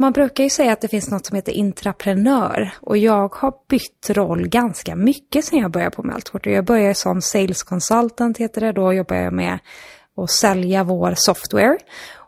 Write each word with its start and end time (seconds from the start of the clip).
Man 0.00 0.12
brukar 0.12 0.44
ju 0.44 0.50
säga 0.50 0.72
att 0.72 0.80
det 0.80 0.88
finns 0.88 1.10
något 1.10 1.26
som 1.26 1.36
heter 1.36 1.52
intraprenör 1.52 2.72
och 2.80 2.96
jag 2.96 3.34
har 3.34 3.54
bytt 3.68 4.10
roll 4.10 4.48
ganska 4.48 4.96
mycket 4.96 5.44
sedan 5.44 5.58
jag 5.58 5.70
började 5.70 5.96
på 5.96 6.02
Meltwater. 6.02 6.50
Jag 6.50 6.64
började 6.64 6.94
som 6.94 7.22
sales 7.22 7.62
consultant 7.62 8.38
heter 8.38 8.60
det, 8.60 8.72
då 8.72 8.92
jobbade 8.92 9.20
jag 9.20 9.32
med 9.32 9.58
att 10.16 10.30
sälja 10.30 10.84
vår 10.84 11.14
software. 11.16 11.78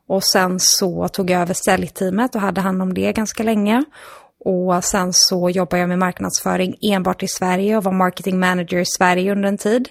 Och 0.07 0.25
sen 0.25 0.57
så 0.59 1.09
tog 1.09 1.31
jag 1.31 1.41
över 1.41 1.55
säljteamet 1.55 2.35
och 2.35 2.41
hade 2.41 2.61
hand 2.61 2.83
om 2.83 2.95
det 2.95 3.13
ganska 3.13 3.43
länge. 3.43 3.85
Och 4.45 4.85
sen 4.85 5.13
så 5.13 5.51
jobbade 5.51 5.81
jag 5.81 5.89
med 5.89 5.99
marknadsföring 5.99 6.75
enbart 6.83 7.23
i 7.23 7.29
Sverige 7.29 7.77
och 7.77 7.85
var 7.85 7.93
marketing 7.93 8.41
manager 8.41 8.79
i 8.79 8.87
Sverige 8.87 9.33
under 9.33 9.49
en 9.49 9.59
tid. 9.59 9.89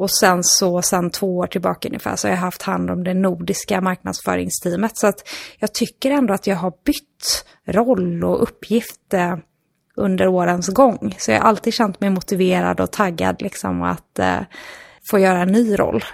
Och 0.00 0.10
sen 0.10 0.44
så, 0.44 0.82
sen 0.82 1.10
två 1.10 1.36
år 1.36 1.46
tillbaka 1.46 1.88
ungefär, 1.88 2.16
så 2.16 2.28
har 2.28 2.32
jag 2.32 2.40
haft 2.40 2.62
hand 2.62 2.90
om 2.90 3.04
det 3.04 3.14
nordiska 3.14 3.80
marknadsföringsteamet. 3.80 4.96
Så 4.96 5.06
att 5.06 5.28
jag 5.58 5.74
tycker 5.74 6.10
ändå 6.10 6.34
att 6.34 6.46
jag 6.46 6.56
har 6.56 6.72
bytt 6.84 7.44
roll 7.66 8.24
och 8.24 8.42
uppgift 8.42 9.14
eh, 9.14 9.36
under 9.96 10.28
årens 10.28 10.68
gång. 10.68 11.14
Så 11.18 11.30
jag 11.30 11.40
har 11.40 11.48
alltid 11.48 11.74
känt 11.74 12.00
mig 12.00 12.10
motiverad 12.10 12.80
och 12.80 12.92
taggad 12.92 13.42
liksom 13.42 13.82
att 13.82 14.18
eh, 14.18 14.40
få 15.10 15.18
göra 15.18 15.42
en 15.42 15.52
ny 15.52 15.78
roll. 15.78 16.04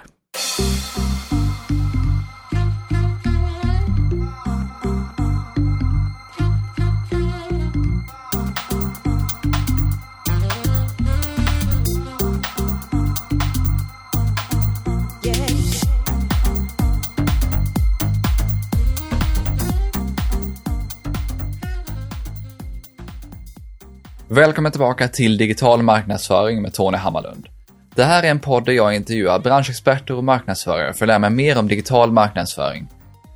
Välkommen 24.29 24.71
tillbaka 24.71 25.07
till 25.07 25.37
Digital 25.37 25.83
marknadsföring 25.83 26.61
med 26.61 26.73
Tony 26.73 26.97
Hammarlund. 26.97 27.47
Det 27.95 28.03
här 28.03 28.23
är 28.23 28.31
en 28.31 28.39
podd 28.39 28.65
där 28.65 28.73
jag 28.73 28.95
intervjuar 28.95 29.39
branschexperter 29.39 30.13
och 30.13 30.23
marknadsförare 30.23 30.93
för 30.93 31.05
att 31.05 31.07
lära 31.07 31.19
mig 31.19 31.29
mer 31.29 31.57
om 31.57 31.67
digital 31.67 32.11
marknadsföring. 32.11 32.87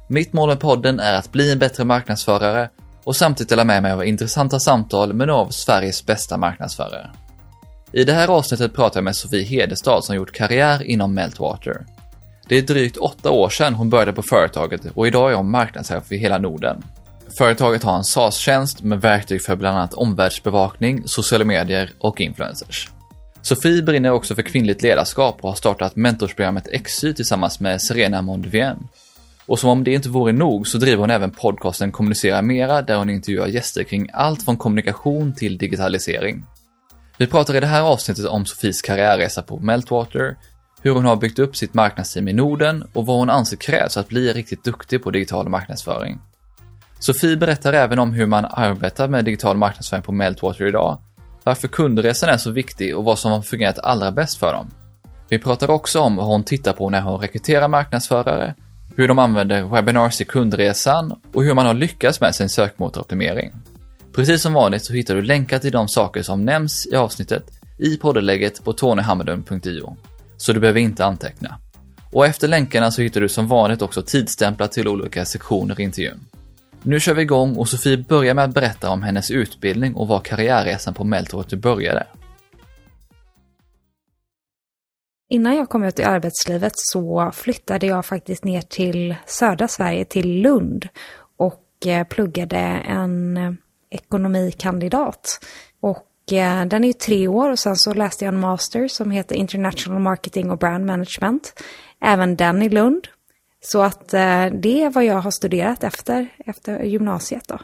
Mitt 0.08 0.34
mål 0.34 0.50
med 0.50 0.60
podden 0.60 1.00
är 1.00 1.14
att 1.14 1.32
bli 1.32 1.52
en 1.52 1.60
bättre 1.60 1.84
marknadsförare 1.84 2.70
och 3.04 3.16
samtidigt 3.16 3.50
dela 3.50 3.64
med 3.64 3.84
mig 3.84 3.92
av 3.92 4.06
intressanta 4.06 4.60
samtal 4.60 5.14
med 5.14 5.28
några 5.28 5.42
av 5.42 5.50
Sveriges 5.50 6.06
bästa 6.06 6.38
marknadsförare. 6.38 7.10
I 7.92 8.04
det 8.04 8.14
här 8.14 8.28
avsnittet 8.28 8.76
pratar 8.76 8.98
jag 8.98 9.04
med 9.04 9.16
Sofie 9.16 9.44
Hedestad 9.44 10.04
som 10.04 10.16
gjort 10.16 10.32
karriär 10.32 10.84
inom 10.84 11.14
Meltwater. 11.14 11.86
Det 12.48 12.58
är 12.58 12.62
drygt 12.62 12.98
åtta 12.98 13.32
år 13.32 13.50
sedan 13.50 13.74
hon 13.74 13.90
började 13.90 14.14
på 14.14 14.22
företaget 14.22 14.82
och 14.94 15.08
idag 15.08 15.32
är 15.32 15.36
hon 15.36 15.52
marknadschef 15.52 16.04
för 16.08 16.16
hela 16.16 16.38
Norden. 16.38 16.84
Företaget 17.38 17.84
har 17.84 17.98
en 17.98 18.04
SaaS-tjänst 18.04 18.84
med 18.84 19.02
verktyg 19.02 19.42
för 19.42 19.56
bland 19.56 19.78
annat 19.78 19.94
omvärldsbevakning, 19.94 21.08
sociala 21.08 21.46
medier 21.46 21.92
och 22.00 22.22
influencers. 22.22 22.90
Sofie 23.42 23.82
brinner 23.82 24.12
också 24.12 24.36
för 24.36 24.42
kvinnligt 24.42 24.82
ledarskap 24.82 25.38
och 25.42 25.50
har 25.50 25.56
startat 25.56 25.96
mentorsprogrammet 25.96 26.68
XY 26.86 27.14
tillsammans 27.14 27.60
med 27.60 27.82
Serena 27.82 28.22
Mondvien. 28.22 28.88
Och 29.46 29.60
som 29.60 29.70
om 29.70 29.84
det 29.84 29.94
inte 29.94 30.10
vore 30.10 30.32
nog 30.32 30.68
så 30.68 30.78
driver 30.78 30.98
hon 30.98 31.12
även 31.12 31.32
podcasten 31.32 31.92
Kommunicera 31.92 32.42
Mera 32.42 32.82
där 32.82 32.98
hon 32.98 33.10
intervjuar 33.10 33.48
gäster 33.48 33.84
kring 33.84 34.10
allt 34.14 34.44
från 34.46 34.58
kommunikation 34.58 35.36
till 35.36 35.58
digitalisering. 35.58 36.46
Vi 37.18 37.28
pratar 37.28 37.56
i 37.56 37.60
det 37.60 37.68
här 37.68 37.82
avsnittet 37.82 38.26
om 38.26 38.46
Sofies 38.46 38.82
karriärresa 38.82 39.42
på 39.42 39.60
Meltwater, 39.60 40.38
hur 40.82 40.92
hon 40.92 41.06
har 41.06 41.16
byggt 41.16 41.40
upp 41.40 41.56
sitt 41.56 41.74
marknadsteam 41.74 42.28
i 42.28 42.34
Norden 42.34 42.84
och 42.94 43.06
vad 43.06 43.18
hon 43.18 43.30
anser 43.30 43.58
krävs 43.58 43.94
för 43.94 44.02
att 44.02 44.08
bli 44.08 44.34
riktigt 44.34 44.64
duktig 44.64 45.04
på 45.04 45.12
digital 45.12 45.50
marknadsföring. 45.50 46.20
Sofie 47.02 47.38
berättar 47.38 47.74
även 47.74 48.00
om 48.00 48.14
hur 48.14 48.26
man 48.26 48.46
arbetar 48.46 49.08
med 49.08 49.26
digital 49.26 49.58
marknadsföring 49.58 50.04
på 50.04 50.12
Meltwater 50.12 50.68
idag, 50.68 50.98
varför 51.44 51.68
kundresan 51.68 52.30
är 52.30 52.38
så 52.38 52.52
viktig 52.52 52.98
och 52.98 53.04
vad 53.04 53.20
som 53.20 53.32
har 53.32 53.42
fungerat 53.42 53.80
allra 53.80 54.12
bäst 54.12 54.38
för 54.38 54.54
dem. 54.54 54.72
Vi 55.30 55.40
pratar 55.40 55.70
också 55.70 56.00
om 56.00 56.16
vad 56.16 56.26
hon 56.26 56.44
tittar 56.44 56.74
på 56.74 56.90
när 56.90 57.02
hon 57.02 57.20
rekryterar 57.20 57.68
marknadsförare, 57.68 58.56
hur 58.96 59.08
de 59.08 59.20
använder 59.20 59.64
webinars 59.64 60.22
i 60.22 60.26
kundresan 60.26 61.20
och 61.34 61.44
hur 61.44 61.54
man 61.54 61.66
har 61.66 61.74
lyckats 61.74 62.22
med 62.22 62.36
sin 62.36 62.50
sökmotoroptimering. 62.50 63.52
Precis 64.16 64.42
som 64.42 64.54
vanligt 64.54 64.86
så 64.86 64.94
hittar 64.94 65.16
du 65.16 65.22
länkar 65.22 65.60
till 65.60 65.72
de 65.72 65.88
saker 65.88 66.22
som 66.22 66.46
nämns 66.46 66.88
i 66.88 66.96
avsnittet 66.96 67.44
i 67.78 67.98
poddelägget 67.98 68.64
på 68.64 68.74
tonyhammarlund.io, 68.74 69.98
så 70.38 70.54
du 70.54 70.60
behöver 70.60 70.80
inte 70.80 71.06
anteckna. 71.06 71.58
Och 72.12 72.26
efter 72.26 72.48
länkarna 72.48 72.92
så 72.92 73.02
hittar 73.02 73.22
du 73.22 73.30
som 73.30 73.48
vanligt 73.48 73.82
också 73.82 74.02
tidsstämplar 74.02 74.68
till 74.68 74.88
olika 74.88 75.26
sektioner 75.26 75.80
i 75.80 75.84
intervjun. 75.84 76.20
Nu 76.84 77.00
kör 77.00 77.14
vi 77.14 77.22
igång 77.22 77.56
och 77.56 77.68
Sofie 77.68 77.98
börjar 77.98 78.34
med 78.34 78.44
att 78.44 78.54
berätta 78.54 78.90
om 78.90 79.04
hennes 79.04 79.32
utbildning 79.32 79.96
och 79.96 80.08
var 80.08 80.20
karriärresan 80.20 80.94
på 80.94 81.04
Meltwater 81.04 81.58
började. 81.58 82.08
Innan 85.30 85.56
jag 85.56 85.70
kom 85.70 85.84
ut 85.84 86.00
i 86.00 86.04
arbetslivet 86.04 86.74
så 86.76 87.32
flyttade 87.34 87.88
jag 87.88 88.06
faktiskt 88.06 88.44
ner 88.44 88.62
till 88.62 89.16
södra 89.26 89.68
Sverige, 89.68 90.06
till 90.06 90.42
Lund 90.42 90.88
och 91.38 91.88
eh, 91.88 92.08
pluggade 92.08 92.58
en 92.58 93.38
eh, 93.38 93.54
ekonomikandidat. 93.90 95.40
Och 95.82 96.34
eh, 96.34 96.66
den 96.66 96.84
är 96.84 96.88
ju 96.88 96.94
tre 96.94 97.28
år 97.28 97.52
och 97.52 97.60
sen 97.60 97.76
så 97.76 97.94
läste 97.94 98.26
jag 98.26 98.34
en 98.34 98.40
master 98.40 98.88
som 98.88 99.12
heter 99.12 99.36
International 99.36 100.00
Marketing 100.00 100.52
och 100.52 100.58
Brand 100.58 100.86
Management. 100.86 101.54
Även 102.02 102.36
den 102.36 102.62
i 102.62 102.70
Lund 102.70 103.08
så 103.62 103.82
att 103.82 104.14
eh, 104.14 104.46
det 104.46 104.84
är 104.84 104.90
vad 104.90 105.06
jag 105.06 105.22
har 105.22 105.32
studerat 105.32 105.84
efter, 105.84 106.28
efter 106.46 106.84
gymnasiet 106.84 107.48
då. 107.48 107.60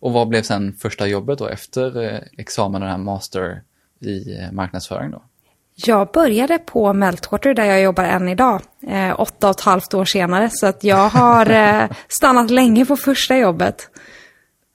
Och 0.00 0.12
vad 0.12 0.28
blev 0.28 0.42
sen 0.42 0.72
första 0.72 1.06
jobbet 1.06 1.38
då 1.38 1.48
efter 1.48 2.02
eh, 2.02 2.20
examen 2.38 2.82
och 2.82 2.88
den 2.88 2.90
här 2.90 3.04
master 3.04 3.62
i 4.00 4.38
eh, 4.38 4.52
marknadsföring 4.52 5.10
då? 5.10 5.22
Jag 5.74 6.08
började 6.12 6.58
på 6.58 6.92
Meltwater 6.92 7.54
där 7.54 7.64
jag 7.64 7.82
jobbar 7.82 8.04
än 8.04 8.28
idag, 8.28 8.60
eh, 8.88 9.20
åtta 9.20 9.48
och 9.48 9.56
ett 9.56 9.60
halvt 9.60 9.94
år 9.94 10.04
senare. 10.04 10.50
Så 10.52 10.66
att 10.66 10.84
jag 10.84 11.08
har 11.08 11.50
eh, 11.82 11.90
stannat 12.08 12.50
länge 12.50 12.86
på 12.86 12.96
första 12.96 13.38
jobbet. 13.38 13.90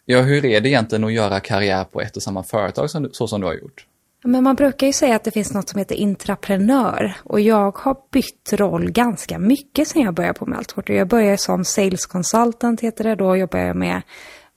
Ja, 0.05 0.21
hur 0.21 0.45
är 0.45 0.61
det 0.61 0.69
egentligen 0.69 1.03
att 1.03 1.13
göra 1.13 1.39
karriär 1.39 1.83
på 1.83 2.01
ett 2.01 2.15
och 2.15 2.23
samma 2.23 2.43
företag 2.43 2.89
som, 2.89 3.09
så 3.11 3.27
som 3.27 3.41
du 3.41 3.47
har 3.47 3.53
gjort? 3.53 3.85
Men 4.27 4.43
man 4.43 4.55
brukar 4.55 4.87
ju 4.87 4.93
säga 4.93 5.15
att 5.15 5.23
det 5.23 5.31
finns 5.31 5.53
något 5.53 5.69
som 5.69 5.79
heter 5.79 5.95
intraprenör. 5.95 7.13
Och 7.23 7.39
jag 7.39 7.77
har 7.77 7.97
bytt 8.11 8.53
roll 8.53 8.91
ganska 8.91 9.39
mycket 9.39 9.87
sedan 9.87 10.01
jag 10.01 10.13
började 10.13 10.39
på 10.39 10.45
Meltwater. 10.45 10.93
Jag 10.93 11.07
började 11.07 11.37
som 11.37 11.65
sales 11.65 12.05
consultant 12.05 12.81
heter 12.81 13.03
det. 13.03 13.15
Då 13.15 13.35
jobbade 13.35 13.63
jag 13.63 13.75
med 13.75 14.01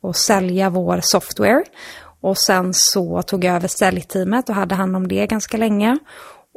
att 0.02 0.16
sälja 0.16 0.70
vår 0.70 1.00
software. 1.02 1.64
Och 2.20 2.38
sen 2.38 2.70
så 2.74 3.22
tog 3.22 3.44
jag 3.44 3.54
över 3.54 3.68
säljteamet 3.68 4.48
och 4.48 4.54
hade 4.54 4.74
hand 4.74 4.96
om 4.96 5.08
det 5.08 5.26
ganska 5.26 5.56
länge. 5.56 5.98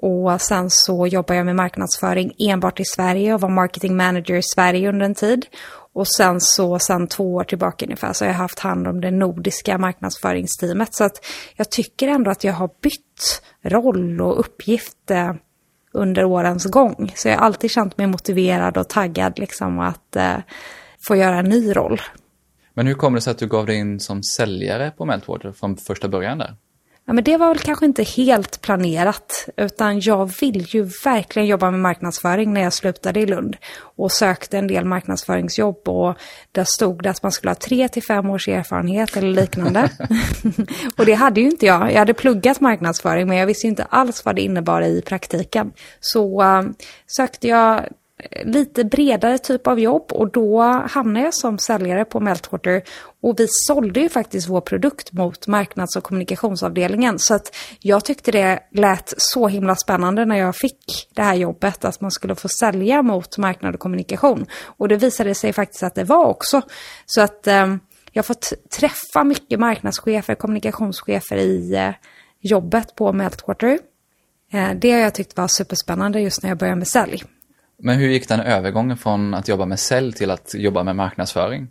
Och 0.01 0.41
sen 0.41 0.69
så 0.69 1.07
jobbade 1.07 1.37
jag 1.37 1.45
med 1.45 1.55
marknadsföring 1.55 2.33
enbart 2.39 2.79
i 2.79 2.85
Sverige 2.85 3.33
och 3.33 3.41
var 3.41 3.49
marketing 3.49 3.97
manager 3.97 4.35
i 4.35 4.41
Sverige 4.43 4.89
under 4.89 5.05
en 5.05 5.15
tid. 5.15 5.45
Och 5.93 6.07
sen 6.07 6.41
så, 6.41 6.79
sen 6.79 7.07
två 7.07 7.33
år 7.35 7.43
tillbaka 7.43 7.85
ungefär, 7.85 8.13
så 8.13 8.25
har 8.25 8.29
jag 8.29 8.37
haft 8.37 8.59
hand 8.59 8.87
om 8.87 9.01
det 9.01 9.11
nordiska 9.11 9.77
marknadsföringsteamet. 9.77 10.93
Så 10.93 11.03
att 11.03 11.25
jag 11.55 11.71
tycker 11.71 12.07
ändå 12.07 12.31
att 12.31 12.43
jag 12.43 12.53
har 12.53 12.69
bytt 12.81 13.41
roll 13.63 14.21
och 14.21 14.39
uppgift 14.39 15.11
eh, 15.11 15.33
under 15.93 16.23
årens 16.23 16.65
gång. 16.65 17.11
Så 17.15 17.27
jag 17.27 17.37
har 17.37 17.45
alltid 17.45 17.71
känt 17.71 17.97
mig 17.97 18.07
motiverad 18.07 18.77
och 18.77 18.89
taggad 18.89 19.39
liksom 19.39 19.79
att 19.79 20.15
eh, 20.15 20.37
få 21.07 21.15
göra 21.15 21.39
en 21.39 21.45
ny 21.45 21.73
roll. 21.73 22.01
Men 22.73 22.87
hur 22.87 22.93
kommer 22.93 23.17
det 23.17 23.21
sig 23.21 23.31
att 23.31 23.37
du 23.37 23.47
gav 23.47 23.65
dig 23.65 23.75
in 23.75 23.99
som 23.99 24.23
säljare 24.23 24.91
på 24.91 25.05
Meltwater 25.05 25.51
från 25.51 25.77
första 25.77 26.07
början 26.07 26.37
där? 26.37 26.55
Ja, 27.11 27.15
men 27.15 27.23
det 27.23 27.37
var 27.37 27.47
väl 27.47 27.59
kanske 27.59 27.85
inte 27.85 28.03
helt 28.03 28.61
planerat, 28.61 29.49
utan 29.57 29.99
jag 29.99 30.31
vill 30.41 30.65
ju 30.67 30.83
verkligen 30.83 31.47
jobba 31.47 31.71
med 31.71 31.79
marknadsföring 31.79 32.53
när 32.53 32.61
jag 32.61 32.73
slutade 32.73 33.19
i 33.19 33.25
Lund 33.25 33.57
och 33.97 34.11
sökte 34.11 34.57
en 34.57 34.67
del 34.67 34.85
marknadsföringsjobb 34.85 35.89
och 35.89 36.15
där 36.51 36.63
stod 36.67 37.03
det 37.03 37.09
att 37.09 37.23
man 37.23 37.31
skulle 37.31 37.49
ha 37.49 37.55
tre 37.55 37.87
till 37.87 38.03
fem 38.03 38.29
års 38.29 38.47
erfarenhet 38.47 39.17
eller 39.17 39.41
liknande. 39.41 39.89
och 40.97 41.05
det 41.05 41.13
hade 41.13 41.41
ju 41.41 41.47
inte 41.47 41.65
jag. 41.65 41.91
Jag 41.91 41.99
hade 41.99 42.13
pluggat 42.13 42.59
marknadsföring 42.59 43.27
men 43.27 43.37
jag 43.37 43.47
visste 43.47 43.67
inte 43.67 43.83
alls 43.83 44.25
vad 44.25 44.35
det 44.35 44.41
innebar 44.41 44.81
i 44.81 45.01
praktiken. 45.01 45.71
Så 45.99 46.43
uh, 46.43 46.61
sökte 47.07 47.47
jag 47.47 47.85
lite 48.43 48.83
bredare 48.83 49.37
typ 49.37 49.67
av 49.67 49.79
jobb 49.79 50.11
och 50.11 50.31
då 50.31 50.61
hamnade 50.89 51.25
jag 51.25 51.33
som 51.33 51.57
säljare 51.57 52.05
på 52.05 52.19
Meltwater 52.19 52.83
och 53.21 53.39
vi 53.39 53.45
sålde 53.49 53.99
ju 53.99 54.09
faktiskt 54.09 54.49
vår 54.49 54.61
produkt 54.61 55.11
mot 55.11 55.47
marknads 55.47 55.95
och 55.95 56.03
kommunikationsavdelningen 56.03 57.19
så 57.19 57.33
att 57.33 57.55
jag 57.79 58.05
tyckte 58.05 58.31
det 58.31 58.59
lät 58.71 59.13
så 59.17 59.47
himla 59.47 59.75
spännande 59.75 60.25
när 60.25 60.35
jag 60.35 60.55
fick 60.55 61.09
det 61.15 61.23
här 61.23 61.35
jobbet 61.35 61.85
att 61.85 62.01
man 62.01 62.11
skulle 62.11 62.35
få 62.35 62.47
sälja 62.47 63.01
mot 63.01 63.37
marknad 63.37 63.73
och 63.73 63.79
kommunikation 63.79 64.45
och 64.63 64.87
det 64.87 64.97
visade 64.97 65.35
sig 65.35 65.53
faktiskt 65.53 65.83
att 65.83 65.95
det 65.95 66.03
var 66.03 66.25
också 66.25 66.61
så 67.05 67.21
att 67.21 67.47
eh, 67.47 67.75
jag 68.11 68.23
har 68.23 68.27
fått 68.27 68.53
träffa 68.69 69.23
mycket 69.23 69.59
marknadschefer, 69.59 70.35
kommunikationschefer 70.35 71.35
i 71.35 71.75
eh, 71.75 71.91
jobbet 72.39 72.95
på 72.95 73.13
Meltwater. 73.13 73.79
Eh, 74.51 74.69
det 74.75 74.91
har 74.91 74.99
jag 74.99 75.13
tyckt 75.13 75.37
var 75.37 75.47
superspännande 75.47 76.21
just 76.21 76.43
när 76.43 76.49
jag 76.49 76.57
började 76.57 76.77
med 76.77 76.87
sälj. 76.87 77.23
Men 77.83 77.99
hur 77.99 78.09
gick 78.09 78.27
den 78.27 78.39
övergången 78.39 78.97
från 78.97 79.33
att 79.33 79.47
jobba 79.47 79.65
med 79.65 79.79
sälj 79.79 80.13
till 80.13 80.31
att 80.31 80.53
jobba 80.53 80.83
med 80.83 80.95
marknadsföring? 80.95 81.67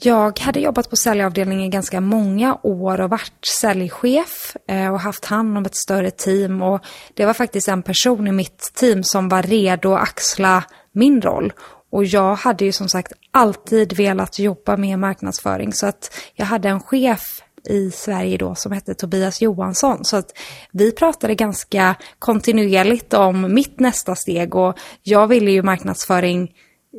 Jag 0.00 0.38
hade 0.38 0.60
jobbat 0.60 0.90
på 0.90 0.96
säljavdelningen 0.96 1.70
ganska 1.70 2.00
många 2.00 2.58
år 2.62 3.00
och 3.00 3.10
varit 3.10 3.46
säljchef 3.60 4.56
eh, 4.68 4.92
och 4.92 5.00
haft 5.00 5.24
hand 5.24 5.58
om 5.58 5.64
ett 5.64 5.76
större 5.76 6.10
team. 6.10 6.62
Och 6.62 6.80
det 7.14 7.26
var 7.26 7.34
faktiskt 7.34 7.68
en 7.68 7.82
person 7.82 8.26
i 8.26 8.32
mitt 8.32 8.72
team 8.74 9.02
som 9.02 9.28
var 9.28 9.42
redo 9.42 9.94
att 9.94 10.02
axla 10.02 10.64
min 10.92 11.22
roll. 11.22 11.52
Och 11.90 12.04
jag 12.04 12.34
hade 12.34 12.64
ju 12.64 12.72
som 12.72 12.88
sagt 12.88 13.12
alltid 13.30 13.92
velat 13.96 14.38
jobba 14.38 14.76
med 14.76 14.98
marknadsföring 14.98 15.72
så 15.72 15.86
att 15.86 16.14
jag 16.34 16.46
hade 16.46 16.68
en 16.68 16.80
chef 16.80 17.42
i 17.68 17.90
Sverige 17.90 18.36
då 18.36 18.54
som 18.54 18.72
hette 18.72 18.94
Tobias 18.94 19.40
Johansson. 19.40 20.04
Så 20.04 20.16
att 20.16 20.38
vi 20.72 20.92
pratade 20.92 21.34
ganska 21.34 21.94
kontinuerligt 22.18 23.14
om 23.14 23.54
mitt 23.54 23.80
nästa 23.80 24.14
steg 24.14 24.54
och 24.54 24.78
jag 25.02 25.26
ville 25.26 25.50
ju 25.50 25.62
marknadsföring 25.62 26.52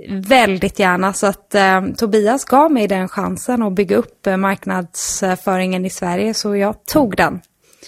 väldigt 0.09 0.79
gärna. 0.79 1.13
Så 1.13 1.27
att 1.27 1.55
eh, 1.55 1.85
Tobias 1.97 2.45
gav 2.45 2.71
mig 2.71 2.87
den 2.87 3.07
chansen 3.07 3.63
att 3.63 3.73
bygga 3.73 3.97
upp 3.97 4.27
eh, 4.27 4.37
marknadsföringen 4.37 5.85
i 5.85 5.89
Sverige 5.89 6.33
så 6.33 6.55
jag 6.55 6.85
tog 6.85 7.17
den. 7.17 7.41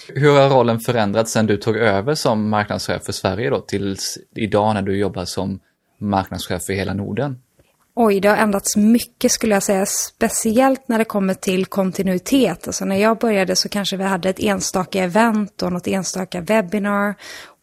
Hur 0.08 0.32
har 0.32 0.48
rollen 0.48 0.80
förändrats 0.80 1.32
sedan 1.32 1.46
du 1.46 1.56
tog 1.56 1.76
över 1.76 2.14
som 2.14 2.48
marknadschef 2.48 3.04
för 3.04 3.12
Sverige 3.12 3.50
då 3.50 3.60
tills 3.60 4.18
idag 4.34 4.74
när 4.74 4.82
du 4.82 4.96
jobbar 4.98 5.24
som 5.24 5.60
marknadschef 5.98 6.62
för 6.62 6.72
hela 6.72 6.94
Norden? 6.94 7.38
Oj, 7.94 8.20
det 8.20 8.28
har 8.28 8.36
ändrats 8.36 8.76
mycket 8.76 9.32
skulle 9.32 9.54
jag 9.54 9.62
säga, 9.62 9.86
speciellt 9.86 10.88
när 10.88 10.98
det 10.98 11.04
kommer 11.04 11.34
till 11.34 11.66
kontinuitet. 11.66 12.66
Alltså 12.66 12.84
när 12.84 12.96
jag 12.96 13.18
började 13.18 13.56
så 13.56 13.68
kanske 13.68 13.96
vi 13.96 14.04
hade 14.04 14.28
ett 14.28 14.40
enstaka 14.40 15.04
event 15.04 15.62
och 15.62 15.72
något 15.72 15.86
enstaka 15.86 16.40
webbinar 16.40 17.14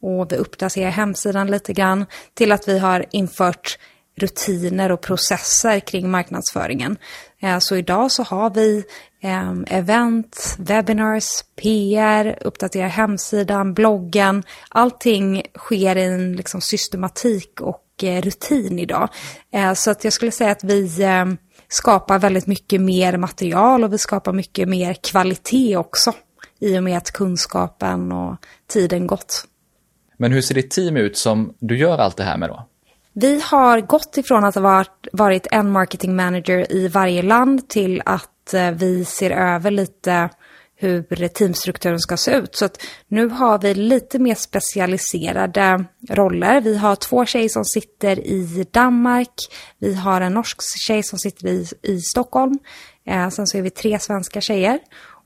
och 0.01 0.31
vi 0.31 0.35
uppdaterar 0.35 0.89
hemsidan 0.89 1.51
lite 1.51 1.73
grann 1.73 2.05
till 2.33 2.51
att 2.51 2.67
vi 2.67 2.79
har 2.79 3.05
infört 3.11 3.79
rutiner 4.17 4.91
och 4.91 5.01
processer 5.01 5.79
kring 5.79 6.09
marknadsföringen. 6.09 6.97
Eh, 7.41 7.59
så 7.59 7.75
idag 7.75 8.11
så 8.11 8.23
har 8.23 8.49
vi 8.49 8.83
ehm, 9.21 9.65
event, 9.67 10.55
webinars, 10.59 11.27
PR, 11.61 12.37
uppdaterar 12.41 12.87
hemsidan, 12.87 13.73
bloggen. 13.73 14.43
Allting 14.69 15.43
sker 15.57 15.95
i 15.95 16.03
en 16.03 16.35
liksom 16.35 16.61
systematik 16.61 17.61
och 17.61 18.03
eh, 18.03 18.21
rutin 18.21 18.79
idag. 18.79 19.09
Eh, 19.53 19.73
så 19.73 19.91
att 19.91 20.03
jag 20.03 20.13
skulle 20.13 20.31
säga 20.31 20.51
att 20.51 20.63
vi 20.63 21.03
ehm, 21.03 21.37
skapar 21.67 22.19
väldigt 22.19 22.47
mycket 22.47 22.81
mer 22.81 23.17
material 23.17 23.83
och 23.83 23.93
vi 23.93 23.97
skapar 23.97 24.33
mycket 24.33 24.69
mer 24.69 24.93
kvalitet 24.93 25.77
också 25.77 26.13
i 26.59 26.77
och 26.77 26.83
med 26.83 26.97
att 26.97 27.11
kunskapen 27.11 28.11
och 28.11 28.35
tiden 28.67 29.07
gått. 29.07 29.45
Men 30.17 30.31
hur 30.31 30.41
ser 30.41 30.55
ditt 30.55 30.71
team 30.71 30.97
ut 30.97 31.17
som 31.17 31.53
du 31.59 31.77
gör 31.77 31.97
allt 31.97 32.17
det 32.17 32.23
här 32.23 32.37
med 32.37 32.49
då? 32.49 32.65
Vi 33.13 33.41
har 33.45 33.81
gått 33.81 34.17
ifrån 34.17 34.43
att 34.43 34.55
ha 34.55 34.85
varit 35.11 35.47
en 35.51 35.71
marketing 35.71 36.15
manager 36.15 36.71
i 36.71 36.87
varje 36.87 37.21
land 37.21 37.69
till 37.69 38.01
att 38.05 38.29
Eh, 38.53 38.71
vi 38.71 39.05
ser 39.05 39.31
över 39.31 39.71
lite 39.71 40.29
hur 40.81 41.27
teamstrukturen 41.27 41.99
ska 41.99 42.17
se 42.17 42.31
ut. 42.31 42.55
Så 42.55 42.65
att 42.65 42.81
nu 43.07 43.29
har 43.29 43.59
vi 43.59 43.73
lite 43.73 44.19
mer 44.19 44.35
specialiserade 44.35 45.85
roller. 46.09 46.61
Vi 46.61 46.77
har 46.77 46.95
två 46.95 47.25
tjejer 47.25 47.49
som 47.49 47.65
sitter 47.65 48.27
i 48.27 48.65
Danmark. 48.71 49.33
Vi 49.79 49.93
har 49.93 50.21
en 50.21 50.33
norsk 50.33 50.57
tjej 50.87 51.03
som 51.03 51.19
sitter 51.19 51.47
i, 51.47 51.67
i 51.81 52.01
Stockholm. 52.01 52.59
Eh, 53.05 53.29
sen 53.29 53.47
så 53.47 53.57
är 53.57 53.61
vi 53.61 53.69
tre 53.69 53.99
svenska 53.99 54.41
tjejer 54.41 54.79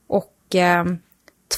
och 0.08 0.54
eh, 0.54 0.84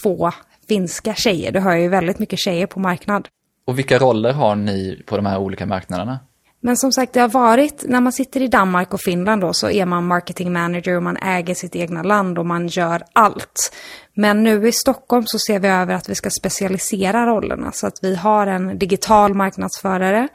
två 0.03 0.31
finska 0.69 1.15
tjejer. 1.15 1.53
Du 1.53 1.61
hör 1.61 1.77
ju 1.77 1.89
väldigt 1.89 2.19
mycket 2.19 2.39
tjejer 2.39 2.67
på 2.67 2.81
marknad. 2.81 3.29
Och 3.67 3.79
vilka 3.79 3.99
roller 3.99 4.33
har 4.33 4.55
ni 4.55 5.03
på 5.07 5.17
de 5.17 5.27
här 5.27 5.39
olika 5.39 5.67
marknaderna? 5.67 6.19
Men 6.67 6.77
som 6.77 6.93
sagt, 6.93 7.13
det 7.13 7.21
har 7.21 7.29
varit, 7.29 7.85
när 7.89 8.01
man 8.01 8.13
sitter 8.13 8.43
i 8.43 8.49
Danmark 8.49 8.95
och 8.95 9.01
Finland 9.01 9.41
då 9.41 9.53
så 9.53 9.71
är 9.71 9.87
man 9.87 10.07
marketing 10.07 10.53
manager 10.53 10.97
och 10.97 11.03
man 11.03 11.17
äger 11.17 11.55
sitt 11.55 11.77
egna 11.77 12.03
land 12.03 12.39
och 12.39 12.47
man 12.47 12.69
gör 12.69 13.03
allt. 13.13 13.73
Men 14.15 14.43
nu 14.43 14.69
i 14.69 14.73
Stockholm 14.73 15.25
så 15.27 15.39
ser 15.39 15.59
vi 15.59 15.69
över 15.69 15.95
att 15.95 16.09
vi 16.09 16.15
ska 16.15 16.31
specialisera 16.31 17.27
rollerna 17.27 17.73
så 17.73 17.87
att 17.87 17.99
vi 18.03 18.17
har 18.17 18.47
en 18.47 18.79
digital 18.79 19.35
marknadsförare, 19.35 20.29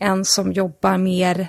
en 0.00 0.24
som 0.24 0.52
jobbar 0.52 0.98
mer 0.98 1.48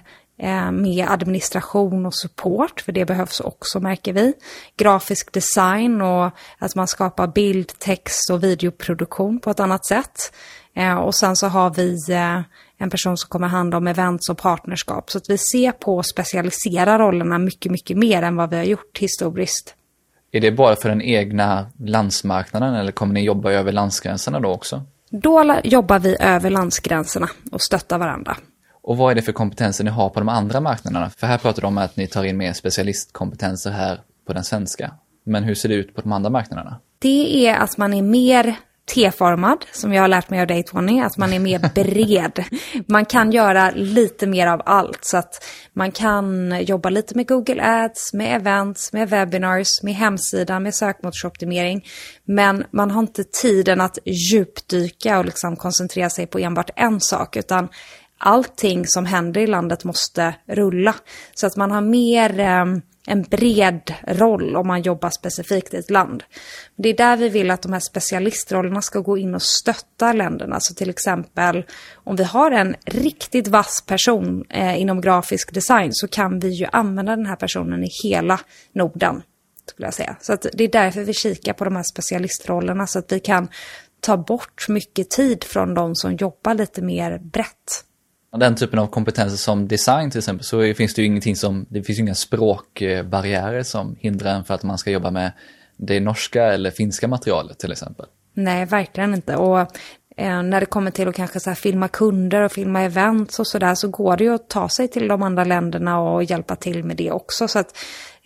med 0.71 1.07
administration 1.09 2.05
och 2.05 2.15
support, 2.15 2.81
för 2.81 2.91
det 2.91 3.05
behövs 3.05 3.39
också 3.39 3.79
märker 3.79 4.13
vi. 4.13 4.33
Grafisk 4.77 5.33
design 5.33 6.01
och 6.01 6.31
att 6.57 6.75
man 6.75 6.87
skapar 6.87 7.27
bild, 7.27 7.79
text 7.79 8.29
och 8.29 8.43
videoproduktion 8.43 9.39
på 9.39 9.49
ett 9.49 9.59
annat 9.59 9.85
sätt. 9.85 10.33
Eh, 10.73 10.95
och 10.95 11.15
sen 11.15 11.35
så 11.35 11.47
har 11.47 11.69
vi 11.69 11.97
eh, 12.09 12.41
en 12.77 12.89
person 12.89 13.17
som 13.17 13.29
kommer 13.29 13.47
hand 13.47 13.75
om 13.75 13.87
events 13.87 14.29
och 14.29 14.37
partnerskap. 14.37 15.11
Så 15.11 15.17
att 15.17 15.29
vi 15.29 15.37
ser 15.37 15.71
på 15.71 15.99
att 15.99 16.07
specialisera 16.07 16.99
rollerna 16.99 17.37
mycket, 17.37 17.71
mycket 17.71 17.97
mer 17.97 18.21
än 18.21 18.35
vad 18.35 18.49
vi 18.49 18.57
har 18.57 18.63
gjort 18.63 18.97
historiskt. 18.97 19.75
Är 20.31 20.41
det 20.41 20.51
bara 20.51 20.75
för 20.75 20.89
den 20.89 21.01
egna 21.01 21.71
landsmarknaden 21.79 22.75
eller 22.75 22.91
kommer 22.91 23.13
ni 23.13 23.23
jobba 23.23 23.51
över 23.51 23.71
landsgränserna 23.71 24.39
då 24.39 24.49
också? 24.49 24.83
Då 25.09 25.59
jobbar 25.63 25.99
vi 25.99 26.17
över 26.19 26.49
landsgränserna 26.49 27.29
och 27.51 27.61
stöttar 27.61 27.97
varandra. 27.97 28.37
Och 28.81 28.97
vad 28.97 29.11
är 29.11 29.15
det 29.15 29.21
för 29.21 29.31
kompetenser 29.31 29.83
ni 29.83 29.89
har 29.89 30.09
på 30.09 30.19
de 30.19 30.29
andra 30.29 30.59
marknaderna? 30.59 31.09
För 31.09 31.27
här 31.27 31.37
pratar 31.37 31.61
du 31.61 31.67
om 31.67 31.77
att 31.77 31.95
ni 31.95 32.07
tar 32.07 32.23
in 32.23 32.37
mer 32.37 32.53
specialistkompetenser 32.53 33.71
här 33.71 34.01
på 34.27 34.33
den 34.33 34.43
svenska. 34.43 34.91
Men 35.25 35.43
hur 35.43 35.55
ser 35.55 35.69
det 35.69 35.75
ut 35.75 35.95
på 35.95 36.01
de 36.01 36.11
andra 36.11 36.29
marknaderna? 36.29 36.79
Det 36.99 37.47
är 37.47 37.57
att 37.57 37.77
man 37.77 37.93
är 37.93 38.01
mer 38.01 38.55
T-formad, 38.95 39.65
som 39.71 39.93
jag 39.93 40.03
har 40.03 40.07
lärt 40.07 40.29
mig 40.29 40.41
av 40.41 40.47
dig 40.47 40.63
Tony, 40.63 41.01
att 41.01 41.17
man 41.17 41.33
är 41.33 41.39
mer 41.39 41.59
bred. 41.75 42.43
Man 42.87 43.05
kan 43.05 43.31
göra 43.31 43.71
lite 43.71 44.27
mer 44.27 44.47
av 44.47 44.61
allt, 44.65 45.05
så 45.05 45.17
att 45.17 45.45
man 45.73 45.91
kan 45.91 46.57
jobba 46.65 46.89
lite 46.89 47.15
med 47.15 47.27
Google 47.27 47.63
Ads, 47.63 48.13
med 48.13 48.35
events, 48.35 48.93
med 48.93 49.09
webinars, 49.09 49.83
med 49.83 49.93
hemsidan, 49.93 50.63
med 50.63 50.75
sökmotorsoptimering. 50.75 51.85
Men 52.25 52.65
man 52.71 52.91
har 52.91 52.99
inte 53.01 53.23
tiden 53.23 53.81
att 53.81 53.97
djupdyka 54.05 55.19
och 55.19 55.25
liksom 55.25 55.55
koncentrera 55.55 56.09
sig 56.09 56.27
på 56.27 56.39
enbart 56.39 56.69
en 56.75 57.01
sak, 57.01 57.37
utan 57.37 57.69
allting 58.19 58.87
som 58.87 59.05
händer 59.05 59.41
i 59.41 59.47
landet 59.47 59.83
måste 59.83 60.35
rulla. 60.45 60.95
Så 61.33 61.47
att 61.47 61.55
man 61.55 61.71
har 61.71 61.81
mer 61.81 62.39
eh, 62.39 62.65
en 63.09 63.23
bred 63.23 63.93
roll 64.07 64.55
om 64.55 64.67
man 64.67 64.81
jobbar 64.81 65.09
specifikt 65.09 65.73
i 65.73 65.77
ett 65.77 65.89
land. 65.89 66.23
Det 66.75 66.89
är 66.89 66.97
där 66.97 67.17
vi 67.17 67.29
vill 67.29 67.51
att 67.51 67.61
de 67.61 67.73
här 67.73 67.79
specialistrollerna 67.79 68.81
ska 68.81 68.99
gå 68.99 69.17
in 69.17 69.35
och 69.35 69.41
stötta 69.41 70.13
länderna. 70.13 70.59
Så 70.59 70.73
till 70.73 70.89
exempel 70.89 71.65
om 71.93 72.15
vi 72.15 72.23
har 72.23 72.51
en 72.51 72.75
riktigt 72.85 73.47
vass 73.47 73.83
person 73.87 74.45
eh, 74.49 74.81
inom 74.81 75.01
grafisk 75.01 75.53
design 75.53 75.93
så 75.93 76.07
kan 76.07 76.39
vi 76.39 76.49
ju 76.49 76.65
använda 76.71 77.15
den 77.15 77.25
här 77.25 77.35
personen 77.35 77.83
i 77.83 77.89
hela 78.03 78.39
Norden. 78.73 79.21
Skulle 79.65 79.87
jag 79.87 79.93
säga. 79.93 80.15
Så 80.21 80.37
det 80.53 80.63
är 80.63 80.71
därför 80.71 81.03
vi 81.03 81.13
kikar 81.13 81.53
på 81.53 81.63
de 81.63 81.75
här 81.75 81.83
specialistrollerna 81.83 82.87
så 82.87 82.99
att 82.99 83.11
vi 83.11 83.19
kan 83.19 83.47
ta 83.99 84.17
bort 84.17 84.67
mycket 84.67 85.09
tid 85.09 85.43
från 85.43 85.73
de 85.73 85.95
som 85.95 86.15
jobbar 86.15 86.53
lite 86.53 86.81
mer 86.81 87.17
brett 87.17 87.83
den 88.37 88.55
typen 88.55 88.79
av 88.79 88.87
kompetenser 88.87 89.37
som 89.37 89.67
design 89.67 90.11
till 90.11 90.17
exempel 90.17 90.45
så 90.45 90.73
finns 90.73 90.93
det 90.93 91.01
ju 91.01 91.07
ingenting 91.07 91.35
som, 91.35 91.65
det 91.69 91.83
finns 91.83 91.99
ju 91.99 92.03
inga 92.03 92.15
språkbarriärer 92.15 93.63
som 93.63 93.95
hindrar 93.99 94.35
en 94.35 94.43
för 94.43 94.53
att 94.53 94.63
man 94.63 94.77
ska 94.77 94.91
jobba 94.91 95.11
med 95.11 95.31
det 95.77 95.99
norska 95.99 96.43
eller 96.43 96.71
finska 96.71 97.07
materialet 97.07 97.59
till 97.59 97.71
exempel. 97.71 98.05
Nej, 98.33 98.65
verkligen 98.65 99.13
inte. 99.13 99.35
Och 99.35 99.59
eh, 100.17 100.43
när 100.43 100.59
det 100.59 100.65
kommer 100.65 100.91
till 100.91 101.07
att 101.07 101.15
kanske 101.15 101.39
så 101.39 101.55
filma 101.55 101.87
kunder 101.87 102.41
och 102.41 102.51
filma 102.51 102.81
events 102.81 103.39
och 103.39 103.47
sådär 103.47 103.75
så 103.75 103.87
går 103.87 104.17
det 104.17 104.23
ju 104.23 104.33
att 104.33 104.49
ta 104.49 104.69
sig 104.69 104.87
till 104.87 105.07
de 105.07 105.23
andra 105.23 105.43
länderna 105.43 106.01
och 106.01 106.23
hjälpa 106.23 106.55
till 106.55 106.83
med 106.83 106.97
det 106.97 107.11
också. 107.11 107.47
Så 107.47 107.59
att 107.59 107.77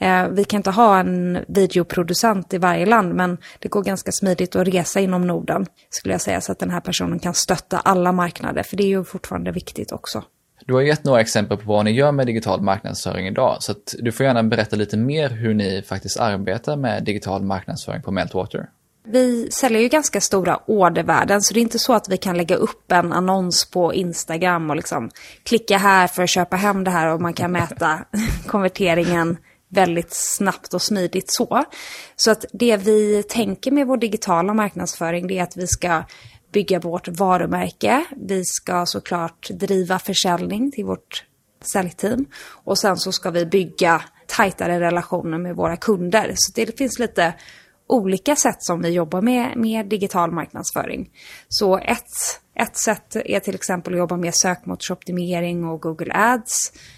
Eh, 0.03 0.27
vi 0.27 0.43
kan 0.43 0.57
inte 0.57 0.72
ha 0.72 1.00
en 1.00 1.39
videoproducent 1.48 2.53
i 2.53 2.57
varje 2.57 2.86
land, 2.86 3.13
men 3.13 3.38
det 3.60 3.67
går 3.67 3.83
ganska 3.83 4.12
smidigt 4.12 4.55
att 4.55 4.67
resa 4.67 5.00
inom 5.00 5.27
Norden, 5.27 5.65
skulle 5.89 6.13
jag 6.13 6.22
säga, 6.22 6.41
så 6.41 6.51
att 6.51 6.60
den 6.60 6.69
här 6.69 6.79
personen 6.79 7.19
kan 7.19 7.33
stötta 7.33 7.77
alla 7.77 8.12
marknader, 8.12 8.63
för 8.63 8.77
det 8.77 8.83
är 8.83 8.88
ju 8.88 9.03
fortfarande 9.03 9.51
viktigt 9.51 9.91
också. 9.91 10.24
Du 10.65 10.74
har 10.74 10.81
gett 10.81 11.03
några 11.03 11.22
exempel 11.22 11.57
på 11.57 11.63
vad 11.65 11.86
ni 11.86 11.91
gör 11.91 12.12
med 12.12 12.27
digital 12.27 12.62
marknadsföring 12.62 13.27
idag, 13.27 13.57
så 13.60 13.72
att 13.72 13.95
du 14.00 14.12
får 14.12 14.25
gärna 14.25 14.43
berätta 14.43 14.75
lite 14.75 14.98
mer 14.98 15.29
hur 15.29 15.53
ni 15.53 15.83
faktiskt 15.88 16.19
arbetar 16.19 16.75
med 16.75 17.03
digital 17.03 17.43
marknadsföring 17.43 18.01
på 18.01 18.12
Meltwater. 18.12 18.69
Vi 19.05 19.51
säljer 19.51 19.81
ju 19.81 19.88
ganska 19.88 20.22
stora 20.22 20.60
ordervärden 20.65 21.41
så 21.41 21.53
det 21.53 21.60
är 21.60 21.62
inte 21.62 21.79
så 21.79 21.93
att 21.93 22.10
vi 22.10 22.17
kan 22.17 22.38
lägga 22.38 22.55
upp 22.55 22.91
en 22.91 23.13
annons 23.13 23.65
på 23.65 23.93
Instagram 23.93 24.69
och 24.69 24.75
liksom 24.75 25.10
klicka 25.43 25.77
här 25.77 26.07
för 26.07 26.24
att 26.24 26.29
köpa 26.29 26.55
hem 26.55 26.83
det 26.83 26.91
här 26.91 27.13
och 27.13 27.22
man 27.22 27.33
kan 27.33 27.51
mäta 27.51 28.00
konverteringen 28.48 29.38
väldigt 29.74 30.13
snabbt 30.13 30.74
och 30.74 30.82
smidigt 30.82 31.25
så. 31.27 31.63
Så 32.15 32.32
att 32.32 32.46
det 32.53 32.77
vi 32.77 33.24
tänker 33.24 33.72
med 33.72 33.88
vår 33.88 33.98
digitala 33.98 34.53
marknadsföring 34.53 35.27
det 35.27 35.39
är 35.39 35.44
att 35.44 35.58
vi 35.58 35.68
ska 35.68 36.03
bygga 36.53 36.80
vårt 36.80 37.08
varumärke. 37.08 38.06
Vi 38.18 38.46
ska 38.46 38.86
såklart 38.86 39.50
driva 39.50 40.00
försäljning 40.00 40.72
till 40.72 40.86
vårt 40.86 41.25
säljteam 41.74 42.25
och 42.44 42.77
sen 42.77 42.98
så 42.98 43.12
ska 43.12 43.32
vi 43.32 43.46
bygga 43.46 44.01
tajtare 44.27 44.80
relationer 44.80 45.38
med 45.38 45.56
våra 45.56 45.77
kunder. 45.77 46.34
Så 46.36 46.51
det 46.56 46.77
finns 46.77 47.00
lite 47.00 47.34
olika 47.88 48.36
sätt 48.36 48.58
som 48.60 48.82
vi 48.82 48.89
jobbar 48.89 49.22
med, 49.22 49.58
med 49.58 49.86
digital 49.86 50.32
marknadsföring. 50.32 51.10
Så 51.48 51.77
ett, 51.77 52.42
ett 52.56 52.77
sätt 52.77 53.15
är 53.15 53.39
till 53.39 53.56
exempel 53.56 53.94
att 53.94 54.00
jobba 54.00 54.18
med 54.18 54.36
sökmotorsoptimering 54.36 55.65
och 55.65 55.82
Google 55.82 56.13
Ads. 56.13 56.53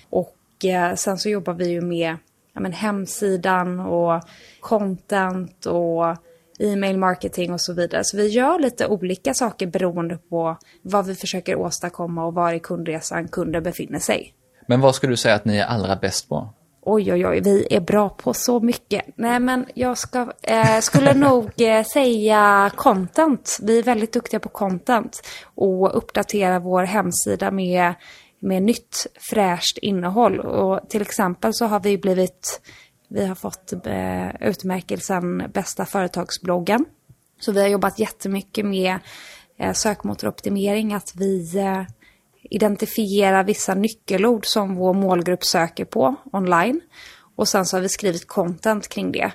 Och 0.09 0.65
eh, 0.65 0.95
sen 0.95 1.17
så 1.17 1.29
jobbar 1.29 1.53
vi 1.53 1.69
ju 1.69 1.81
med 1.81 2.17
ja, 2.55 2.61
men 2.61 2.71
hemsidan 2.71 3.79
och 3.79 4.21
content 4.59 5.65
och 5.65 6.17
e-mail 6.59 6.97
marketing 6.97 7.53
och 7.53 7.61
så 7.61 7.73
vidare. 7.73 8.03
Så 8.03 8.17
vi 8.17 8.27
gör 8.27 8.59
lite 8.59 8.87
olika 8.87 9.33
saker 9.33 9.67
beroende 9.67 10.17
på 10.17 10.57
vad 10.81 11.05
vi 11.05 11.15
försöker 11.15 11.55
åstadkomma 11.55 12.25
och 12.25 12.33
var 12.33 12.53
i 12.53 12.59
kundresan 12.59 13.27
kunden 13.27 13.63
befinner 13.63 13.99
sig. 13.99 14.33
Men 14.67 14.81
vad 14.81 14.95
skulle 14.95 15.13
du 15.13 15.17
säga 15.17 15.35
att 15.35 15.45
ni 15.45 15.57
är 15.57 15.65
allra 15.65 15.95
bäst 15.95 16.29
på? 16.29 16.49
Oj, 16.87 17.13
oj, 17.13 17.27
oj, 17.27 17.41
vi 17.41 17.67
är 17.69 17.79
bra 17.79 18.09
på 18.09 18.33
så 18.33 18.59
mycket. 18.59 19.05
Nej, 19.15 19.39
men 19.39 19.65
jag 19.73 19.97
ska, 19.97 20.31
eh, 20.41 20.79
skulle 20.79 21.13
nog 21.27 21.61
eh, 21.61 21.83
säga 21.83 22.71
content. 22.75 23.57
Vi 23.61 23.79
är 23.79 23.83
väldigt 23.83 24.13
duktiga 24.13 24.39
på 24.39 24.49
content 24.49 25.21
och 25.55 25.97
uppdatera 25.97 26.59
vår 26.59 26.83
hemsida 26.83 27.51
med, 27.51 27.93
med 28.39 28.63
nytt 28.63 29.07
fräscht 29.29 29.77
innehåll. 29.77 30.39
Och 30.39 30.89
till 30.89 31.01
exempel 31.01 31.53
så 31.53 31.65
har 31.65 31.79
vi 31.79 31.97
blivit, 31.97 32.61
vi 33.07 33.25
har 33.25 33.35
fått 33.35 33.73
eh, 33.85 34.47
utmärkelsen 34.49 35.51
bästa 35.53 35.85
företagsbloggen. 35.85 36.85
Så 37.39 37.51
vi 37.51 37.61
har 37.61 37.67
jobbat 37.67 37.99
jättemycket 37.99 38.65
med 38.65 38.99
eh, 39.57 39.73
sökmotoroptimering, 39.73 40.93
att 40.93 41.13
vi 41.15 41.57
eh, 41.57 41.63
identifierar 41.63 41.85
identifiera 42.49 43.43
vissa 43.43 43.73
nyckelord 43.73 44.45
som 44.45 44.75
vår 44.75 44.93
målgrupp 44.93 45.43
söker 45.43 45.85
på 45.85 46.15
online. 46.33 46.81
Och 47.35 47.47
sen 47.47 47.65
så 47.65 47.77
har 47.77 47.81
vi 47.81 47.89
skrivit 47.89 48.27
content 48.27 48.87
kring 48.87 49.11
det. 49.11 49.31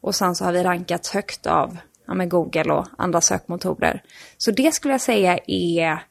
Och 0.00 0.14
sen 0.14 0.34
så 0.34 0.44
har 0.44 0.52
vi 0.52 0.62
rankats 0.62 1.10
högt 1.10 1.46
av 1.46 1.76
ja, 2.06 2.14
med 2.14 2.30
Google 2.30 2.72
och 2.72 2.86
andra 2.98 3.20
sökmotorer. 3.20 4.02
Så 4.38 4.50
det 4.50 4.74
skulle 4.74 4.94
jag 4.94 5.00
säga 5.00 5.38
är 5.46 6.02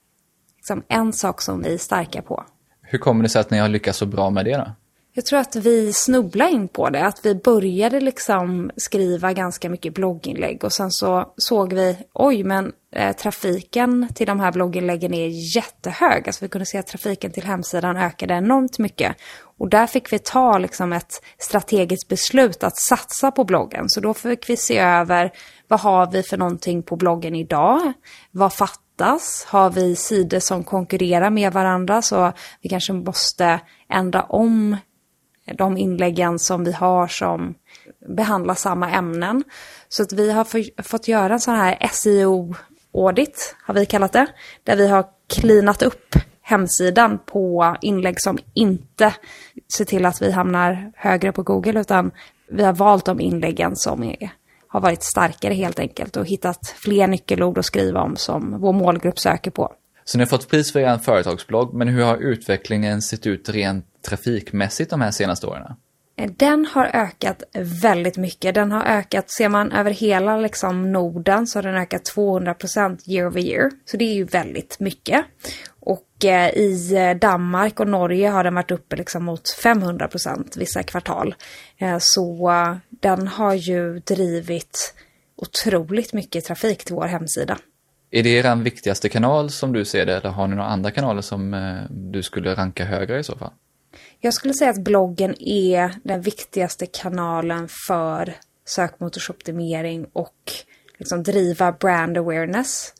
liksom 0.69 0.83
en 0.87 1.13
sak 1.13 1.41
som 1.41 1.61
vi 1.61 1.73
är 1.73 1.77
starka 1.77 2.21
på. 2.21 2.43
Hur 2.81 2.99
kommer 2.99 3.23
det 3.23 3.29
sig 3.29 3.41
att 3.41 3.51
ni 3.51 3.57
har 3.57 3.67
lyckats 3.67 3.99
så 3.99 4.05
bra 4.05 4.29
med 4.29 4.45
det 4.45 4.57
då? 4.57 4.71
Jag 5.13 5.25
tror 5.25 5.39
att 5.39 5.55
vi 5.55 5.93
snubblade 5.93 6.51
in 6.51 6.67
på 6.67 6.89
det, 6.89 7.05
att 7.05 7.25
vi 7.25 7.35
började 7.35 7.99
liksom 7.99 8.71
skriva 8.77 9.33
ganska 9.33 9.69
mycket 9.69 9.93
blogginlägg 9.93 10.63
och 10.63 10.73
sen 10.73 10.91
så 10.91 11.33
såg 11.37 11.73
vi, 11.73 11.97
oj 12.13 12.43
men 12.43 12.71
eh, 12.95 13.15
trafiken 13.15 14.07
till 14.15 14.27
de 14.27 14.39
här 14.39 14.51
blogginläggen 14.51 15.13
är 15.13 15.55
jättehög. 15.55 16.23
Alltså 16.27 16.45
vi 16.45 16.49
kunde 16.49 16.65
se 16.65 16.77
att 16.77 16.87
trafiken 16.87 17.31
till 17.31 17.43
hemsidan 17.43 17.97
ökade 17.97 18.33
enormt 18.33 18.79
mycket. 18.79 19.15
Och 19.57 19.69
där 19.69 19.87
fick 19.87 20.13
vi 20.13 20.19
ta 20.19 20.57
liksom 20.57 20.93
ett 20.93 21.13
strategiskt 21.37 22.07
beslut 22.07 22.63
att 22.63 22.77
satsa 22.77 23.31
på 23.31 23.43
bloggen. 23.43 23.89
Så 23.89 23.99
då 23.99 24.13
fick 24.13 24.49
vi 24.49 24.57
se 24.57 24.77
över, 24.77 25.31
vad 25.67 25.79
har 25.79 26.11
vi 26.11 26.23
för 26.23 26.37
någonting 26.37 26.83
på 26.83 26.95
bloggen 26.95 27.35
idag? 27.35 27.93
Vad 28.31 28.53
fattas? 28.99 29.45
Har 29.47 29.69
vi 29.69 29.95
sidor 29.95 30.39
som 30.39 30.63
konkurrerar 30.63 31.29
med 31.29 31.53
varandra 31.53 32.01
så 32.01 32.31
vi 32.61 32.69
kanske 32.69 32.93
måste 32.93 33.59
ändra 33.89 34.23
om 34.23 34.77
de 35.57 35.77
inläggen 35.77 36.39
som 36.39 36.63
vi 36.63 36.71
har 36.71 37.07
som 37.07 37.55
behandlar 38.07 38.55
samma 38.55 38.91
ämnen. 38.91 39.43
Så 39.89 40.03
att 40.03 40.13
vi 40.13 40.31
har 40.31 40.83
fått 40.83 41.07
göra 41.07 41.33
en 41.33 41.39
sån 41.39 41.55
här 41.55 41.77
SEO-audit, 41.91 43.55
har 43.65 43.73
vi 43.73 43.85
kallat 43.85 44.13
det, 44.13 44.27
där 44.63 44.75
vi 44.75 44.87
har 44.87 45.05
cleanat 45.27 45.81
upp 45.81 46.15
hemsidan 46.41 47.19
på 47.25 47.75
inlägg 47.81 48.21
som 48.21 48.37
inte 48.53 49.13
ser 49.73 49.85
till 49.85 50.05
att 50.05 50.21
vi 50.21 50.31
hamnar 50.31 50.91
högre 50.95 51.31
på 51.31 51.43
Google, 51.43 51.79
utan 51.79 52.11
vi 52.51 52.63
har 52.63 52.73
valt 52.73 53.05
de 53.05 53.19
inläggen 53.19 53.75
som 53.75 54.03
är, 54.03 54.29
har 54.71 54.81
varit 54.81 55.03
starkare 55.03 55.53
helt 55.53 55.79
enkelt 55.79 56.17
och 56.17 56.25
hittat 56.25 56.67
fler 56.67 57.07
nyckelord 57.07 57.57
att 57.57 57.65
skriva 57.65 58.01
om 58.01 58.15
som 58.15 58.61
vår 58.61 58.73
målgrupp 58.73 59.19
söker 59.19 59.51
på. 59.51 59.73
Så 60.05 60.17
ni 60.17 60.23
har 60.23 60.29
fått 60.29 60.49
pris 60.49 60.71
för 60.71 60.79
er 60.79 60.97
företagsblogg, 60.97 61.73
men 61.73 61.87
hur 61.87 62.03
har 62.03 62.17
utvecklingen 62.17 63.01
sett 63.01 63.27
ut 63.27 63.49
rent 63.49 63.85
trafikmässigt 64.01 64.89
de 64.89 65.01
här 65.01 65.11
senaste 65.11 65.47
åren? 65.47 65.75
Den 66.27 66.65
har 66.65 66.85
ökat 66.85 67.43
väldigt 67.81 68.17
mycket. 68.17 68.55
Den 68.55 68.71
har 68.71 68.83
ökat, 68.83 69.31
ser 69.31 69.49
man 69.49 69.71
över 69.71 69.91
hela 69.91 70.37
liksom 70.37 70.91
Norden 70.91 71.47
så 71.47 71.57
har 71.57 71.63
den 71.63 71.75
ökat 71.75 72.11
200% 72.15 73.09
year 73.09 73.27
over 73.27 73.41
year. 73.41 73.71
Så 73.85 73.97
det 73.97 74.05
är 74.05 74.13
ju 74.13 74.23
väldigt 74.23 74.79
mycket. 74.79 75.25
Och 75.79 76.25
eh, 76.25 76.49
i 76.49 76.95
eh, 76.95 77.17
Danmark 77.17 77.79
och 77.79 77.87
Norge 77.87 78.29
har 78.29 78.43
den 78.43 78.55
varit 78.55 78.71
uppe 78.71 78.95
liksom 78.95 79.23
mot 79.23 79.43
500% 79.63 80.59
vissa 80.59 80.83
kvartal. 80.83 81.35
Eh, 81.77 81.97
så 81.99 82.49
eh, 82.49 82.75
den 82.89 83.27
har 83.27 83.53
ju 83.53 83.99
drivit 83.99 84.93
otroligt 85.35 86.13
mycket 86.13 86.45
trafik 86.45 86.85
till 86.85 86.95
vår 86.95 87.07
hemsida. 87.07 87.57
Är 88.11 88.23
det 88.23 88.29
er 88.29 88.55
viktigaste 88.55 89.09
kanal 89.09 89.49
som 89.49 89.73
du 89.73 89.85
ser 89.85 90.05
det 90.05 90.17
eller 90.17 90.29
har 90.29 90.47
ni 90.47 90.55
några 90.55 90.69
andra 90.69 90.91
kanaler 90.91 91.21
som 91.21 91.53
eh, 91.53 91.83
du 91.89 92.23
skulle 92.23 92.55
ranka 92.55 92.85
högre 92.85 93.19
i 93.19 93.23
så 93.23 93.37
fall? 93.37 93.51
Jag 94.21 94.33
skulle 94.33 94.53
säga 94.53 94.69
att 94.69 94.83
bloggen 94.83 95.35
är 95.39 95.95
den 96.03 96.21
viktigaste 96.21 96.85
kanalen 96.85 97.67
för 97.87 98.33
sökmotorsoptimering 98.65 100.05
och 100.13 100.51
liksom 100.97 101.23
driva 101.23 101.71
brand 101.71 102.17
awareness. 102.17 102.93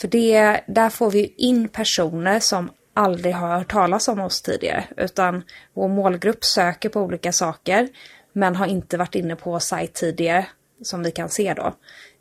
För 0.00 0.08
det, 0.08 0.60
där 0.66 0.90
får 0.90 1.10
vi 1.10 1.34
in 1.36 1.68
personer 1.68 2.40
som 2.40 2.70
aldrig 2.94 3.34
har 3.34 3.58
hört 3.58 3.72
talas 3.72 4.08
om 4.08 4.20
oss 4.20 4.42
tidigare, 4.42 4.84
utan 4.96 5.42
vår 5.74 5.88
målgrupp 5.88 6.44
söker 6.44 6.88
på 6.88 7.00
olika 7.00 7.32
saker, 7.32 7.88
men 8.32 8.56
har 8.56 8.66
inte 8.66 8.96
varit 8.96 9.14
inne 9.14 9.36
på 9.36 9.60
sajt 9.60 9.94
tidigare, 9.94 10.46
som 10.82 11.02
vi 11.02 11.10
kan 11.10 11.28
se 11.28 11.54
då. 11.54 11.74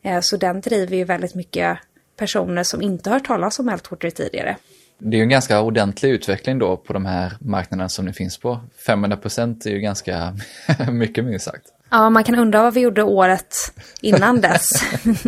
Eh, 0.04 0.20
så 0.20 0.38
den 0.38 0.62
driver 0.62 0.98
ju 0.98 1.04
väldigt 1.04 1.36
mycket 1.36 1.78
personer 2.18 2.64
som 2.64 2.82
inte 2.82 3.10
har 3.10 3.16
hört 3.16 3.28
talas 3.28 3.60
om 3.60 3.70
Eltwater 3.70 4.10
tidigare. 4.10 4.58
Det 4.98 5.16
är 5.16 5.18
ju 5.18 5.24
en 5.24 5.30
ganska 5.30 5.62
ordentlig 5.62 6.10
utveckling 6.10 6.60
då 6.60 6.78
på 6.78 6.94
de 6.94 7.06
här 7.06 7.34
marknaderna 7.40 7.90
som 7.90 8.06
ni 8.06 8.14
finns 8.14 8.38
på. 8.38 8.60
500 8.88 9.18
procent 9.18 9.66
är 9.66 9.70
ju 9.70 9.80
ganska 9.80 10.38
mycket 10.92 11.26
minst 11.26 11.46
sagt. 11.46 11.66
Ja, 11.90 12.10
man 12.10 12.24
kan 12.24 12.36
undra 12.36 12.62
vad 12.62 12.74
vi 12.74 12.80
gjorde 12.80 13.04
året 13.04 13.56
innan 14.02 14.42
dess. 14.42 14.68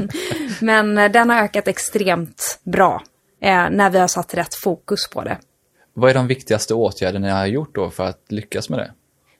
Men 0.62 0.98
eh, 0.98 1.12
den 1.12 1.30
har 1.30 1.44
ökat 1.44 1.68
extremt 1.68 2.60
bra 2.64 3.04
eh, 3.42 3.70
när 3.70 3.90
vi 3.90 4.00
har 4.00 4.08
satt 4.08 4.34
rätt 4.34 4.56
fokus 4.56 5.10
på 5.10 5.24
det. 5.24 5.38
Vad 5.94 6.10
är 6.10 6.14
de 6.14 6.28
viktigaste 6.28 6.74
åtgärderna 6.74 7.28
ni 7.28 7.34
har 7.34 7.46
gjort 7.46 7.76
då 7.76 7.90
för 7.90 8.06
att 8.06 8.26
lyckas 8.30 8.70
med 8.70 8.80
det? 8.80 8.92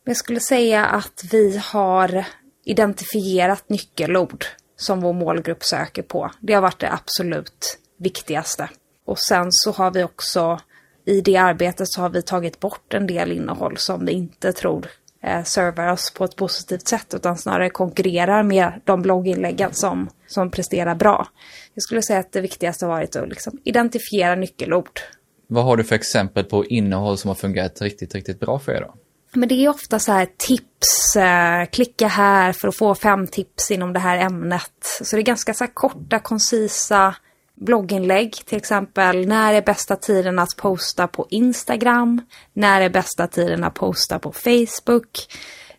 Jag 0.04 0.18
skulle 0.18 0.40
säga 0.40 0.86
att 0.86 1.24
vi 1.32 1.62
har 1.64 2.26
identifierat 2.66 3.70
nyckelord 3.70 4.46
som 4.76 5.02
vår 5.02 5.14
målgrupp 5.14 5.64
söker 5.64 6.02
på. 6.02 6.32
Det 6.40 6.54
har 6.54 6.62
varit 6.62 6.80
det 6.80 6.92
absolut 6.92 7.80
viktigaste. 7.98 8.70
Och 9.08 9.20
sen 9.20 9.48
så 9.52 9.72
har 9.72 9.92
vi 9.92 10.04
också 10.04 10.60
i 11.06 11.22
det 11.22 11.38
arbetet 11.38 11.88
så 11.90 12.02
har 12.02 12.10
vi 12.10 12.22
tagit 12.22 12.60
bort 12.60 12.94
en 12.94 13.08
del 13.08 13.32
innehåll 13.32 13.78
som 13.78 14.06
vi 14.06 14.12
inte 14.12 14.54
tror 14.54 14.88
eh, 15.24 15.44
servar 15.44 15.92
oss 15.92 16.14
på 16.14 16.24
ett 16.24 16.36
positivt 16.36 16.88
sätt 16.88 17.14
utan 17.14 17.38
snarare 17.38 17.70
konkurrerar 17.70 18.44
med 18.44 18.82
de 18.86 19.02
blogginläggen 19.02 19.74
som, 19.74 20.10
som 20.28 20.52
presterar 20.52 20.96
bra. 20.96 21.28
Jag 21.74 21.84
skulle 21.84 22.02
säga 22.02 22.20
att 22.20 22.32
det 22.32 22.42
viktigaste 22.42 22.86
har 22.86 22.94
varit 22.94 23.16
att 23.16 23.30
liksom 23.30 23.60
identifiera 23.64 24.36
nyckelord. 24.36 25.00
Vad 25.48 25.64
har 25.64 25.78
du 25.78 25.84
för 25.84 25.96
exempel 25.96 26.44
på 26.44 26.66
innehåll 26.66 27.18
som 27.18 27.28
har 27.28 27.36
fungerat 27.36 27.82
riktigt, 27.82 28.16
riktigt 28.16 28.40
bra 28.40 28.60
för 28.60 28.72
er 28.72 28.82
då? 28.82 28.94
Men 29.34 29.50
det 29.50 29.56
är 29.56 29.70
ofta 29.70 30.00
så 30.00 30.12
här 30.12 30.28
tips, 30.38 31.16
eh, 31.16 31.66
klicka 31.66 32.08
här 32.08 32.54
för 32.54 32.68
att 32.68 32.78
få 32.78 32.96
fem 32.96 33.28
tips 33.28 33.72
inom 33.72 33.94
det 33.94 34.00
här 34.00 34.18
ämnet. 34.18 35.02
Så 35.02 35.16
det 35.16 35.22
är 35.22 35.24
ganska 35.24 35.54
så 35.54 35.64
här 35.64 35.72
korta, 35.74 36.20
koncisa 36.20 37.16
blogginlägg, 37.60 38.34
till 38.46 38.58
exempel 38.58 39.28
när 39.28 39.54
är 39.54 39.62
bästa 39.62 39.96
tiden 39.96 40.40
att 40.40 40.58
posta 40.58 41.08
på 41.08 41.28
Instagram? 41.30 42.22
När 42.54 42.82
är 42.82 42.90
bästa 42.90 43.28
tiden 43.28 43.64
att 43.64 43.74
posta 43.74 44.20
på 44.20 44.32
Facebook? 44.32 45.18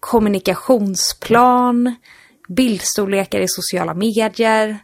Kommunikationsplan, 0.01 1.95
bildstorlekar 2.49 3.41
i 3.41 3.49
sociala 3.49 3.95
medier, 3.95 4.79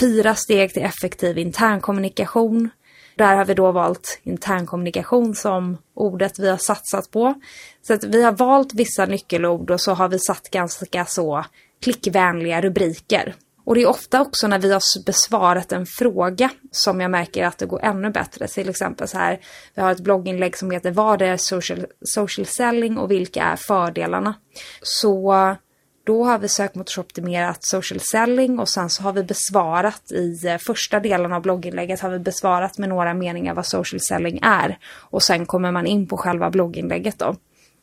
fyra 0.00 0.34
steg 0.34 0.72
till 0.72 0.82
effektiv 0.82 1.38
internkommunikation. 1.38 2.70
Där 3.16 3.36
har 3.36 3.44
vi 3.44 3.54
då 3.54 3.72
valt 3.72 4.20
internkommunikation 4.22 5.34
som 5.34 5.78
ordet 5.94 6.38
vi 6.38 6.50
har 6.50 6.56
satsat 6.56 7.10
på. 7.10 7.34
Så 7.82 7.94
att 7.94 8.04
vi 8.04 8.22
har 8.22 8.32
valt 8.32 8.74
vissa 8.74 9.06
nyckelord 9.06 9.70
och 9.70 9.80
så 9.80 9.92
har 9.92 10.08
vi 10.08 10.18
satt 10.18 10.50
ganska 10.50 11.04
så 11.04 11.44
klickvänliga 11.82 12.60
rubriker. 12.60 13.34
Och 13.68 13.74
det 13.74 13.82
är 13.82 13.88
ofta 13.88 14.20
också 14.20 14.46
när 14.46 14.58
vi 14.58 14.72
har 14.72 15.04
besvarat 15.04 15.72
en 15.72 15.86
fråga 15.86 16.50
som 16.70 17.00
jag 17.00 17.10
märker 17.10 17.44
att 17.44 17.58
det 17.58 17.66
går 17.66 17.84
ännu 17.84 18.10
bättre. 18.10 18.48
Till 18.48 18.68
exempel 18.68 19.08
så 19.08 19.18
här, 19.18 19.40
vi 19.74 19.82
har 19.82 19.92
ett 19.92 20.00
blogginlägg 20.00 20.56
som 20.56 20.70
heter 20.70 20.90
Vad 20.90 21.22
är 21.22 21.36
social, 21.36 21.86
social 22.00 22.46
selling 22.46 22.98
och 22.98 23.10
vilka 23.10 23.44
är 23.44 23.56
fördelarna? 23.56 24.34
Så 24.82 25.34
då 26.06 26.24
har 26.24 26.38
vi 26.38 26.48
sökmotorsoptimerat 26.48 27.58
social 27.60 28.00
selling 28.00 28.58
och 28.58 28.68
sen 28.68 28.90
så 28.90 29.02
har 29.02 29.12
vi 29.12 29.22
besvarat 29.22 30.12
i 30.12 30.46
eh, 30.46 30.58
första 30.58 31.00
delen 31.00 31.32
av 31.32 31.42
blogginlägget 31.42 32.00
har 32.00 32.10
vi 32.10 32.18
besvarat 32.18 32.78
med 32.78 32.88
några 32.88 33.14
meningar 33.14 33.54
vad 33.54 33.66
social 33.66 34.00
selling 34.00 34.38
är. 34.42 34.78
Och 34.94 35.22
sen 35.22 35.46
kommer 35.46 35.72
man 35.72 35.86
in 35.86 36.06
på 36.06 36.16
själva 36.16 36.50
blogginlägget 36.50 37.18
då. 37.18 37.36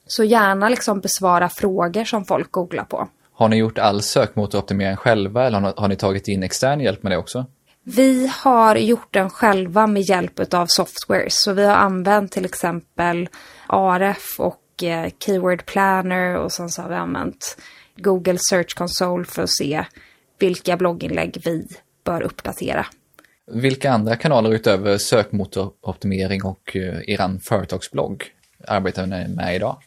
Så 0.08 0.24
gärna 0.24 0.70
liksom 0.70 1.00
besvara 1.00 1.50
frågor 1.50 2.04
som 2.04 2.26
folk 2.26 2.52
googlar 2.52 2.86
på. 2.86 3.08
Har 3.38 3.50
ni 3.50 3.58
gjort 3.58 3.78
all 3.78 4.02
sökmotoroptimering 4.02 4.96
själva 4.96 5.48
eller 5.48 5.74
har 5.78 5.88
ni 5.88 5.96
tagit 5.96 6.28
in 6.28 6.44
extern 6.44 6.80
hjälp 6.80 7.04
med 7.04 7.12
det 7.12 7.18
också? 7.18 7.46
Vi 7.84 8.32
har 8.44 8.76
gjort 8.76 9.14
den 9.14 9.30
själva 9.30 9.88
med 9.88 10.02
hjälp 10.02 10.54
av 10.54 10.66
software. 10.66 11.26
Så 11.30 11.54
vi 11.54 11.66
har 11.66 11.76
använt 11.76 12.32
till 12.32 12.46
exempel 12.46 13.30
Aref 13.68 14.40
och 14.40 14.84
eh, 14.84 15.10
Keyword 15.20 15.66
Planner 15.66 16.38
och 16.38 16.52
sen 16.52 16.70
så 16.70 16.82
har 16.82 16.90
vi 16.90 16.96
använt 16.96 17.58
Google 17.98 18.38
Search 18.50 18.76
Console 18.76 19.26
för 19.26 19.44
att 19.44 19.50
se 19.50 19.86
vilka 20.40 20.78
blogginlägg 20.78 21.42
vi 21.46 21.68
bör 22.04 22.22
uppdatera. 22.22 22.86
Vilka 23.52 23.92
andra 23.92 24.16
kanaler 24.16 24.54
utöver 24.54 24.98
sökmotoroptimering 24.98 26.44
och 26.44 26.76
eh, 26.76 27.00
eran 27.08 27.40
företagsblogg 27.40 28.24
arbetar 28.68 29.06
ni 29.06 29.28
med 29.28 29.56
idag? 29.56 29.78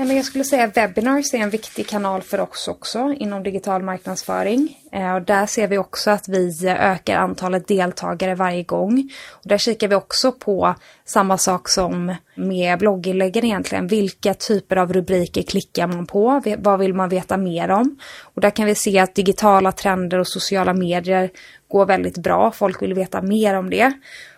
Ja, 0.00 0.04
men 0.04 0.16
jag 0.16 0.24
skulle 0.24 0.44
säga 0.44 0.64
att 0.64 0.76
webinars 0.76 1.34
är 1.34 1.38
en 1.38 1.50
viktig 1.50 1.88
kanal 1.88 2.22
för 2.22 2.40
oss 2.40 2.68
också 2.68 3.14
inom 3.18 3.42
digital 3.42 3.82
marknadsföring. 3.82 4.78
Eh, 4.92 5.14
och 5.14 5.22
där 5.22 5.46
ser 5.46 5.68
vi 5.68 5.78
också 5.78 6.10
att 6.10 6.28
vi 6.28 6.68
ökar 6.68 7.16
antalet 7.16 7.68
deltagare 7.68 8.34
varje 8.34 8.62
gång. 8.62 9.10
Och 9.30 9.48
där 9.48 9.58
kikar 9.58 9.88
vi 9.88 9.94
också 9.94 10.32
på 10.32 10.74
samma 11.04 11.38
sak 11.38 11.68
som 11.68 12.14
med 12.34 12.78
blogginläggen 12.78 13.44
egentligen. 13.44 13.86
Vilka 13.86 14.34
typer 14.34 14.76
av 14.76 14.92
rubriker 14.92 15.42
klickar 15.42 15.86
man 15.86 16.06
på? 16.06 16.42
Vad 16.58 16.78
vill 16.78 16.94
man 16.94 17.08
veta 17.08 17.36
mer 17.36 17.70
om? 17.70 17.96
Och 18.22 18.40
där 18.40 18.50
kan 18.50 18.66
vi 18.66 18.74
se 18.74 18.98
att 18.98 19.14
digitala 19.14 19.72
trender 19.72 20.18
och 20.18 20.28
sociala 20.28 20.74
medier 20.74 21.30
går 21.68 21.86
väldigt 21.86 22.18
bra. 22.18 22.50
Folk 22.50 22.82
vill 22.82 22.94
veta 22.94 23.22
mer 23.22 23.54
om 23.54 23.70
det. 23.70 23.92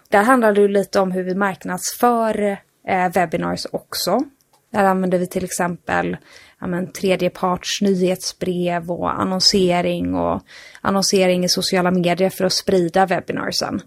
Där 0.08 0.22
handlar 0.22 0.52
det 0.52 0.68
lite 0.68 1.00
om 1.00 1.12
hur 1.12 1.22
vi 1.22 1.34
marknadsför 1.34 2.56
eh, 2.88 3.12
webinars 3.12 3.66
också. 3.70 4.24
Där 4.72 4.84
använder 4.84 5.18
vi 5.18 5.26
till 5.26 5.44
exempel 5.44 6.16
ja, 6.60 6.66
men, 6.66 6.92
tredjeparts 6.92 7.82
nyhetsbrev 7.82 8.90
och 8.90 9.20
annonsering 9.20 10.14
och 10.14 10.42
annonsering 10.80 11.44
i 11.44 11.48
sociala 11.48 11.90
medier 11.90 12.30
för 12.30 12.44
att 12.44 12.52
sprida 12.52 13.06
webinarsen. 13.06 13.80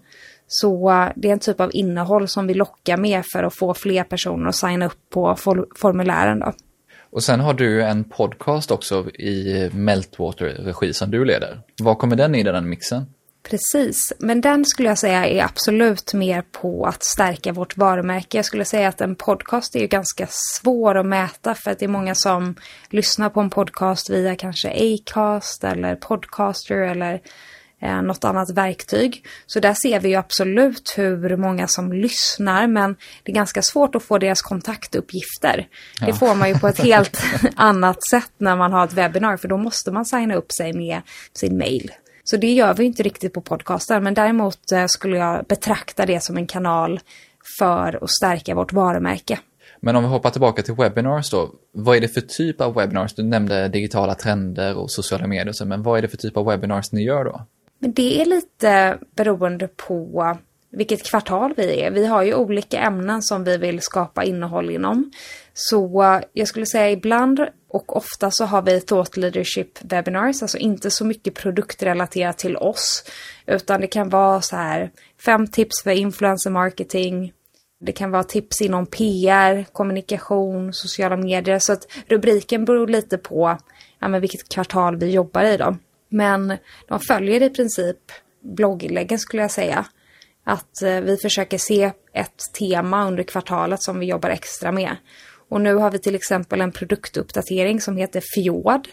Så 0.46 0.90
eh, 0.90 1.08
det 1.16 1.28
är 1.28 1.32
en 1.32 1.38
typ 1.38 1.60
av 1.60 1.70
innehåll 1.72 2.28
som 2.28 2.46
vi 2.46 2.54
lockar 2.54 2.96
med 2.96 3.22
för 3.32 3.42
att 3.42 3.54
få 3.54 3.74
fler 3.74 4.04
personer 4.04 4.48
att 4.48 4.54
signa 4.54 4.86
upp 4.86 5.10
på 5.10 5.36
formulären. 5.76 6.38
Då. 6.38 6.52
Och 7.10 7.22
sen 7.22 7.40
har 7.40 7.54
du 7.54 7.82
en 7.82 8.04
podcast 8.04 8.70
också 8.70 9.10
i 9.10 9.70
Meltwater-regi 9.72 10.92
som 10.92 11.10
du 11.10 11.24
leder. 11.24 11.60
Var 11.82 11.94
kommer 11.94 12.16
den 12.16 12.34
in 12.34 12.46
i 12.46 12.52
den 12.52 12.68
mixen? 12.68 13.06
Precis, 13.50 14.12
men 14.18 14.40
den 14.40 14.64
skulle 14.64 14.88
jag 14.88 14.98
säga 14.98 15.26
är 15.26 15.44
absolut 15.44 16.14
mer 16.14 16.42
på 16.42 16.86
att 16.86 17.04
stärka 17.04 17.52
vårt 17.52 17.76
varumärke. 17.76 18.38
Jag 18.38 18.44
skulle 18.44 18.64
säga 18.64 18.88
att 18.88 19.00
en 19.00 19.14
podcast 19.14 19.76
är 19.76 19.80
ju 19.80 19.86
ganska 19.86 20.26
svår 20.30 20.94
att 20.94 21.06
mäta 21.06 21.54
för 21.54 21.70
att 21.70 21.78
det 21.78 21.84
är 21.84 21.88
många 21.88 22.14
som 22.14 22.54
lyssnar 22.88 23.30
på 23.30 23.40
en 23.40 23.50
podcast 23.50 24.10
via 24.10 24.36
kanske 24.36 24.68
Acast 24.70 25.64
eller 25.64 25.96
Podcaster 25.96 26.76
eller 26.76 27.20
eh, 27.82 28.02
något 28.02 28.24
annat 28.24 28.50
verktyg. 28.50 29.26
Så 29.46 29.60
där 29.60 29.74
ser 29.74 30.00
vi 30.00 30.08
ju 30.08 30.14
absolut 30.14 30.94
hur 30.96 31.36
många 31.36 31.68
som 31.68 31.92
lyssnar 31.92 32.66
men 32.66 32.96
det 33.22 33.32
är 33.32 33.36
ganska 33.36 33.62
svårt 33.62 33.94
att 33.94 34.02
få 34.02 34.18
deras 34.18 34.42
kontaktuppgifter. 34.42 35.68
Ja. 36.00 36.06
Det 36.06 36.12
får 36.12 36.34
man 36.34 36.48
ju 36.48 36.58
på 36.58 36.68
ett 36.68 36.78
helt 36.84 37.22
annat 37.56 38.08
sätt 38.10 38.32
när 38.38 38.56
man 38.56 38.72
har 38.72 38.84
ett 38.84 38.92
webbinar 38.92 39.36
för 39.36 39.48
då 39.48 39.56
måste 39.56 39.90
man 39.90 40.04
signa 40.04 40.34
upp 40.34 40.52
sig 40.52 40.72
med 40.72 41.02
sin 41.32 41.58
mail. 41.58 41.92
Så 42.24 42.36
det 42.36 42.52
gör 42.52 42.74
vi 42.74 42.84
inte 42.84 43.02
riktigt 43.02 43.32
på 43.32 43.40
podcasten, 43.40 44.04
men 44.04 44.14
däremot 44.14 44.72
eh, 44.72 44.86
skulle 44.86 45.16
jag 45.16 45.44
betrakta 45.44 46.06
det 46.06 46.22
som 46.22 46.36
en 46.36 46.46
kanal 46.46 47.00
för 47.58 48.04
att 48.04 48.10
stärka 48.10 48.54
vårt 48.54 48.72
varumärke. 48.72 49.38
Men 49.80 49.96
om 49.96 50.02
vi 50.02 50.08
hoppar 50.08 50.30
tillbaka 50.30 50.62
till 50.62 50.74
webinars 50.74 51.30
då, 51.30 51.50
vad 51.72 51.96
är 51.96 52.00
det 52.00 52.08
för 52.08 52.20
typ 52.20 52.60
av 52.60 52.74
webinars? 52.74 53.14
Du 53.14 53.22
nämnde 53.22 53.68
digitala 53.68 54.14
trender 54.14 54.76
och 54.76 54.90
sociala 54.90 55.26
medier, 55.26 55.64
men 55.64 55.82
vad 55.82 55.98
är 55.98 56.02
det 56.02 56.08
för 56.08 56.16
typ 56.16 56.36
av 56.36 56.46
webinars 56.46 56.92
ni 56.92 57.04
gör 57.04 57.24
då? 57.24 57.46
Men 57.78 57.92
det 57.92 58.20
är 58.20 58.24
lite 58.24 58.98
beroende 59.16 59.68
på 59.68 60.38
vilket 60.76 61.10
kvartal 61.10 61.54
vi 61.56 61.80
är. 61.80 61.90
Vi 61.90 62.06
har 62.06 62.22
ju 62.22 62.34
olika 62.34 62.78
ämnen 62.78 63.22
som 63.22 63.44
vi 63.44 63.56
vill 63.56 63.80
skapa 63.80 64.24
innehåll 64.24 64.70
inom. 64.70 65.10
Så 65.52 66.02
eh, 66.02 66.20
jag 66.32 66.48
skulle 66.48 66.66
säga 66.66 66.90
ibland 66.90 67.40
och 67.68 67.96
ofta 67.96 68.30
så 68.30 68.44
har 68.44 68.62
vi 68.62 68.80
thought 68.80 69.16
leadership 69.16 69.78
webinars, 69.82 70.42
alltså 70.42 70.58
inte 70.58 70.90
så 70.90 71.04
mycket 71.04 71.34
produktrelaterat 71.34 72.38
till 72.38 72.56
oss, 72.56 73.04
utan 73.46 73.80
det 73.80 73.86
kan 73.86 74.08
vara 74.08 74.40
så 74.40 74.56
här 74.56 74.90
fem 75.24 75.46
tips 75.46 75.82
för 75.82 75.90
influencer 75.90 76.50
marketing. 76.50 77.32
Det 77.80 77.92
kan 77.92 78.10
vara 78.10 78.24
tips 78.24 78.60
inom 78.62 78.86
PR, 78.86 79.64
kommunikation, 79.72 80.72
sociala 80.72 81.16
medier. 81.16 81.58
Så 81.58 81.72
att 81.72 81.86
rubriken 82.08 82.64
beror 82.64 82.88
lite 82.88 83.18
på 83.18 83.58
ja, 83.98 84.08
men 84.08 84.20
vilket 84.20 84.48
kvartal 84.48 84.96
vi 84.96 85.10
jobbar 85.10 85.44
i 85.44 85.56
då. 85.56 85.76
Men 86.08 86.56
de 86.88 87.00
följer 87.00 87.42
i 87.42 87.50
princip 87.50 87.98
blogginläggen 88.40 89.18
skulle 89.18 89.42
jag 89.42 89.50
säga. 89.50 89.86
Att 90.44 90.82
eh, 90.82 91.00
vi 91.00 91.16
försöker 91.16 91.58
se 91.58 91.92
ett 92.12 92.42
tema 92.58 93.06
under 93.06 93.22
kvartalet 93.22 93.82
som 93.82 93.98
vi 93.98 94.06
jobbar 94.06 94.30
extra 94.30 94.72
med. 94.72 94.96
Och 95.48 95.60
nu 95.60 95.74
har 95.74 95.90
vi 95.90 95.98
till 95.98 96.14
exempel 96.14 96.60
en 96.60 96.72
produktuppdatering 96.72 97.80
som 97.80 97.96
heter 97.96 98.22
Fjord. 98.34 98.88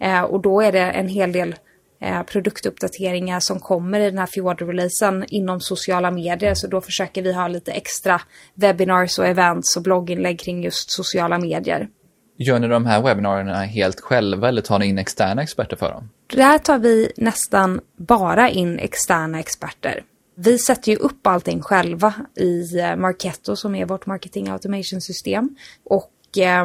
Eh, 0.00 0.22
och 0.22 0.42
då 0.42 0.60
är 0.60 0.72
det 0.72 0.90
en 0.90 1.08
hel 1.08 1.32
del 1.32 1.54
eh, 2.00 2.22
produktuppdateringar 2.22 3.40
som 3.40 3.60
kommer 3.60 4.00
i 4.00 4.10
den 4.10 4.18
här 4.18 4.26
Fjord-releasen 4.26 5.24
inom 5.28 5.60
sociala 5.60 6.10
medier. 6.10 6.54
Så 6.54 6.66
då 6.66 6.80
försöker 6.80 7.22
vi 7.22 7.32
ha 7.32 7.48
lite 7.48 7.72
extra 7.72 8.20
webinars 8.54 9.18
och 9.18 9.26
events 9.26 9.76
och 9.76 9.82
blogginlägg 9.82 10.40
kring 10.40 10.64
just 10.64 10.90
sociala 10.90 11.38
medier. 11.38 11.88
Gör 12.36 12.58
ni 12.58 12.68
de 12.68 12.86
här 12.86 13.02
webbinarierna 13.02 13.62
helt 13.62 14.00
själva 14.00 14.48
eller 14.48 14.62
tar 14.62 14.78
ni 14.78 14.86
in 14.86 14.98
externa 14.98 15.42
experter 15.42 15.76
för 15.76 15.92
dem? 15.92 16.10
Där 16.26 16.58
tar 16.58 16.78
vi 16.78 17.12
nästan 17.16 17.80
bara 17.96 18.50
in 18.50 18.78
externa 18.78 19.40
experter. 19.40 20.02
Vi 20.34 20.58
sätter 20.58 20.92
ju 20.92 20.96
upp 20.96 21.26
allting 21.26 21.62
själva 21.62 22.14
i 22.36 22.78
eh, 22.78 22.96
Marketo 22.96 23.56
som 23.56 23.74
är 23.74 23.86
vårt 23.86 24.06
marketing 24.06 24.48
automation 24.48 25.00
system. 25.00 25.56
Och 25.84 26.38
eh, 26.38 26.64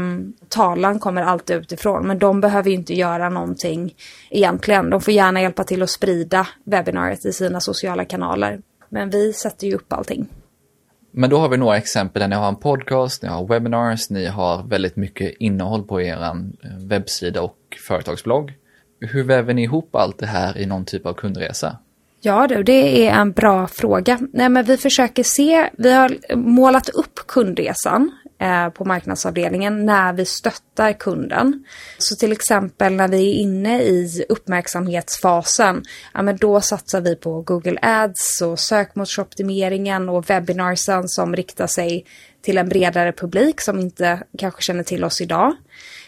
talan 0.49 0.99
kommer 0.99 1.21
alltid 1.21 1.55
utifrån, 1.55 2.07
men 2.07 2.19
de 2.19 2.41
behöver 2.41 2.69
ju 2.69 2.75
inte 2.75 2.93
göra 2.93 3.29
någonting 3.29 3.95
egentligen. 4.29 4.89
De 4.89 5.01
får 5.01 5.13
gärna 5.13 5.41
hjälpa 5.41 5.63
till 5.63 5.83
att 5.83 5.89
sprida 5.89 6.47
webbinariet 6.63 7.25
i 7.25 7.33
sina 7.33 7.59
sociala 7.59 8.05
kanaler. 8.05 8.61
Men 8.89 9.09
vi 9.09 9.33
sätter 9.33 9.67
ju 9.67 9.75
upp 9.75 9.93
allting. 9.93 10.27
Men 11.11 11.29
då 11.29 11.37
har 11.37 11.49
vi 11.49 11.57
några 11.57 11.77
exempel 11.77 12.19
där 12.19 12.27
ni 12.27 12.35
har 12.35 12.47
en 12.47 12.55
podcast, 12.55 13.23
ni 13.23 13.29
har 13.29 13.47
webinars, 13.47 14.09
ni 14.09 14.25
har 14.25 14.63
väldigt 14.63 14.95
mycket 14.95 15.35
innehåll 15.39 15.83
på 15.83 16.01
er 16.01 16.23
eh, 16.23 16.33
webbsida 16.79 17.41
och 17.41 17.57
företagsblogg. 17.87 18.53
Hur 18.99 19.23
väver 19.23 19.53
ni 19.53 19.63
ihop 19.63 19.95
allt 19.95 20.19
det 20.19 20.25
här 20.25 20.57
i 20.57 20.65
någon 20.65 20.85
typ 20.85 21.05
av 21.05 21.13
kundresa? 21.13 21.77
Ja 22.21 22.47
du, 22.47 22.63
det 22.63 23.07
är 23.07 23.11
en 23.11 23.31
bra 23.31 23.67
fråga. 23.67 24.19
Nej, 24.33 24.49
men 24.49 24.65
vi 24.65 24.77
försöker 24.77 25.23
se, 25.23 25.69
vi 25.77 25.91
har 25.91 26.35
målat 26.35 26.89
upp 26.89 27.15
kundresan 27.27 28.11
eh, 28.41 28.69
på 28.69 28.85
marknadsavdelningen 28.85 29.85
när 29.85 30.13
vi 30.13 30.25
stöttar 30.25 30.93
kunden. 30.93 31.63
Så 31.97 32.15
till 32.15 32.31
exempel 32.31 32.93
när 32.93 33.07
vi 33.07 33.29
är 33.29 33.33
inne 33.33 33.81
i 33.81 34.25
uppmärksamhetsfasen, 34.29 35.83
ja, 36.13 36.21
men 36.21 36.37
då 36.37 36.61
satsar 36.61 37.01
vi 37.01 37.15
på 37.15 37.41
Google 37.41 37.79
Ads 37.81 38.41
och 38.41 38.59
sökmotorsoptimeringen 38.59 40.09
och 40.09 40.29
webbinarsen 40.29 41.07
som 41.07 41.35
riktar 41.35 41.67
sig 41.67 42.05
till 42.41 42.57
en 42.57 42.69
bredare 42.69 43.11
publik 43.11 43.61
som 43.61 43.79
inte 43.79 44.23
kanske 44.37 44.61
känner 44.61 44.83
till 44.83 45.03
oss 45.03 45.21
idag. 45.21 45.55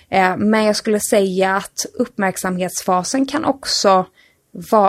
Eh, 0.09 0.37
men 0.37 0.63
jag 0.63 0.75
skulle 0.75 0.99
säga 0.99 1.55
att 1.55 1.85
uppmärksamhetsfasen 1.93 3.25
kan 3.25 3.45
också 3.45 4.05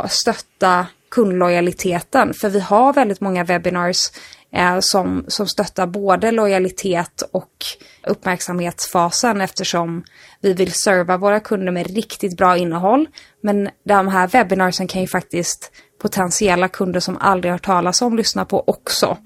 stötta 0.08 0.87
kundlojaliteten. 1.12 2.35
För 2.35 2.48
vi 2.48 2.61
har 2.61 2.92
väldigt 2.92 3.20
många 3.20 3.44
webinars 3.44 4.11
eh, 4.53 4.81
som, 4.81 5.25
som 5.29 5.46
stöttar 5.46 5.87
både 5.87 6.31
lojalitet 6.31 7.22
och 7.33 7.53
uppmärksamhetsfasen 8.07 9.40
eftersom 9.40 10.05
vi 10.40 10.53
vill 10.53 10.72
serva 10.72 11.16
våra 11.16 11.40
kunder 11.40 11.72
med 11.72 11.94
riktigt 11.94 12.37
bra 12.37 12.57
innehåll. 12.57 13.09
Men 13.42 13.70
de 13.85 14.09
här 14.09 14.29
webinarsen 14.29 14.87
kan 14.87 15.01
ju 15.01 15.07
faktiskt 15.07 15.72
potentiella 16.03 16.68
kunder 16.68 17.01
som 17.01 17.16
aldrig 17.16 17.53
hört 17.53 17.64
talas 17.64 18.03
om 18.03 18.16
lyssna 18.16 18.44
på 18.44 18.64
också. 18.66 19.18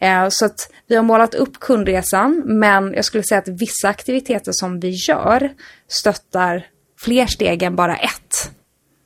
Eh, 0.00 0.28
så 0.28 0.44
att 0.44 0.70
vi 0.86 0.96
har 0.96 1.02
målat 1.02 1.34
upp 1.34 1.60
kundresan, 1.60 2.42
men 2.46 2.94
jag 2.94 3.04
skulle 3.04 3.24
säga 3.24 3.38
att 3.38 3.48
vissa 3.48 3.88
aktiviteter 3.88 4.52
som 4.52 4.80
vi 4.80 4.90
gör 5.08 5.52
stöttar 5.88 6.66
fler 7.00 7.26
steg 7.26 7.62
än 7.62 7.76
bara 7.76 7.96
ett. 7.96 8.50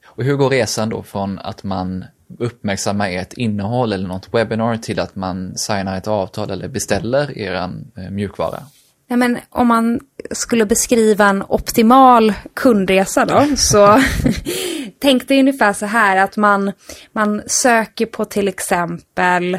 Och 0.07 0.25
hur 0.25 0.37
går 0.37 0.51
resan 0.51 0.89
då 0.89 1.03
från 1.03 1.39
att 1.39 1.63
man 1.63 2.05
uppmärksamma 2.39 3.09
ert 3.09 3.33
innehåll 3.33 3.93
eller 3.93 4.09
något 4.09 4.35
webbinar 4.35 4.77
till 4.77 5.01
att 5.01 5.17
man 5.17 5.59
signar 5.59 5.99
ett 5.99 6.09
avtal 6.09 6.51
eller 6.51 6.69
beställer 6.69 7.39
er 7.39 7.55
eh, 7.55 8.11
mjukvara? 8.11 8.63
Ja, 9.09 9.17
men 9.17 9.39
om 9.51 9.67
man 9.67 10.01
skulle 10.31 10.67
beskriva 10.67 11.29
en 11.29 11.45
optimal 11.49 12.33
kundresa 12.55 13.25
då, 13.25 13.47
så 13.57 14.03
tänk 15.01 15.29
dig 15.29 15.41
ungefär 15.41 15.73
så 15.73 15.87
här 15.87 16.17
att 16.17 16.37
man, 16.37 16.73
man 17.13 17.43
söker 17.47 18.07
på 18.07 18.25
till 18.25 18.49
exempel 18.49 19.59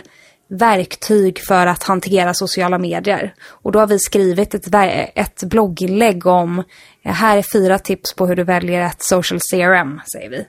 verktyg 0.49 1.39
för 1.39 1.67
att 1.67 1.83
hantera 1.83 2.33
sociala 2.33 2.77
medier. 2.77 3.33
Och 3.47 3.71
då 3.71 3.79
har 3.79 3.87
vi 3.87 3.99
skrivit 3.99 4.53
ett, 4.53 4.67
ett 5.15 5.43
blogginlägg 5.43 6.25
om, 6.25 6.63
eh, 7.05 7.13
här 7.13 7.37
är 7.37 7.45
fyra 7.53 7.79
tips 7.79 8.15
på 8.15 8.27
hur 8.27 8.35
du 8.35 8.43
väljer 8.43 8.81
ett 8.81 9.03
social 9.03 9.39
CRM, 9.39 10.01
säger 10.13 10.29
vi. 10.29 10.45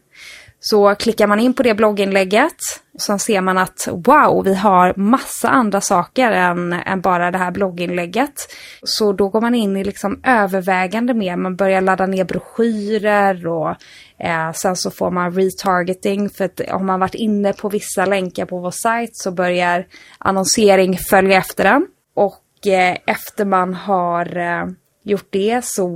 Så 0.67 0.95
klickar 0.95 1.27
man 1.27 1.41
in 1.41 1.55
på 1.55 1.63
det 1.63 1.75
blogginlägget 1.75 2.57
och 2.95 3.01
sen 3.01 3.19
ser 3.19 3.41
man 3.41 3.59
att 3.59 3.89
wow, 3.91 4.45
vi 4.45 4.55
har 4.55 4.93
massa 4.97 5.49
andra 5.49 5.81
saker 5.81 6.33
än, 6.33 6.73
än 6.73 7.01
bara 7.01 7.31
det 7.31 7.39
här 7.39 7.51
blogginlägget. 7.51 8.35
Så 8.83 9.13
då 9.13 9.29
går 9.29 9.41
man 9.41 9.55
in 9.55 9.77
i 9.77 9.85
liksom 9.85 10.21
övervägande 10.25 11.15
mer, 11.15 11.37
man 11.37 11.57
börjar 11.57 11.81
ladda 11.81 12.07
ner 12.07 12.25
broschyrer 12.25 13.47
och 13.47 13.71
eh, 14.19 14.53
sen 14.53 14.77
så 14.77 14.91
får 14.91 15.11
man 15.11 15.33
retargeting 15.33 16.31
för 16.31 16.45
att 16.45 16.61
om 16.61 16.87
man 16.87 17.01
varit 17.01 17.15
inne 17.15 17.53
på 17.53 17.69
vissa 17.69 18.07
länkar 18.07 18.47
på 18.47 18.59
vår 18.59 18.71
sajt 18.71 19.17
så 19.17 19.31
börjar 19.31 19.87
annonsering 20.19 20.99
följa 21.11 21.39
efter 21.39 21.65
den. 21.65 21.87
Och 22.15 22.67
eh, 22.67 22.97
efter 23.07 23.45
man 23.45 23.75
har 23.75 24.37
eh, 24.37 24.67
gjort 25.05 25.27
det 25.31 25.65
så 25.65 25.89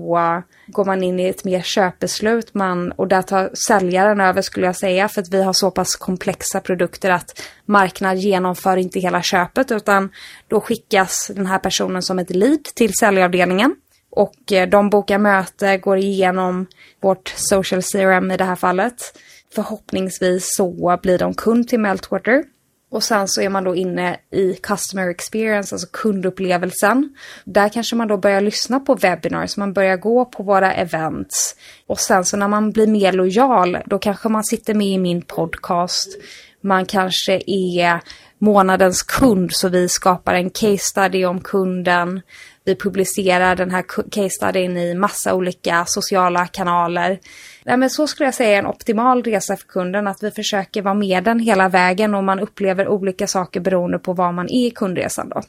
går 0.67 0.85
man 0.85 1.03
in 1.03 1.21
i 1.21 1.29
ett 1.29 1.45
mer 1.45 1.63
köpbeslut 1.63 2.55
man, 2.55 2.93
och 2.93 3.09
där 3.09 3.23
tar 3.23 3.51
säljaren 3.69 4.21
över 4.21 4.43
skulle 4.43 4.67
jag 4.67 4.77
säga 4.77 5.09
för 5.09 5.21
att 5.21 5.35
vi 5.35 5.43
har 5.43 5.53
så 5.53 5.71
pass 5.71 5.97
komplexa 5.97 6.61
produkter 6.61 7.11
att 7.11 7.43
marknad 7.65 8.19
genomför 8.19 8.77
inte 8.77 9.01
hela 9.01 9.23
köpet 9.23 9.71
utan 9.71 10.11
då 10.49 10.61
skickas 10.61 11.31
den 11.35 11.47
här 11.47 11.59
personen 11.59 12.03
som 12.03 12.19
ett 12.19 12.31
lead 12.31 12.65
till 12.65 12.93
säljavdelningen. 13.01 13.77
Och 14.11 14.53
eh, 14.53 14.69
de 14.69 14.91
bokar 14.91 15.19
möte, 15.19 15.79
går 15.79 15.99
igenom 15.99 16.67
vårt 17.01 17.35
social 17.37 17.83
CRM 17.83 18.31
i 18.31 18.37
det 18.37 18.45
här 18.45 18.57
fallet. 18.57 19.19
Förhoppningsvis 19.55 20.57
så 20.57 20.99
blir 21.03 21.19
de 21.19 21.35
kund 21.35 21.69
till 21.69 21.81
Meltwater 21.81 22.45
och 22.91 23.03
sen 23.03 23.29
så 23.29 23.41
är 23.41 23.49
man 23.49 23.65
då 23.65 23.77
inne 23.77 24.17
i 24.31 24.55
customer 24.55 25.09
experience, 25.09 25.75
alltså 25.75 25.89
kundupplevelsen. 25.93 27.17
Där 27.45 27.69
kanske 27.69 27.97
man 27.97 28.09
då 28.09 28.17
börjar 28.17 28.41
lyssna 28.41 28.81
på 28.81 28.95
webinars, 28.95 29.57
man 29.57 29.73
börjar 29.73 29.97
gå 29.97 30.25
på 30.25 30.43
våra 30.43 30.73
events. 30.73 31.57
Och 31.87 32.01
sen 32.01 32.25
så 32.25 32.37
när 32.37 32.49
man 32.49 32.71
blir 32.71 32.87
mer 32.87 33.13
lojal, 33.13 33.79
då 33.87 33.99
kanske 33.99 34.29
man 34.29 34.45
sitter 34.45 34.75
med 34.75 34.89
i 34.89 34.99
min 34.99 35.23
podcast. 35.23 36.09
Man 36.61 36.87
kanske 36.87 37.43
är 37.47 38.01
månadens 38.39 39.03
kund, 39.03 39.51
så 39.53 39.69
vi 39.69 39.89
skapar 39.89 40.35
en 40.35 40.51
case 40.51 40.79
study 40.79 41.25
om 41.25 41.41
kunden. 41.41 42.21
Vi 42.65 42.77
publicerar 42.77 43.57
den 43.57 43.71
här 43.71 43.85
case 44.11 44.31
studyn 44.31 44.77
i 44.77 44.95
massa 44.95 45.35
olika 45.35 45.85
sociala 45.87 46.47
kanaler. 46.47 47.19
Nej, 47.69 47.77
men 47.77 47.91
så 47.91 48.07
skulle 48.07 48.27
jag 48.27 48.35
säga 48.35 48.55
är 48.55 48.59
en 48.59 48.67
optimal 48.67 49.23
resa 49.23 49.57
för 49.57 49.67
kunden, 49.67 50.07
att 50.07 50.23
vi 50.23 50.31
försöker 50.31 50.83
vara 50.83 50.95
med 50.95 51.25
den 51.25 51.41
hela 51.41 51.69
vägen 51.69 52.15
och 52.15 52.25
man 52.25 52.41
upplever 52.41 52.89
olika 52.89 53.27
saker 53.27 53.61
beroende 53.61 53.99
på 53.99 54.13
var 54.13 54.33
man 54.33 54.47
är 54.49 54.67
i 54.67 54.71
kundresan 54.71 55.29
då. 55.29 55.43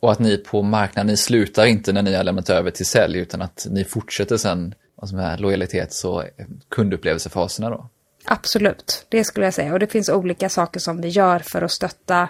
Och 0.00 0.12
att 0.12 0.18
ni 0.18 0.36
på 0.36 0.62
marknaden, 0.62 1.06
ni 1.06 1.16
slutar 1.16 1.66
inte 1.66 1.92
när 1.92 2.02
ni 2.02 2.14
har 2.14 2.24
lämnat 2.24 2.50
över 2.50 2.70
till 2.70 2.86
sälj 2.86 3.18
utan 3.18 3.42
att 3.42 3.66
ni 3.70 3.84
fortsätter 3.84 4.36
sen 4.36 4.74
alltså 5.02 5.16
med 5.16 5.40
lojalitets 5.40 6.04
och 6.04 6.24
kundupplevelsefaserna 6.68 7.70
då? 7.70 7.88
Absolut, 8.24 9.06
det 9.08 9.24
skulle 9.24 9.46
jag 9.46 9.54
säga. 9.54 9.72
Och 9.72 9.78
det 9.78 9.86
finns 9.86 10.08
olika 10.08 10.48
saker 10.48 10.80
som 10.80 11.00
vi 11.00 11.08
gör 11.08 11.38
för 11.38 11.62
att 11.62 11.70
stötta 11.70 12.28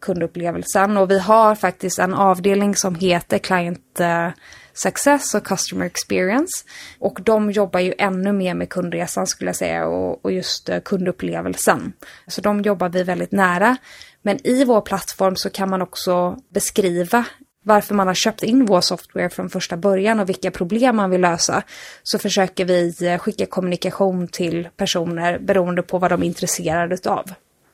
kundupplevelsen. 0.00 0.96
Och 0.96 1.10
vi 1.10 1.18
har 1.18 1.54
faktiskt 1.54 1.98
en 1.98 2.14
avdelning 2.14 2.76
som 2.76 2.94
heter 2.94 3.38
Client 3.38 4.00
eh, 4.00 4.28
Success 4.72 5.34
och 5.34 5.44
Customer 5.44 5.86
Experience. 5.86 6.64
Och 6.98 7.18
de 7.22 7.50
jobbar 7.50 7.80
ju 7.80 7.94
ännu 7.98 8.32
mer 8.32 8.54
med 8.54 8.68
kundresan 8.68 9.26
skulle 9.26 9.48
jag 9.48 9.56
säga 9.56 9.86
och, 9.86 10.24
och 10.24 10.32
just 10.32 10.68
eh, 10.68 10.80
kundupplevelsen. 10.80 11.92
Så 12.26 12.40
de 12.40 12.62
jobbar 12.62 12.88
vi 12.88 13.02
väldigt 13.02 13.32
nära. 13.32 13.76
Men 14.22 14.46
i 14.46 14.64
vår 14.64 14.80
plattform 14.80 15.36
så 15.36 15.50
kan 15.50 15.70
man 15.70 15.82
också 15.82 16.36
beskriva 16.48 17.24
varför 17.62 17.94
man 17.94 18.06
har 18.06 18.14
köpt 18.14 18.42
in 18.42 18.66
vår 18.66 18.80
software 18.80 19.30
från 19.30 19.50
första 19.50 19.76
början 19.76 20.20
och 20.20 20.28
vilka 20.28 20.50
problem 20.50 20.96
man 20.96 21.10
vill 21.10 21.20
lösa. 21.20 21.62
Så 22.02 22.18
försöker 22.18 22.64
vi 22.64 22.94
eh, 23.00 23.18
skicka 23.18 23.46
kommunikation 23.46 24.28
till 24.28 24.68
personer 24.76 25.38
beroende 25.38 25.82
på 25.82 25.98
vad 25.98 26.10
de 26.10 26.22
är 26.22 26.26
intresserade 26.26 27.10
av. 27.10 27.30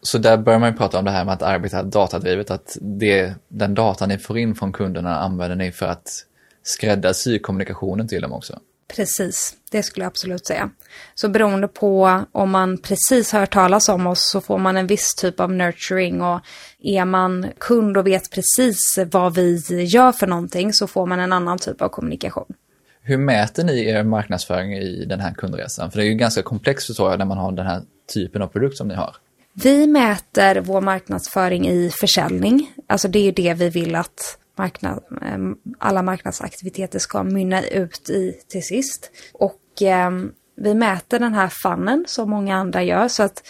Så 0.07 0.19
där 0.19 0.37
börjar 0.37 0.59
man 0.59 0.71
ju 0.71 0.77
prata 0.77 0.99
om 0.99 1.05
det 1.05 1.11
här 1.11 1.25
med 1.25 1.35
att 1.35 1.43
arbeta 1.43 1.83
datadrivet, 1.83 2.51
att 2.51 2.77
det, 2.81 3.35
den 3.49 3.75
data 3.75 4.07
ni 4.07 4.19
får 4.19 4.39
in 4.39 4.55
från 4.55 4.73
kunderna 4.73 5.17
använder 5.17 5.57
ni 5.57 5.73
för 5.73 5.87
att 5.87 6.09
skräddarsy 6.63 7.39
kommunikationen 7.39 8.09
till 8.09 8.23
dem 8.23 8.33
också. 8.33 8.59
Precis, 8.97 9.55
det 9.71 9.83
skulle 9.83 10.05
jag 10.05 10.11
absolut 10.11 10.47
säga. 10.47 10.71
Så 11.15 11.29
beroende 11.29 11.69
på 11.69 12.23
om 12.33 12.51
man 12.51 12.79
precis 12.79 13.33
har 13.33 13.41
hört 13.41 13.53
talas 13.53 13.89
om 13.89 14.07
oss 14.07 14.31
så 14.31 14.41
får 14.41 14.59
man 14.59 14.77
en 14.77 14.87
viss 14.87 15.15
typ 15.15 15.41
av 15.41 15.53
nurturing 15.53 16.23
och 16.23 16.41
är 16.83 17.05
man 17.05 17.47
kund 17.59 17.97
och 17.97 18.07
vet 18.07 18.31
precis 18.31 18.99
vad 19.11 19.35
vi 19.35 19.83
gör 19.85 20.13
för 20.13 20.27
någonting 20.27 20.73
så 20.73 20.87
får 20.87 21.07
man 21.07 21.21
en 21.21 21.33
annan 21.33 21.59
typ 21.59 21.83
av 21.83 21.89
kommunikation. 21.89 22.55
Hur 23.03 23.19
mäter 23.19 23.65
ni 23.65 23.89
er 23.89 24.03
marknadsföring 24.03 24.73
i 24.73 25.05
den 25.05 25.21
här 25.21 25.35
kundresan? 25.35 25.91
För 25.91 25.99
det 25.99 26.05
är 26.05 26.09
ju 26.09 26.15
ganska 26.15 26.43
komplext 26.43 26.87
förstår 26.87 27.11
jag 27.11 27.19
när 27.19 27.27
man 27.27 27.39
har 27.39 27.53
den 27.53 27.67
här 27.67 27.83
typen 28.15 28.43
av 28.43 28.47
produkt 28.47 28.77
som 28.77 28.89
ni 28.89 28.95
har. 28.95 29.17
Vi 29.63 29.87
mäter 29.87 30.61
vår 30.61 30.81
marknadsföring 30.81 31.69
i 31.69 31.91
försäljning. 32.01 32.73
Alltså 32.89 33.09
det 33.09 33.19
är 33.19 33.23
ju 33.23 33.33
det 33.33 33.55
vi 33.55 33.69
vill 33.71 33.95
att 33.95 34.39
marknad, 34.59 35.03
eh, 35.23 35.39
alla 35.79 36.03
marknadsaktiviteter 36.03 36.99
ska 36.99 37.23
mynna 37.23 37.63
ut 37.63 38.11
i 38.11 38.41
till 38.49 38.63
sist. 38.63 39.11
Och 39.33 39.83
eh, 39.83 40.11
vi 40.57 40.75
mäter 40.75 41.19
den 41.19 41.35
här 41.35 41.51
fannen 41.63 42.05
som 42.09 42.31
många 42.31 42.57
andra 42.57 42.83
gör 42.83 43.09
så 43.09 43.23
att 43.23 43.43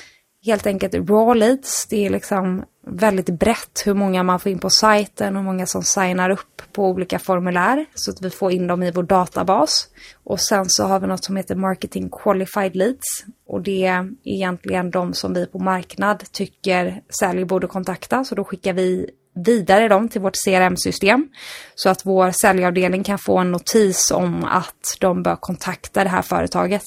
helt 0.45 0.67
enkelt 0.67 0.95
raw 0.95 1.35
leads, 1.35 1.87
det 1.87 2.07
är 2.07 2.11
liksom 2.11 2.65
väldigt 2.87 3.29
brett 3.29 3.83
hur 3.85 3.95
många 3.95 4.23
man 4.23 4.41
får 4.41 4.53
in 4.53 4.59
på 4.59 4.71
sajten, 4.71 5.37
hur 5.37 5.43
många 5.43 5.67
som 5.67 5.83
signar 5.83 6.31
upp 6.31 6.63
på 6.73 6.89
olika 6.89 7.19
formulär 7.19 7.87
så 7.95 8.11
att 8.11 8.23
vi 8.23 8.31
får 8.31 8.53
in 8.53 8.67
dem 8.67 8.83
i 8.83 8.91
vår 8.91 9.03
databas. 9.03 9.89
Och 10.25 10.41
sen 10.41 10.65
så 10.69 10.85
har 10.85 11.01
vi 11.01 11.07
något 11.07 11.25
som 11.25 11.37
heter 11.37 11.55
Marketing 11.55 12.11
Qualified 12.11 12.77
Leads 12.77 13.25
och 13.47 13.63
det 13.63 13.87
är 13.87 14.11
egentligen 14.25 14.91
de 14.91 15.15
som 15.15 15.35
vi 15.35 15.47
på 15.47 15.59
marknad 15.59 16.33
tycker 16.33 17.03
sälj 17.21 17.45
borde 17.45 17.67
kontakta 17.67 18.25
så 18.25 18.35
då 18.35 18.45
skickar 18.45 18.73
vi 18.73 19.11
vidare 19.35 19.89
dem 19.89 20.09
till 20.09 20.21
vårt 20.21 20.37
CRM-system 20.45 21.29
så 21.75 21.89
att 21.89 22.07
vår 22.07 22.31
säljavdelning 22.31 23.05
kan 23.05 23.19
få 23.19 23.39
en 23.39 23.53
notis 23.53 24.11
om 24.11 24.45
att 24.45 24.97
de 25.01 25.23
bör 25.23 25.37
kontakta 25.37 26.05
det 26.05 26.11
här 26.11 26.23
företaget. 26.23 26.83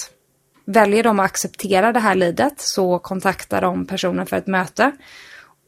Väljer 0.66 1.04
de 1.04 1.20
att 1.20 1.26
acceptera 1.26 1.94
det 1.94 2.00
här 2.00 2.16
leadet 2.16 2.54
så 2.58 3.00
kontaktar 3.00 3.62
de 3.62 3.86
personen 3.86 4.26
för 4.26 4.38
ett 4.38 4.48
möte 4.48 4.92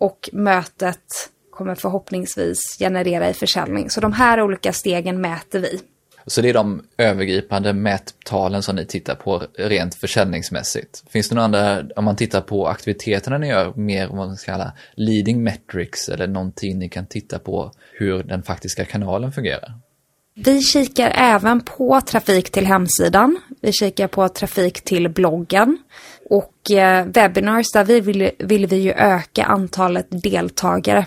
och 0.01 0.29
mötet 0.33 1.29
kommer 1.51 1.75
förhoppningsvis 1.75 2.59
generera 2.79 3.29
i 3.29 3.33
försäljning. 3.33 3.89
Så 3.89 4.01
de 4.01 4.13
här 4.13 4.41
olika 4.41 4.73
stegen 4.73 5.21
mäter 5.21 5.59
vi. 5.59 5.79
Så 6.25 6.41
det 6.41 6.49
är 6.49 6.53
de 6.53 6.83
övergripande 6.97 7.73
mättalen 7.73 8.63
som 8.63 8.75
ni 8.75 8.85
tittar 8.85 9.15
på 9.15 9.43
rent 9.57 9.95
försäljningsmässigt. 9.95 11.03
Finns 11.09 11.29
det 11.29 11.35
några 11.35 11.45
andra, 11.45 11.83
om 11.95 12.05
man 12.05 12.15
tittar 12.15 12.41
på 12.41 12.67
aktiviteterna 12.67 13.37
ni 13.37 13.47
gör, 13.47 13.73
mer 13.75 14.07
vad 14.07 14.15
man 14.15 14.37
ska 14.37 14.51
kalla 14.51 14.73
leading 14.95 15.43
metrics 15.43 16.09
eller 16.09 16.27
någonting 16.27 16.79
ni 16.79 16.89
kan 16.89 17.05
titta 17.05 17.39
på 17.39 17.71
hur 17.93 18.23
den 18.23 18.43
faktiska 18.43 18.85
kanalen 18.85 19.31
fungerar? 19.31 19.73
Vi 20.35 20.61
kikar 20.61 21.11
även 21.15 21.61
på 21.61 22.01
trafik 22.01 22.51
till 22.51 22.65
hemsidan. 22.65 23.41
Vi 23.61 23.71
kikar 23.71 24.07
på 24.07 24.29
trafik 24.29 24.81
till 24.81 25.09
bloggen. 25.09 25.77
Och 26.31 26.71
eh, 26.71 27.05
webinars, 27.05 27.71
där 27.71 27.83
vi 27.83 27.99
vill, 27.99 28.31
vill 28.39 28.67
vi 28.67 28.75
ju 28.75 28.91
öka 28.91 29.43
antalet 29.43 30.07
deltagare. 30.09 31.05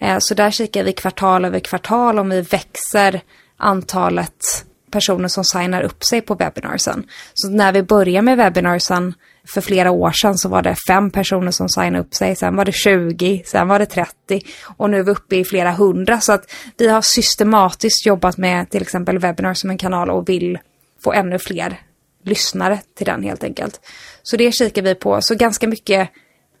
Eh, 0.00 0.16
så 0.18 0.34
där 0.34 0.50
kikar 0.50 0.84
vi 0.84 0.92
kvartal 0.92 1.44
över 1.44 1.60
kvartal 1.60 2.18
om 2.18 2.28
vi 2.30 2.40
växer 2.40 3.20
antalet 3.56 4.64
personer 4.90 5.28
som 5.28 5.44
signar 5.44 5.82
upp 5.82 6.04
sig 6.04 6.20
på 6.20 6.34
webinarsen. 6.34 7.06
Så 7.34 7.48
när 7.48 7.72
vi 7.72 7.82
började 7.82 8.22
med 8.22 8.36
webinarsen 8.36 9.14
för 9.54 9.60
flera 9.60 9.90
år 9.90 10.10
sedan 10.10 10.38
så 10.38 10.48
var 10.48 10.62
det 10.62 10.76
fem 10.88 11.10
personer 11.10 11.50
som 11.50 11.68
signade 11.68 11.98
upp 11.98 12.14
sig, 12.14 12.36
sen 12.36 12.56
var 12.56 12.64
det 12.64 12.72
20, 12.72 13.42
sen 13.46 13.68
var 13.68 13.78
det 13.78 13.86
30 13.86 14.40
och 14.76 14.90
nu 14.90 14.98
är 14.98 15.02
vi 15.02 15.10
uppe 15.10 15.36
i 15.36 15.44
flera 15.44 15.70
hundra. 15.70 16.20
Så 16.20 16.32
att 16.32 16.52
vi 16.76 16.88
har 16.88 17.02
systematiskt 17.02 18.06
jobbat 18.06 18.36
med 18.36 18.70
till 18.70 18.82
exempel 18.82 19.18
webbinar 19.18 19.54
som 19.54 19.70
en 19.70 19.78
kanal 19.78 20.10
och 20.10 20.28
vill 20.28 20.58
få 21.04 21.12
ännu 21.12 21.38
fler 21.38 21.80
lyssnare 22.26 22.80
till 22.96 23.06
den 23.06 23.22
helt 23.22 23.44
enkelt. 23.44 23.80
Så 24.22 24.36
det 24.36 24.52
kikar 24.52 24.82
vi 24.82 24.94
på, 24.94 25.20
så 25.20 25.34
ganska 25.34 25.68
mycket 25.68 26.08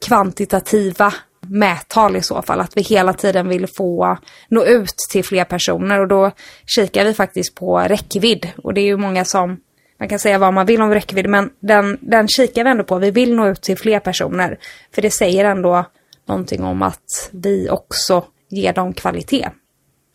kvantitativa 0.06 1.14
mättal 1.40 2.16
i 2.16 2.22
så 2.22 2.42
fall, 2.42 2.60
att 2.60 2.76
vi 2.76 2.82
hela 2.82 3.12
tiden 3.12 3.48
vill 3.48 3.66
få 3.66 4.18
nå 4.48 4.64
ut 4.64 4.96
till 5.10 5.24
fler 5.24 5.44
personer. 5.44 6.00
Och 6.00 6.08
då 6.08 6.30
kikar 6.66 7.04
vi 7.04 7.14
faktiskt 7.14 7.54
på 7.54 7.78
räckvidd. 7.78 8.48
Och 8.64 8.74
det 8.74 8.80
är 8.80 8.84
ju 8.84 8.96
många 8.96 9.24
som 9.24 9.60
man 9.98 10.08
kan 10.08 10.18
säga 10.18 10.38
vad 10.38 10.54
man 10.54 10.66
vill 10.66 10.82
om 10.82 10.94
räckvidd 10.94 11.28
men 11.28 11.50
den, 11.60 11.98
den 12.00 12.28
kikar 12.28 12.64
vi 12.64 12.70
ändå 12.70 12.84
på, 12.84 12.98
vi 12.98 13.10
vill 13.10 13.34
nå 13.34 13.48
ut 13.48 13.62
till 13.62 13.78
fler 13.78 14.00
personer 14.00 14.58
för 14.94 15.02
det 15.02 15.10
säger 15.10 15.44
ändå 15.44 15.84
någonting 16.28 16.64
om 16.64 16.82
att 16.82 17.30
vi 17.32 17.70
också 17.70 18.24
ger 18.48 18.72
dem 18.72 18.92
kvalitet. 18.92 19.48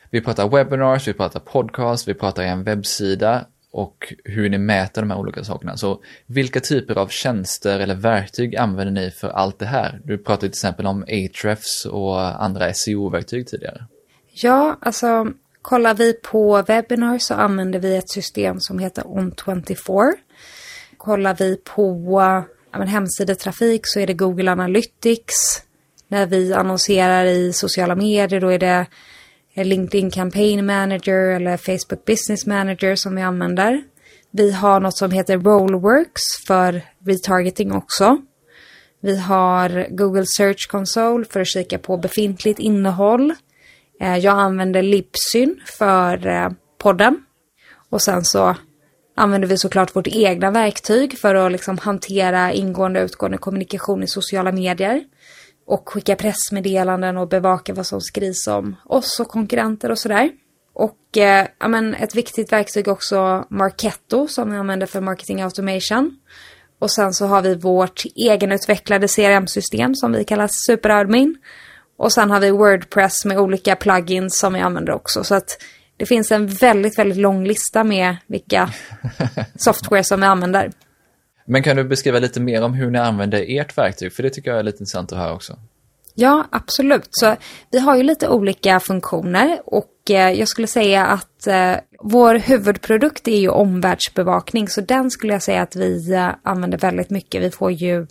Vi 0.10 0.22
pratar 0.22 0.50
webinars, 0.50 1.08
vi 1.08 1.14
pratar 1.14 1.40
podcast, 1.40 2.08
vi 2.08 2.14
pratar 2.14 2.44
en 2.44 2.64
webbsida 2.64 3.46
och 3.72 4.14
hur 4.24 4.50
ni 4.50 4.58
mäter 4.58 5.02
de 5.02 5.12
här 5.12 5.18
olika 5.18 5.44
sakerna. 5.44 5.78
Så 5.78 6.02
vilka 6.26 6.60
typer 6.60 6.96
av 6.96 7.08
tjänster 7.08 7.80
eller 7.80 7.96
verktyg 7.96 8.56
använder 8.56 9.02
ni 9.02 9.12
för 9.12 9.30
allt 9.30 9.60
det 9.60 9.66
här? 9.66 10.02
Du 10.04 10.18
pratade 10.18 10.40
till 10.40 10.50
exempel 10.50 10.86
om 10.86 11.04
Ahrefs 11.04 11.86
och 11.86 12.44
andra 12.44 12.74
SEO-verktyg 12.74 13.48
tidigare. 13.48 13.86
Ja, 14.34 14.78
alltså 14.82 15.28
kollar 15.62 15.94
vi 15.94 16.14
på 16.14 16.62
webbinar 16.62 17.18
så 17.18 17.34
använder 17.34 17.80
vi 17.80 17.96
ett 17.96 18.10
system 18.10 18.60
som 18.60 18.80
heter 18.80 19.02
On24. 19.02 20.12
Kollar 20.98 21.34
vi 21.34 21.56
på 21.56 22.14
ja, 22.72 22.80
men 22.80 22.88
hemsidetrafik 22.88 23.82
så 23.84 24.00
är 24.00 24.08
det 24.08 24.14
Google 24.14 24.52
Analytics. 24.52 25.64
När 26.08 26.26
vi 26.26 26.54
annonserar 26.54 27.26
i 27.26 27.54
sociala 27.54 27.96
medier 27.96 28.42
då 28.42 28.50
är 28.50 28.60
det 28.60 28.86
Eh, 29.54 29.66
LinkedIn 29.66 30.12
Campaign 30.12 30.66
Manager 30.66 31.36
eller 31.36 31.58
Facebook 31.58 32.06
Business 32.06 32.46
Manager 32.46 32.96
som 32.96 33.16
vi 33.16 33.22
använder. 33.22 33.84
Vi 34.32 34.52
har 34.52 34.80
något 34.80 34.98
som 34.98 35.12
heter 35.12 35.38
Rollworks 35.38 36.22
för 36.48 36.82
retargeting 37.06 37.72
också. 37.72 38.18
Vi 39.02 39.18
har 39.18 39.88
Google 39.90 40.26
Search 40.26 40.68
Console 40.72 41.26
för 41.26 41.40
att 41.40 41.48
kika 41.48 41.80
på 41.80 41.98
befintligt 41.98 42.60
innehåll. 42.60 43.34
Eh, 44.02 44.18
jag 44.18 44.40
använder 44.40 44.82
Libsyn 44.82 45.62
för 45.66 46.28
eh, 46.28 46.50
podden. 46.78 47.24
Och 47.90 48.02
sen 48.02 48.26
så 48.26 48.56
använder 49.16 49.48
vi 49.48 49.58
såklart 49.58 49.96
vårt 49.96 50.08
egna 50.08 50.52
verktyg 50.52 51.20
för 51.20 51.36
att 51.36 51.52
liksom 51.52 51.78
hantera 51.78 52.54
ingående 52.54 53.00
och 53.00 53.06
utgående 53.06 53.38
kommunikation 53.38 54.04
i 54.04 54.08
sociala 54.08 54.52
medier. 54.52 55.04
Och 55.65 55.89
skicka 55.89 56.15
pressmeddelanden 56.15 57.17
och 57.17 57.28
bevaka 57.28 57.74
vad 57.74 57.88
som 57.88 58.02
skrivs 58.02 58.47
om 58.47 58.76
oss 58.86 59.19
och 59.19 59.28
konkurrenter 59.28 59.91
och 59.91 60.00
sådär. 60.00 60.32
Och 60.74 61.17
eh, 61.17 61.47
ja, 61.60 61.67
men 61.67 61.95
ett 61.95 62.15
viktigt 62.15 62.52
verktyg 62.52 62.88
också 62.88 63.45
Marketo 63.50 64.28
som 64.28 64.52
vi 64.52 64.58
använder 64.58 64.88
för 64.88 65.02
marketing 65.02 65.41
automation. 65.41 66.19
Och 66.80 66.91
sen 66.91 67.13
så 67.13 67.26
har 67.26 67.41
vi 67.41 67.56
vårt 67.56 68.04
egenutvecklade 68.15 69.08
CRM-system 69.08 69.95
som 69.95 70.12
vi 70.12 70.24
kallar 70.24 70.50
SuperAdmin. 70.67 71.38
Och 71.97 72.13
sen 72.13 72.32
har 72.32 72.39
vi 72.39 72.52
Wordpress 72.52 73.26
med 73.26 73.39
olika 73.39 73.76
plugins 73.76 74.39
som 74.39 74.54
vi 74.54 74.60
använder 74.60 74.93
också. 74.93 75.24
Så 75.24 75.36
att 75.36 75.58
det 75.97 76.06
finns 76.06 76.32
en 76.32 76.47
väldigt, 76.47 77.00
väldigt 77.00 77.17
lång 77.17 77.43
lista 77.43 77.84
med 77.84 78.17
vilka 78.28 78.74
software 79.56 80.04
som 80.04 80.19
vi 80.19 80.26
använder. 80.26 80.71
Men 81.46 81.64
kan 81.64 81.78
du 81.78 81.84
beskriva 81.84 82.20
lite 82.20 82.40
mer 82.40 82.64
om 82.64 82.74
hur 82.74 82.92
ni 82.92 83.00
använder 83.00 83.46
ert 83.48 83.78
verktyg? 83.78 84.14
För 84.14 84.24
det 84.24 84.30
tycker 84.30 84.50
jag 84.50 84.60
är 84.60 84.64
lite 84.64 84.76
intressant 84.76 85.12
att 85.12 85.18
höra 85.18 85.34
också. 85.34 85.58
Ja, 86.16 86.48
absolut. 86.52 87.08
Så 87.12 87.36
vi 87.72 87.80
har 87.80 87.96
ju 87.96 88.04
lite 88.04 88.30
olika 88.30 88.80
funktioner 88.80 89.62
och 89.66 89.92
eh, 90.10 90.32
jag 90.32 90.48
skulle 90.48 90.68
säga 90.68 91.06
att 91.06 91.48
eh, 91.48 91.74
vår 92.04 92.36
huvudprodukt 92.36 93.28
är 93.28 93.40
ju 93.40 93.50
omvärldsbevakning 93.50 94.68
så 94.68 94.82
den 94.82 95.12
skulle 95.12 95.34
jag 95.34 95.44
säga 95.44 95.62
att 95.62 95.76
vi 95.76 96.14
eh, 96.14 96.30
använder 96.44 96.78
väldigt 96.78 97.10
mycket. 97.10 97.44
Vi 97.44 97.52
får 97.52 97.72
ju 97.72 98.08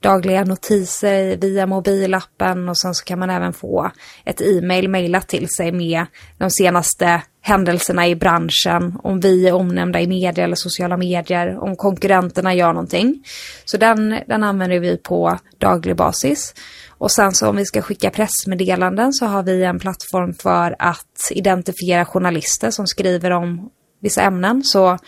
dagliga 0.00 0.44
notiser 0.44 1.36
via 1.36 1.66
mobilappen 1.66 2.68
och 2.68 2.78
sen 2.78 2.94
så 2.94 3.04
kan 3.04 3.18
man 3.18 3.30
även 3.30 3.52
få 3.52 3.90
ett 4.24 4.40
e-mail 4.40 4.88
mejlat 4.88 5.28
till 5.28 5.48
sig 5.48 5.72
med 5.72 6.06
de 6.38 6.50
senaste 6.50 7.22
händelserna 7.46 8.08
i 8.08 8.14
branschen, 8.14 8.98
om 9.02 9.20
vi 9.20 9.48
är 9.48 9.52
omnämnda 9.52 10.00
i 10.00 10.06
media 10.06 10.44
eller 10.44 10.56
sociala 10.56 10.96
medier, 10.96 11.58
om 11.58 11.76
konkurrenterna 11.76 12.54
gör 12.54 12.72
någonting. 12.72 13.24
Så 13.64 13.76
den, 13.76 14.20
den 14.26 14.44
använder 14.44 14.78
vi 14.78 14.96
på 14.96 15.38
daglig 15.58 15.96
basis. 15.96 16.54
Och 16.88 17.10
sen 17.10 17.32
så 17.32 17.48
om 17.48 17.56
vi 17.56 17.64
ska 17.64 17.82
skicka 17.82 18.10
pressmeddelanden 18.10 19.12
så 19.12 19.26
har 19.26 19.42
vi 19.42 19.64
en 19.64 19.78
plattform 19.78 20.34
för 20.34 20.76
att 20.78 21.30
identifiera 21.30 22.04
journalister 22.04 22.70
som 22.70 22.86
skriver 22.86 23.30
om 23.30 23.70
vissa 24.00 24.22
ämnen. 24.22 24.62
Så 24.64 24.98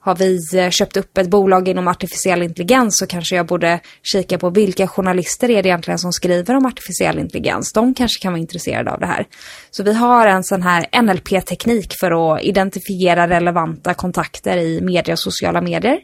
har 0.00 0.16
vi 0.16 0.40
eh, 0.54 0.70
köpt 0.70 0.96
upp 0.96 1.18
ett 1.18 1.30
bolag 1.30 1.68
inom 1.68 1.88
artificiell 1.88 2.42
intelligens 2.42 2.98
så 2.98 3.06
kanske 3.06 3.36
jag 3.36 3.46
borde 3.46 3.80
kika 4.02 4.38
på 4.38 4.50
vilka 4.50 4.88
journalister 4.88 5.50
är 5.50 5.62
det 5.62 5.68
egentligen 5.68 5.98
som 5.98 6.12
skriver 6.12 6.54
om 6.54 6.66
artificiell 6.66 7.18
intelligens. 7.18 7.72
De 7.72 7.94
kanske 7.94 8.22
kan 8.22 8.32
vara 8.32 8.40
intresserade 8.40 8.92
av 8.92 9.00
det 9.00 9.06
här. 9.06 9.26
Så 9.70 9.82
vi 9.82 9.92
har 9.92 10.26
en 10.26 10.44
sån 10.44 10.62
här 10.62 11.02
NLP-teknik 11.02 11.94
för 12.00 12.34
att 12.34 12.42
identifiera 12.42 13.28
relevanta 13.28 13.94
kontakter 13.94 14.56
i 14.56 14.80
media 14.80 15.12
och 15.12 15.18
sociala 15.18 15.60
medier. 15.60 15.98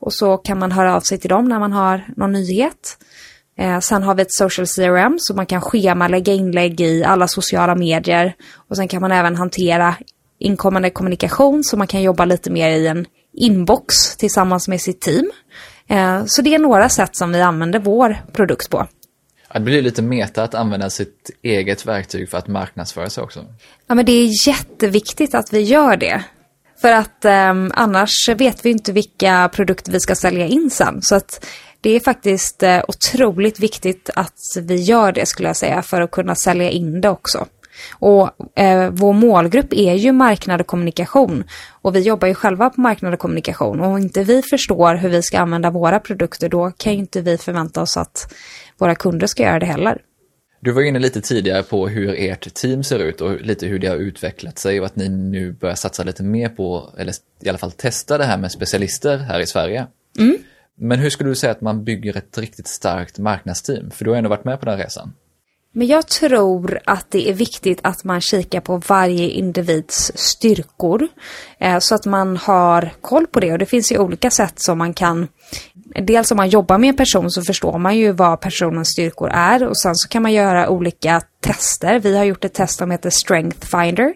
Och 0.00 0.12
så 0.12 0.36
kan 0.36 0.58
man 0.58 0.72
höra 0.72 0.96
av 0.96 1.00
sig 1.00 1.18
till 1.18 1.30
dem 1.30 1.48
när 1.48 1.58
man 1.58 1.72
har 1.72 2.06
någon 2.16 2.32
nyhet. 2.32 2.98
Eh, 3.58 3.78
sen 3.80 4.02
har 4.02 4.14
vi 4.14 4.22
ett 4.22 4.32
social 4.32 4.66
CRM 4.66 5.16
så 5.18 5.34
man 5.34 5.46
kan 5.46 5.60
schemalägga 5.60 6.32
inlägg 6.32 6.80
i 6.80 7.04
alla 7.04 7.28
sociala 7.28 7.74
medier. 7.74 8.34
Och 8.68 8.76
sen 8.76 8.88
kan 8.88 9.00
man 9.00 9.12
även 9.12 9.36
hantera 9.36 9.94
inkommande 10.38 10.90
kommunikation 10.90 11.64
så 11.64 11.76
man 11.76 11.86
kan 11.86 12.02
jobba 12.02 12.24
lite 12.24 12.50
mer 12.50 12.70
i 12.70 12.86
en 12.86 13.06
inbox 13.36 14.16
tillsammans 14.16 14.68
med 14.68 14.80
sitt 14.80 15.00
team. 15.00 15.30
Eh, 15.88 16.24
så 16.26 16.42
det 16.42 16.54
är 16.54 16.58
några 16.58 16.88
sätt 16.88 17.16
som 17.16 17.32
vi 17.32 17.40
använder 17.40 17.78
vår 17.78 18.16
produkt 18.32 18.70
på. 18.70 18.86
det 19.54 19.60
blir 19.60 19.82
lite 19.82 20.02
meta 20.02 20.42
att 20.42 20.54
använda 20.54 20.90
sitt 20.90 21.30
eget 21.42 21.86
verktyg 21.86 22.30
för 22.30 22.38
att 22.38 22.48
marknadsföra 22.48 23.10
sig 23.10 23.24
också. 23.24 23.44
Ja, 23.86 23.94
men 23.94 24.06
det 24.06 24.12
är 24.12 24.48
jätteviktigt 24.48 25.34
att 25.34 25.52
vi 25.52 25.60
gör 25.60 25.96
det. 25.96 26.24
För 26.80 26.92
att 26.92 27.24
eh, 27.24 27.54
annars 27.70 28.28
vet 28.28 28.64
vi 28.64 28.70
inte 28.70 28.92
vilka 28.92 29.50
produkter 29.52 29.92
vi 29.92 30.00
ska 30.00 30.14
sälja 30.14 30.46
in 30.46 30.70
sen. 30.70 31.02
Så 31.02 31.14
att 31.14 31.46
det 31.80 31.90
är 31.90 32.00
faktiskt 32.00 32.62
eh, 32.62 32.82
otroligt 32.88 33.60
viktigt 33.60 34.10
att 34.14 34.38
vi 34.60 34.74
gör 34.74 35.12
det 35.12 35.26
skulle 35.26 35.48
jag 35.48 35.56
säga 35.56 35.82
för 35.82 36.00
att 36.00 36.10
kunna 36.10 36.34
sälja 36.34 36.70
in 36.70 37.00
det 37.00 37.08
också. 37.08 37.46
Och 37.92 38.58
eh, 38.58 38.90
vår 38.90 39.12
målgrupp 39.12 39.72
är 39.72 39.94
ju 39.94 40.12
marknad 40.12 40.60
och 40.60 40.66
kommunikation. 40.66 41.44
Och 41.82 41.96
vi 41.96 42.00
jobbar 42.00 42.28
ju 42.28 42.34
själva 42.34 42.70
på 42.70 42.80
marknad 42.80 43.12
och 43.14 43.20
kommunikation. 43.20 43.80
Och 43.80 43.86
om 43.86 43.98
inte 43.98 44.24
vi 44.24 44.42
förstår 44.42 44.94
hur 44.94 45.08
vi 45.08 45.22
ska 45.22 45.38
använda 45.38 45.70
våra 45.70 46.00
produkter, 46.00 46.48
då 46.48 46.70
kan 46.70 46.92
ju 46.92 46.98
inte 46.98 47.20
vi 47.20 47.38
förvänta 47.38 47.82
oss 47.82 47.96
att 47.96 48.34
våra 48.78 48.94
kunder 48.94 49.26
ska 49.26 49.42
göra 49.42 49.58
det 49.58 49.66
heller. 49.66 49.98
Du 50.60 50.72
var 50.72 50.82
inne 50.82 50.98
lite 50.98 51.20
tidigare 51.20 51.62
på 51.62 51.88
hur 51.88 52.14
ert 52.18 52.54
team 52.54 52.82
ser 52.82 52.98
ut 52.98 53.20
och 53.20 53.40
lite 53.40 53.66
hur 53.66 53.78
det 53.78 53.86
har 53.86 53.96
utvecklat 53.96 54.58
sig 54.58 54.80
och 54.80 54.86
att 54.86 54.96
ni 54.96 55.08
nu 55.08 55.52
börjar 55.52 55.74
satsa 55.74 56.02
lite 56.02 56.22
mer 56.22 56.48
på, 56.48 56.90
eller 56.98 57.14
i 57.42 57.48
alla 57.48 57.58
fall 57.58 57.72
testa 57.72 58.18
det 58.18 58.24
här 58.24 58.38
med 58.38 58.52
specialister 58.52 59.18
här 59.18 59.40
i 59.40 59.46
Sverige. 59.46 59.86
Mm. 60.18 60.38
Men 60.78 60.98
hur 60.98 61.10
skulle 61.10 61.30
du 61.30 61.34
säga 61.34 61.52
att 61.52 61.60
man 61.60 61.84
bygger 61.84 62.16
ett 62.16 62.38
riktigt 62.38 62.68
starkt 62.68 63.18
marknadsteam? 63.18 63.90
För 63.90 64.04
du 64.04 64.10
har 64.10 64.18
ändå 64.18 64.30
varit 64.30 64.44
med 64.44 64.60
på 64.60 64.66
den 64.66 64.78
resan. 64.78 65.12
Men 65.76 65.86
jag 65.86 66.06
tror 66.06 66.80
att 66.84 67.10
det 67.10 67.30
är 67.30 67.34
viktigt 67.34 67.78
att 67.82 68.04
man 68.04 68.20
kikar 68.20 68.60
på 68.60 68.82
varje 68.88 69.28
individs 69.28 70.12
styrkor. 70.14 71.08
Eh, 71.60 71.78
så 71.78 71.94
att 71.94 72.06
man 72.06 72.36
har 72.36 72.90
koll 73.00 73.26
på 73.26 73.40
det. 73.40 73.52
Och 73.52 73.58
det 73.58 73.66
finns 73.66 73.92
ju 73.92 73.98
olika 73.98 74.30
sätt 74.30 74.54
som 74.56 74.78
man 74.78 74.94
kan... 74.94 75.28
Dels 76.02 76.30
om 76.30 76.36
man 76.36 76.48
jobbar 76.48 76.78
med 76.78 76.88
en 76.88 76.96
person 76.96 77.30
så 77.30 77.42
förstår 77.42 77.78
man 77.78 77.96
ju 77.96 78.12
vad 78.12 78.40
personens 78.40 78.88
styrkor 78.88 79.30
är. 79.32 79.66
Och 79.66 79.78
sen 79.78 79.96
så 79.96 80.08
kan 80.08 80.22
man 80.22 80.32
göra 80.32 80.68
olika 80.68 81.22
tester. 81.40 81.98
Vi 81.98 82.16
har 82.16 82.24
gjort 82.24 82.44
ett 82.44 82.54
test 82.54 82.78
som 82.78 82.90
heter 82.90 83.10
Strength 83.10 83.66
Finder. 83.66 84.14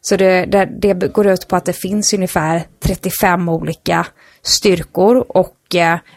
Så 0.00 0.16
det, 0.16 0.44
det, 0.44 0.64
det 0.64 1.12
går 1.12 1.26
ut 1.26 1.48
på 1.48 1.56
att 1.56 1.64
det 1.64 1.72
finns 1.72 2.14
ungefär 2.14 2.66
35 2.80 3.48
olika 3.48 4.06
styrkor 4.42 5.24
och 5.28 5.57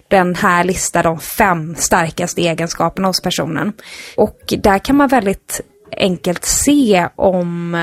den 0.08 0.36
här 0.36 0.64
listar 0.64 1.04
de 1.04 1.20
fem 1.20 1.76
starkaste 1.76 2.42
egenskaperna 2.42 3.08
hos 3.08 3.22
personen. 3.22 3.74
Och 4.18 4.40
där 4.48 4.80
kan 4.80 4.96
man 4.96 5.08
väldigt 5.08 5.62
enkelt 5.98 6.46
se 6.46 7.08
om 7.16 7.76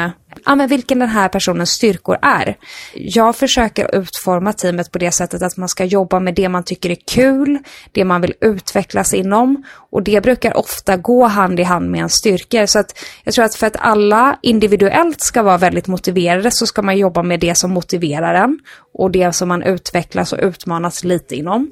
ja, 0.49 0.55
men 0.55 0.69
vilken 0.69 0.99
den 0.99 1.09
här 1.09 1.29
personens 1.29 1.71
styrkor 1.71 2.19
är. 2.23 2.57
Jag 2.95 3.37
försöker 3.37 3.95
utforma 3.95 4.53
teamet 4.53 4.93
på 4.93 4.99
det 4.99 5.13
sättet 5.13 5.43
att 5.43 5.57
man 5.57 5.69
ska 5.69 5.85
jobba 5.85 6.21
med 6.21 6.35
det 6.35 6.49
man 6.49 6.65
tycker 6.65 6.91
är 6.91 6.99
kul, 7.15 7.59
det 7.93 8.05
man 8.05 8.21
vill 8.21 8.35
utvecklas 8.41 9.15
inom 9.15 9.65
och 9.91 10.03
det 10.03 10.23
brukar 10.23 10.57
ofta 10.57 10.97
gå 10.97 11.25
hand 11.25 11.61
i 11.61 11.63
hand 11.63 11.91
med 11.91 12.03
en 12.03 12.09
styrka. 12.09 12.67
Så 12.67 12.79
att 12.79 12.99
jag 13.25 13.35
tror 13.35 13.45
att 13.45 13.55
för 13.55 13.67
att 13.67 13.77
alla 13.79 14.39
individuellt 14.43 15.21
ska 15.21 15.43
vara 15.43 15.59
väldigt 15.59 15.87
motiverade 15.87 16.51
så 16.51 16.67
ska 16.67 16.83
man 16.83 16.99
jobba 16.99 17.23
med 17.23 17.41
det 17.41 17.55
som 17.55 17.71
motiverar 17.71 18.35
en 18.35 18.59
och 18.95 19.11
det 19.11 19.33
som 19.33 19.49
man 19.49 19.63
utvecklas 19.63 20.33
och 20.33 20.39
utmanas 20.43 21.05
lite 21.05 21.37
inom. 21.37 21.71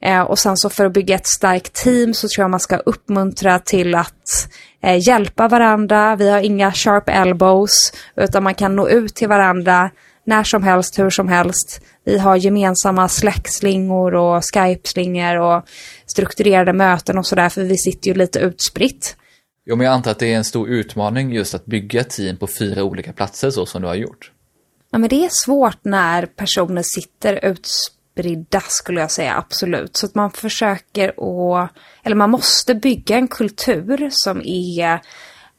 Eh, 0.00 0.20
och 0.20 0.38
sen 0.38 0.56
så 0.56 0.70
för 0.70 0.86
att 0.86 0.92
bygga 0.92 1.14
ett 1.14 1.26
starkt 1.26 1.72
team 1.72 2.14
så 2.14 2.28
tror 2.28 2.42
jag 2.42 2.50
man 2.50 2.60
ska 2.60 2.76
uppmuntra 2.76 3.58
till 3.58 3.94
att 3.94 4.48
eh, 4.82 5.08
hjälpa 5.08 5.48
varandra. 5.48 6.16
Vi 6.16 6.30
har 6.30 6.40
inga 6.40 6.72
sharp 6.72 7.08
elbows 7.08 7.92
utan 8.16 8.42
man 8.42 8.54
kan 8.54 8.76
nå 8.76 8.88
ut 8.88 9.14
till 9.14 9.28
varandra 9.28 9.90
när 10.24 10.44
som 10.44 10.62
helst, 10.62 10.98
hur 10.98 11.10
som 11.10 11.28
helst. 11.28 11.80
Vi 12.04 12.18
har 12.18 12.36
gemensamma 12.36 13.08
släckslingor 13.08 14.14
och 14.14 14.42
Skype-slingor 14.44 15.36
och 15.36 15.64
strukturerade 16.06 16.72
möten 16.72 17.18
och 17.18 17.26
sådär 17.26 17.48
för 17.48 17.64
vi 17.64 17.78
sitter 17.78 18.08
ju 18.08 18.14
lite 18.14 18.38
utspritt. 18.38 19.16
Jo, 19.66 19.76
men 19.76 19.86
jag 19.86 19.94
antar 19.94 20.10
att 20.10 20.18
det 20.18 20.32
är 20.32 20.36
en 20.36 20.44
stor 20.44 20.68
utmaning 20.68 21.32
just 21.32 21.54
att 21.54 21.66
bygga 21.66 22.04
team 22.04 22.36
på 22.36 22.46
fyra 22.46 22.84
olika 22.84 23.12
platser 23.12 23.50
så 23.50 23.66
som 23.66 23.82
du 23.82 23.88
har 23.88 23.94
gjort. 23.94 24.32
Ja, 24.92 24.98
men 24.98 25.08
det 25.08 25.24
är 25.24 25.30
svårt 25.32 25.78
när 25.82 26.26
personer 26.26 26.82
sitter 26.84 27.44
utspridda 27.44 27.99
spridda 28.12 28.60
skulle 28.60 29.00
jag 29.00 29.10
säga, 29.10 29.36
absolut. 29.36 29.96
Så 29.96 30.06
att 30.06 30.14
man 30.14 30.30
försöker 30.30 31.08
att, 31.08 31.70
eller 32.02 32.16
man 32.16 32.30
måste 32.30 32.74
bygga 32.74 33.16
en 33.16 33.28
kultur 33.28 34.08
som 34.12 34.42
är 34.44 35.00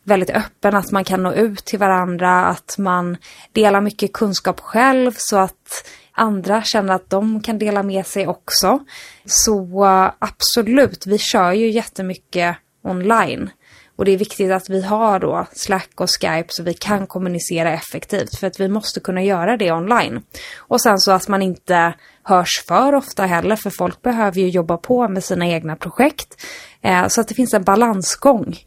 väldigt 0.03 0.29
öppen, 0.29 0.75
att 0.75 0.91
man 0.91 1.03
kan 1.03 1.23
nå 1.23 1.33
ut 1.33 1.65
till 1.65 1.79
varandra, 1.79 2.45
att 2.45 2.75
man 2.77 3.17
delar 3.51 3.81
mycket 3.81 4.13
kunskap 4.13 4.59
själv 4.59 5.11
så 5.17 5.37
att 5.37 5.87
andra 6.11 6.63
känner 6.63 6.93
att 6.93 7.09
de 7.09 7.41
kan 7.41 7.59
dela 7.59 7.83
med 7.83 8.07
sig 8.07 8.27
också. 8.27 8.79
Så 9.25 9.85
absolut, 10.19 11.07
vi 11.07 11.17
kör 11.17 11.51
ju 11.51 11.71
jättemycket 11.71 12.57
online. 12.83 13.49
Och 13.95 14.05
det 14.05 14.11
är 14.11 14.17
viktigt 14.17 14.51
att 14.51 14.69
vi 14.69 14.81
har 14.81 15.19
då 15.19 15.47
Slack 15.53 15.91
och 15.95 16.09
Skype 16.09 16.47
så 16.47 16.63
vi 16.63 16.73
kan 16.73 17.07
kommunicera 17.07 17.71
effektivt 17.71 18.35
för 18.39 18.47
att 18.47 18.59
vi 18.59 18.67
måste 18.67 18.99
kunna 18.99 19.23
göra 19.23 19.57
det 19.57 19.71
online. 19.71 20.23
Och 20.57 20.81
sen 20.81 20.99
så 20.99 21.11
att 21.11 21.27
man 21.27 21.41
inte 21.41 21.93
hörs 22.23 22.63
för 22.67 22.95
ofta 22.95 23.25
heller, 23.25 23.55
för 23.55 23.69
folk 23.69 24.01
behöver 24.01 24.41
ju 24.41 24.49
jobba 24.49 24.77
på 24.77 25.07
med 25.07 25.23
sina 25.23 25.47
egna 25.47 25.75
projekt. 25.75 26.41
Eh, 26.81 27.07
så 27.07 27.21
att 27.21 27.27
det 27.27 27.33
finns 27.35 27.53
en 27.53 27.63
balansgång. 27.63 28.57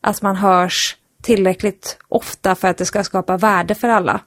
Att 0.00 0.22
man 0.22 0.36
hörs 0.36 0.96
tillräckligt 1.22 1.98
ofta 2.08 2.54
för 2.54 2.68
att 2.68 2.78
det 2.78 2.84
ska 2.84 3.04
skapa 3.04 3.36
värde 3.36 3.74
för 3.74 3.88
alla. 3.88 4.20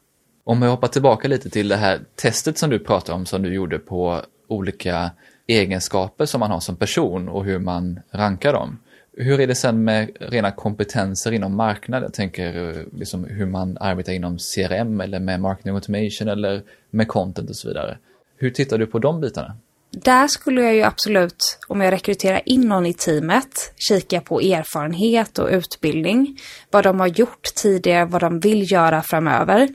Om 0.44 0.62
jag 0.62 0.70
hoppar 0.70 0.88
tillbaka 0.88 1.28
lite 1.28 1.50
till 1.50 1.68
det 1.68 1.76
här 1.76 2.00
testet 2.16 2.58
som 2.58 2.70
du 2.70 2.80
pratar 2.80 3.14
om 3.14 3.26
som 3.26 3.42
du 3.42 3.54
gjorde 3.54 3.80
på 3.80 4.22
olika 4.48 5.12
egenskaper 5.48 6.26
som 6.26 6.40
man 6.40 6.52
har 6.52 6.60
som 6.60 6.76
person 6.76 7.30
och 7.30 7.46
hur 7.46 7.60
man 7.60 8.00
rankar 8.12 8.54
dem. 8.54 8.80
Hur 9.18 9.40
är 9.40 9.48
det 9.48 9.56
sen 9.56 9.84
med 9.84 10.10
rena 10.20 10.52
kompetenser 10.52 11.32
inom 11.32 11.56
marknaden? 11.56 12.04
Jag 12.04 12.14
tänker 12.14 12.86
liksom 12.92 13.26
hur 13.26 13.46
man 13.46 13.78
arbetar 13.80 14.14
inom 14.14 14.38
CRM 14.38 15.02
eller 15.02 15.20
med 15.20 15.40
marketing 15.40 15.76
automation 15.76 16.28
eller 16.28 16.64
med 16.90 17.08
content 17.08 17.50
och 17.50 17.56
så 17.56 17.68
vidare. 17.68 17.98
Hur 18.38 18.50
tittar 18.50 18.78
du 18.78 18.88
på 18.88 19.00
de 19.00 19.22
bitarna? 19.22 19.58
Där 19.92 20.28
skulle 20.28 20.62
jag 20.62 20.76
ju 20.76 20.84
absolut, 20.84 21.58
om 21.68 21.82
jag 21.82 21.92
rekryterar 21.92 22.42
in 22.46 22.62
någon 22.62 22.86
i 22.86 22.94
teamet, 22.94 23.74
kika 23.76 24.22
på 24.22 24.42
erfarenhet 24.42 25.40
och 25.40 25.50
utbildning. 25.50 26.40
Vad 26.72 26.84
de 26.84 27.00
har 27.00 27.08
gjort 27.08 27.44
tidigare, 27.56 28.06
vad 28.06 28.22
de 28.22 28.40
vill 28.40 28.72
göra 28.72 29.02
framöver. 29.02 29.70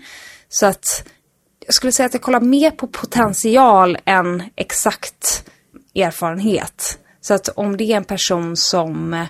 Så 0.49 0.67
att 0.67 1.11
jag 1.67 1.75
skulle 1.75 1.93
säga 1.93 2.07
att 2.07 2.15
jag 2.15 2.23
kollar 2.23 2.41
mer 2.41 2.71
på 2.71 2.87
potential 2.87 3.99
än 4.05 4.43
exakt 4.57 5.51
erfarenhet. 5.95 6.99
Så 7.21 7.35
att 7.35 7.49
om 7.49 7.77
det 7.77 7.93
är 7.93 7.97
en 7.97 8.05
person 8.05 8.57
som 8.57 9.27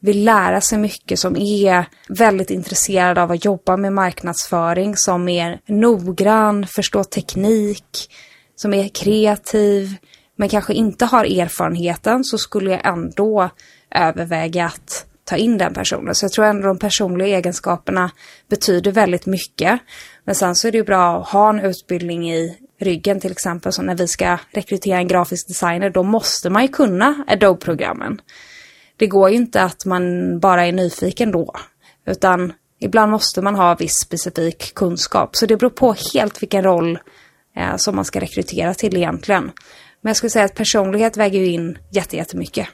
vill 0.00 0.24
lära 0.24 0.60
sig 0.60 0.78
mycket, 0.78 1.18
som 1.18 1.36
är 1.36 1.86
väldigt 2.08 2.50
intresserad 2.50 3.18
av 3.18 3.30
att 3.30 3.44
jobba 3.44 3.76
med 3.76 3.92
marknadsföring, 3.92 4.96
som 4.96 5.28
är 5.28 5.60
noggrann, 5.66 6.66
förstår 6.66 7.04
teknik, 7.04 8.08
som 8.62 8.74
är 8.74 8.88
kreativ, 8.88 9.96
men 10.36 10.48
kanske 10.48 10.74
inte 10.74 11.04
har 11.04 11.24
erfarenheten, 11.24 12.24
så 12.24 12.38
skulle 12.38 12.70
jag 12.70 12.86
ändå 12.86 13.50
överväga 13.90 14.64
att 14.64 15.06
ta 15.24 15.36
in 15.36 15.58
den 15.58 15.74
personen. 15.74 16.14
Så 16.14 16.24
jag 16.24 16.32
tror 16.32 16.44
ändå 16.44 16.66
de 16.66 16.78
personliga 16.78 17.36
egenskaperna 17.36 18.10
betyder 18.48 18.92
väldigt 18.92 19.26
mycket. 19.26 19.80
Men 20.24 20.34
sen 20.34 20.54
så 20.54 20.68
är 20.68 20.72
det 20.72 20.78
ju 20.78 20.84
bra 20.84 21.20
att 21.20 21.28
ha 21.28 21.50
en 21.50 21.60
utbildning 21.60 22.32
i 22.32 22.58
ryggen 22.80 23.20
till 23.20 23.32
exempel. 23.32 23.72
Så 23.72 23.82
när 23.82 23.94
vi 23.94 24.08
ska 24.08 24.38
rekrytera 24.50 24.98
en 24.98 25.08
grafisk 25.08 25.48
designer, 25.48 25.90
då 25.90 26.02
måste 26.02 26.50
man 26.50 26.62
ju 26.62 26.68
kunna 26.68 27.24
Adobe-programmen. 27.26 28.20
Det 28.96 29.06
går 29.06 29.30
ju 29.30 29.36
inte 29.36 29.62
att 29.62 29.86
man 29.86 30.38
bara 30.40 30.66
är 30.66 30.72
nyfiken 30.72 31.30
då. 31.30 31.54
Utan 32.06 32.52
ibland 32.80 33.10
måste 33.12 33.42
man 33.42 33.54
ha 33.54 33.74
viss 33.74 34.00
specifik 34.04 34.74
kunskap. 34.74 35.36
Så 35.36 35.46
det 35.46 35.56
beror 35.56 35.70
på 35.70 35.94
helt 36.14 36.42
vilken 36.42 36.64
roll 36.64 36.98
eh, 37.56 37.76
som 37.76 37.96
man 37.96 38.04
ska 38.04 38.20
rekrytera 38.20 38.74
till 38.74 38.96
egentligen. 38.96 39.52
Men 40.00 40.10
jag 40.10 40.16
skulle 40.16 40.30
säga 40.30 40.44
att 40.44 40.54
personlighet 40.54 41.16
väger 41.16 41.40
ju 41.40 41.46
in 41.46 41.78
jättemycket. 41.90 42.68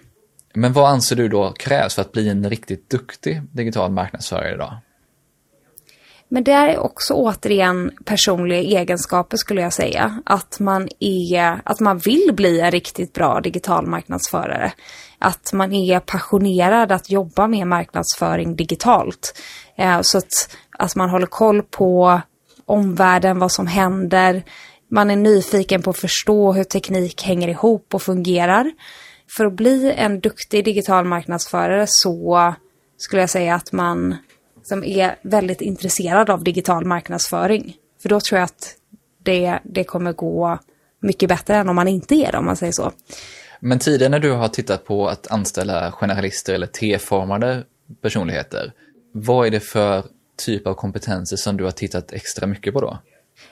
Men 0.55 0.73
vad 0.73 0.91
anser 0.91 1.17
du 1.17 1.29
då 1.29 1.53
krävs 1.53 1.95
för 1.95 2.03
att 2.03 2.12
bli 2.12 2.29
en 2.29 2.51
riktigt 2.51 2.91
duktig 2.91 3.43
digital 3.53 3.91
marknadsförare 3.91 4.55
idag? 4.55 4.77
Men 6.31 6.45
det 6.45 6.53
är 6.53 6.79
också 6.79 7.14
återigen 7.14 7.91
personliga 8.05 8.81
egenskaper 8.81 9.37
skulle 9.37 9.61
jag 9.61 9.73
säga. 9.73 10.23
Att 10.25 10.61
man, 10.61 10.88
är, 11.01 11.61
att 11.64 11.81
man 11.81 11.99
vill 11.99 12.31
bli 12.33 12.61
en 12.61 12.71
riktigt 12.71 13.12
bra 13.12 13.41
digital 13.41 13.87
marknadsförare. 13.87 14.73
Att 15.19 15.53
man 15.53 15.73
är 15.73 16.01
passionerad 16.01 16.93
att 16.93 17.11
jobba 17.11 17.47
med 17.47 17.67
marknadsföring 17.67 18.57
digitalt. 18.57 19.38
Eh, 19.77 19.99
så 20.03 20.19
att, 20.19 20.57
att 20.79 20.97
man 20.97 21.11
håller 21.11 21.27
koll 21.27 21.62
på 21.62 22.21
omvärlden, 22.67 23.38
vad 23.38 23.53
som 23.53 23.67
händer. 23.67 24.43
Man 24.90 25.11
är 25.11 25.16
nyfiken 25.16 25.83
på 25.83 25.90
att 25.90 25.98
förstå 25.98 26.53
hur 26.53 26.64
teknik 26.64 27.22
hänger 27.22 27.48
ihop 27.48 27.94
och 27.94 28.03
fungerar. 28.03 28.72
För 29.37 29.46
att 29.46 29.53
bli 29.53 29.92
en 29.96 30.20
duktig 30.20 30.64
digital 30.64 31.05
marknadsförare 31.05 31.85
så 31.88 32.55
skulle 32.96 33.22
jag 33.22 33.31
säga 33.31 33.55
att 33.55 33.72
man 33.72 34.16
som 34.62 34.85
är 34.85 35.16
väldigt 35.22 35.61
intresserad 35.61 36.31
av 36.31 36.44
digital 36.44 36.85
marknadsföring. 36.85 37.74
För 38.03 38.09
då 38.09 38.20
tror 38.20 38.38
jag 38.38 38.44
att 38.44 38.74
det, 39.22 39.59
det 39.64 39.85
kommer 39.85 40.12
gå 40.12 40.59
mycket 41.01 41.29
bättre 41.29 41.57
än 41.57 41.68
om 41.68 41.77
man 41.77 41.88
inte 41.88 42.14
är 42.14 42.33
det, 42.33 42.38
om 42.38 42.44
man 42.44 42.57
säger 42.57 42.72
så. 42.72 42.92
Men 43.61 43.79
tidigare 43.79 44.11
när 44.11 44.18
du 44.18 44.33
har 44.33 44.48
tittat 44.48 44.85
på 44.85 45.09
att 45.09 45.27
anställa 45.27 45.92
generalister 45.92 46.55
eller 46.55 46.66
T-formade 46.66 47.64
personligheter, 48.03 48.72
vad 49.12 49.46
är 49.46 49.51
det 49.51 49.61
för 49.61 50.05
typ 50.37 50.66
av 50.66 50.74
kompetenser 50.74 51.37
som 51.37 51.57
du 51.57 51.64
har 51.64 51.70
tittat 51.70 52.12
extra 52.12 52.46
mycket 52.46 52.74
på 52.74 52.81
då? 52.81 52.98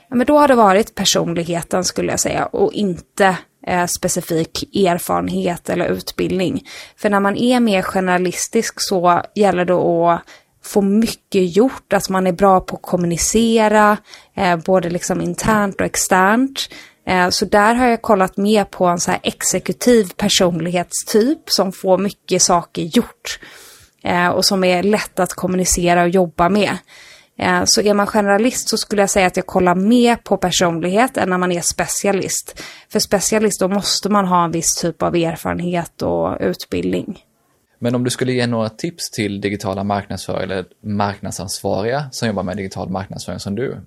Ja, 0.08 0.16
men 0.16 0.26
då 0.26 0.38
har 0.38 0.48
det 0.48 0.54
varit 0.54 0.94
personligheten 0.94 1.84
skulle 1.84 2.10
jag 2.10 2.20
säga 2.20 2.46
och 2.46 2.72
inte 2.72 3.36
eh, 3.66 3.86
specifik 3.86 4.76
erfarenhet 4.76 5.68
eller 5.68 5.86
utbildning. 5.86 6.68
För 6.96 7.10
när 7.10 7.20
man 7.20 7.36
är 7.36 7.60
mer 7.60 7.82
generalistisk 7.82 8.74
så 8.76 9.22
gäller 9.34 9.64
det 9.64 9.74
att 9.74 10.22
få 10.64 10.80
mycket 10.80 11.56
gjort, 11.56 11.92
att 11.92 12.08
man 12.08 12.26
är 12.26 12.32
bra 12.32 12.60
på 12.60 12.76
att 12.76 12.82
kommunicera, 12.82 13.96
eh, 14.36 14.56
både 14.56 14.90
liksom 14.90 15.20
internt 15.20 15.80
och 15.80 15.86
externt. 15.86 16.68
Eh, 17.06 17.28
så 17.28 17.44
där 17.44 17.74
har 17.74 17.86
jag 17.86 18.02
kollat 18.02 18.36
mer 18.36 18.64
på 18.64 18.86
en 18.86 19.00
så 19.00 19.10
här 19.10 19.20
exekutiv 19.22 20.12
personlighetstyp 20.16 21.50
som 21.50 21.72
får 21.72 21.98
mycket 21.98 22.42
saker 22.42 22.82
gjort. 22.82 23.38
Eh, 24.02 24.28
och 24.28 24.44
som 24.44 24.64
är 24.64 24.82
lätt 24.82 25.20
att 25.20 25.34
kommunicera 25.34 26.02
och 26.02 26.08
jobba 26.08 26.48
med. 26.48 26.76
Eh, 27.38 27.62
så 27.64 27.80
är 27.80 27.94
man 27.94 28.06
generalist 28.06 28.68
så 28.68 28.76
skulle 28.76 29.02
jag 29.02 29.10
säga 29.10 29.26
att 29.26 29.36
jag 29.36 29.46
kollar 29.46 29.74
mer 29.74 30.16
på 30.16 30.36
personlighet 30.36 31.16
än 31.16 31.30
när 31.30 31.38
man 31.38 31.52
är 31.52 31.60
specialist. 31.60 32.62
För 32.88 32.98
specialist 32.98 33.60
då 33.60 33.68
måste 33.68 34.08
man 34.08 34.26
ha 34.26 34.44
en 34.44 34.50
viss 34.50 34.74
typ 34.74 35.02
av 35.02 35.16
erfarenhet 35.16 36.02
och 36.02 36.36
utbildning. 36.40 37.18
Men 37.78 37.94
om 37.94 38.04
du 38.04 38.10
skulle 38.10 38.32
ge 38.32 38.46
några 38.46 38.68
tips 38.68 39.10
till 39.10 39.40
digitala 39.40 39.84
marknadsförare 39.84 40.42
eller 40.42 40.64
marknadsansvariga 40.80 42.08
som 42.10 42.28
jobbar 42.28 42.42
med 42.42 42.56
digital 42.56 42.88
marknadsföring 42.88 43.40
som 43.40 43.54
du? 43.54 43.80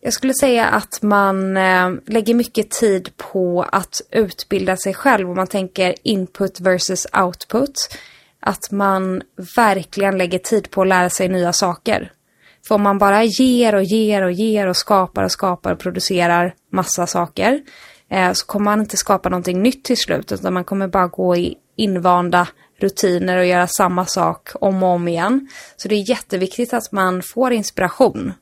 Jag 0.00 0.12
skulle 0.12 0.34
säga 0.34 0.66
att 0.66 1.02
man 1.02 1.56
eh, 1.56 1.90
lägger 2.06 2.34
mycket 2.34 2.70
tid 2.70 3.16
på 3.16 3.66
att 3.72 4.00
utbilda 4.10 4.76
sig 4.76 4.94
själv 4.94 5.30
om 5.30 5.36
man 5.36 5.46
tänker 5.46 5.94
input 6.02 6.60
versus 6.60 7.06
output. 7.12 7.74
Att 8.40 8.70
man 8.70 9.22
verkligen 9.56 10.18
lägger 10.18 10.38
tid 10.38 10.70
på 10.70 10.82
att 10.82 10.88
lära 10.88 11.10
sig 11.10 11.28
nya 11.28 11.52
saker. 11.52 12.12
För 12.66 12.74
om 12.74 12.82
man 12.82 12.98
bara 12.98 13.24
ger 13.24 13.74
och 13.74 13.84
ger 13.84 14.22
och 14.22 14.32
ger 14.32 14.66
och 14.66 14.76
skapar 14.76 15.24
och 15.24 15.32
skapar 15.32 15.72
och 15.72 15.78
producerar 15.78 16.54
massa 16.72 17.06
saker 17.06 17.60
eh, 18.10 18.32
så 18.32 18.46
kommer 18.46 18.64
man 18.64 18.80
inte 18.80 18.96
skapa 18.96 19.28
någonting 19.28 19.62
nytt 19.62 19.84
till 19.84 19.96
slut 19.96 20.32
utan 20.32 20.54
man 20.54 20.64
kommer 20.64 20.88
bara 20.88 21.06
gå 21.06 21.36
i 21.36 21.54
invanda 21.76 22.48
rutiner 22.80 23.36
och 23.36 23.46
göra 23.46 23.66
samma 23.66 24.06
sak 24.06 24.48
om 24.54 24.82
och 24.82 24.88
om 24.88 25.08
igen. 25.08 25.48
Så 25.76 25.88
det 25.88 25.94
är 25.94 26.10
jätteviktigt 26.10 26.74
att 26.74 26.92
man 26.92 27.22
får 27.22 27.52
inspiration. 27.52 28.32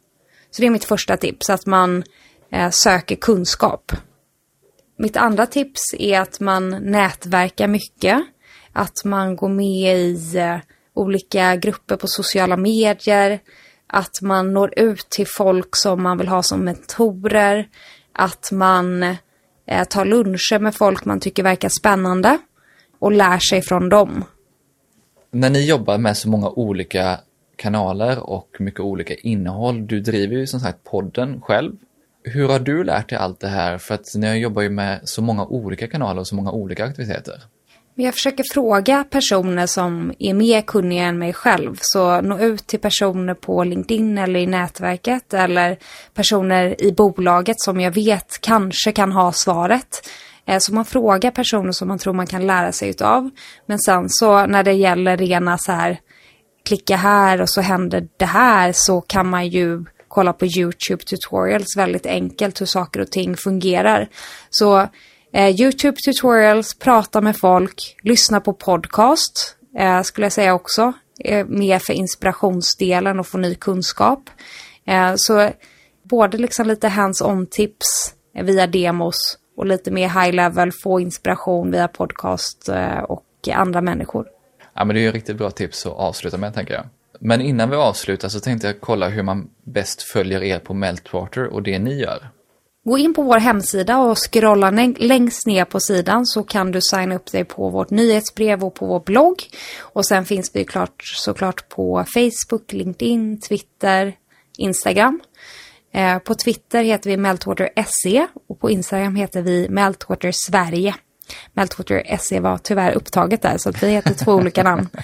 Så 0.50 0.62
det 0.62 0.66
är 0.66 0.70
mitt 0.70 0.84
första 0.84 1.16
tips, 1.16 1.50
att 1.50 1.66
man 1.66 2.04
eh, 2.52 2.70
söker 2.70 3.16
kunskap. 3.16 3.92
Mitt 4.98 5.16
andra 5.16 5.46
tips 5.46 5.94
är 5.98 6.20
att 6.20 6.40
man 6.40 6.70
nätverkar 6.70 7.68
mycket. 7.68 8.24
Att 8.72 9.04
man 9.04 9.36
går 9.36 9.48
med 9.48 9.96
i 9.98 10.36
eh, 10.36 10.56
olika 10.94 11.56
grupper 11.56 11.96
på 11.96 12.06
sociala 12.06 12.56
medier. 12.56 13.40
Att 13.96 14.22
man 14.22 14.52
når 14.52 14.78
ut 14.78 15.10
till 15.10 15.26
folk 15.26 15.76
som 15.76 16.02
man 16.02 16.18
vill 16.18 16.28
ha 16.28 16.42
som 16.42 16.64
mentorer. 16.64 17.68
Att 18.12 18.52
man 18.52 19.02
eh, 19.66 19.84
tar 19.88 20.04
luncher 20.04 20.58
med 20.58 20.74
folk 20.74 21.04
man 21.04 21.20
tycker 21.20 21.42
verkar 21.42 21.68
spännande 21.68 22.38
och 22.98 23.12
lär 23.12 23.38
sig 23.38 23.62
från 23.62 23.88
dem. 23.88 24.24
När 25.30 25.50
ni 25.50 25.66
jobbar 25.66 25.98
med 25.98 26.16
så 26.16 26.28
många 26.28 26.48
olika 26.50 27.20
kanaler 27.56 28.30
och 28.30 28.56
mycket 28.58 28.80
olika 28.80 29.14
innehåll, 29.14 29.86
du 29.86 30.00
driver 30.00 30.36
ju 30.36 30.46
som 30.46 30.60
sagt 30.60 30.84
podden 30.84 31.40
själv. 31.40 31.72
Hur 32.24 32.48
har 32.48 32.58
du 32.58 32.84
lärt 32.84 33.08
dig 33.08 33.18
allt 33.18 33.40
det 33.40 33.48
här? 33.48 33.78
För 33.78 33.94
att 33.94 34.14
ni 34.14 34.38
jobbar 34.38 34.62
ju 34.62 34.70
med 34.70 35.00
så 35.04 35.22
många 35.22 35.46
olika 35.46 35.86
kanaler 35.86 36.20
och 36.20 36.26
så 36.26 36.34
många 36.34 36.52
olika 36.52 36.84
aktiviteter. 36.84 37.42
Jag 37.96 38.14
försöker 38.14 38.44
fråga 38.52 39.04
personer 39.04 39.66
som 39.66 40.12
är 40.18 40.34
mer 40.34 40.62
kunniga 40.62 41.04
än 41.04 41.18
mig 41.18 41.32
själv. 41.32 41.78
Så 41.80 42.20
nå 42.20 42.38
ut 42.38 42.66
till 42.66 42.80
personer 42.80 43.34
på 43.34 43.64
LinkedIn 43.64 44.18
eller 44.18 44.40
i 44.40 44.46
nätverket 44.46 45.34
eller 45.34 45.78
personer 46.14 46.82
i 46.82 46.92
bolaget 46.92 47.60
som 47.60 47.80
jag 47.80 47.90
vet 47.90 48.40
kanske 48.40 48.92
kan 48.92 49.12
ha 49.12 49.32
svaret. 49.32 50.08
Eh, 50.46 50.58
så 50.58 50.74
man 50.74 50.84
frågar 50.84 51.30
personer 51.30 51.72
som 51.72 51.88
man 51.88 51.98
tror 51.98 52.12
man 52.12 52.26
kan 52.26 52.46
lära 52.46 52.72
sig 52.72 52.88
utav. 52.88 53.30
Men 53.66 53.78
sen 53.78 54.04
så 54.08 54.46
när 54.46 54.62
det 54.62 54.72
gäller 54.72 55.16
rena 55.16 55.58
så 55.58 55.72
här 55.72 56.00
klicka 56.64 56.96
här 56.96 57.40
och 57.40 57.50
så 57.50 57.60
händer 57.60 58.08
det 58.16 58.24
här 58.24 58.72
så 58.74 59.00
kan 59.00 59.28
man 59.28 59.48
ju 59.48 59.84
kolla 60.08 60.32
på 60.32 60.46
YouTube 60.46 61.04
tutorials 61.04 61.76
väldigt 61.76 62.06
enkelt 62.06 62.60
hur 62.60 62.66
saker 62.66 63.00
och 63.00 63.10
ting 63.10 63.36
fungerar. 63.36 64.08
Så 64.50 64.88
eh, 65.34 65.60
YouTube 65.60 65.96
tutorials, 65.96 66.74
prata 66.78 67.20
med 67.20 67.36
folk, 67.36 67.96
lyssna 68.02 68.40
på 68.40 68.52
podcast 68.52 69.56
eh, 69.78 70.02
skulle 70.02 70.24
jag 70.24 70.32
säga 70.32 70.54
också. 70.54 70.92
Eh, 71.20 71.46
mer 71.46 71.78
för 71.78 71.92
inspirationsdelen 71.92 73.20
och 73.20 73.26
få 73.26 73.38
ny 73.38 73.54
kunskap. 73.54 74.30
Eh, 74.86 75.12
så 75.16 75.50
både 76.02 76.38
liksom 76.38 76.66
lite 76.66 76.88
hands-on 76.88 77.46
tips 77.46 78.14
eh, 78.34 78.44
via 78.44 78.66
demos 78.66 79.16
och 79.56 79.66
lite 79.66 79.90
mer 79.90 80.08
high 80.08 80.32
level 80.32 80.72
få 80.82 81.00
inspiration 81.00 81.70
via 81.70 81.88
podcast 81.88 82.68
eh, 82.68 82.98
och 82.98 83.24
andra 83.52 83.80
människor. 83.80 84.26
Ja, 84.74 84.84
men 84.84 84.94
det 84.94 85.00
är 85.00 85.02
ju 85.02 85.12
riktigt 85.12 85.36
bra 85.36 85.50
tips 85.50 85.86
att 85.86 85.92
avsluta 85.92 86.36
med, 86.36 86.54
tänker 86.54 86.74
jag. 86.74 86.84
Men 87.20 87.40
innan 87.40 87.70
vi 87.70 87.76
avslutar 87.76 88.28
så 88.28 88.40
tänkte 88.40 88.66
jag 88.66 88.80
kolla 88.80 89.08
hur 89.08 89.22
man 89.22 89.50
bäst 89.64 90.02
följer 90.02 90.42
er 90.42 90.58
på 90.58 90.74
Meltwater 90.74 91.46
och 91.46 91.62
det 91.62 91.78
ni 91.78 91.94
gör. 91.94 92.28
Gå 92.84 92.98
in 92.98 93.14
på 93.14 93.22
vår 93.22 93.38
hemsida 93.38 93.98
och 93.98 94.18
scrolla 94.32 94.70
längst 94.98 95.46
ner 95.46 95.64
på 95.64 95.80
sidan 95.80 96.26
så 96.26 96.42
kan 96.42 96.72
du 96.72 96.80
signa 96.80 97.14
upp 97.14 97.32
dig 97.32 97.44
på 97.44 97.70
vårt 97.70 97.90
nyhetsbrev 97.90 98.64
och 98.64 98.74
på 98.74 98.86
vår 98.86 99.00
blogg. 99.00 99.42
Och 99.80 100.06
sen 100.06 100.24
finns 100.24 100.50
vi 100.54 100.64
klart, 100.64 101.02
såklart 101.04 101.68
på 101.68 102.04
Facebook, 102.14 102.72
LinkedIn, 102.72 103.40
Twitter, 103.40 104.16
Instagram. 104.58 105.20
Eh, 105.92 106.18
på 106.18 106.34
Twitter 106.34 106.84
heter 106.84 107.10
vi 107.10 107.16
Meltwater 107.16 107.68
SE 107.86 108.26
och 108.48 108.60
på 108.60 108.70
Instagram 108.70 109.16
heter 109.16 109.42
vi 109.42 109.68
Meltwater 109.68 110.32
Sverige. 110.32 110.94
Meltwater 111.52 112.16
SE 112.18 112.40
var 112.40 112.58
tyvärr 112.58 112.92
upptaget 112.92 113.42
där 113.42 113.58
så 113.58 113.72
vi 113.80 113.88
heter 113.88 114.14
två 114.14 114.32
olika 114.32 114.62
namn. 114.62 114.88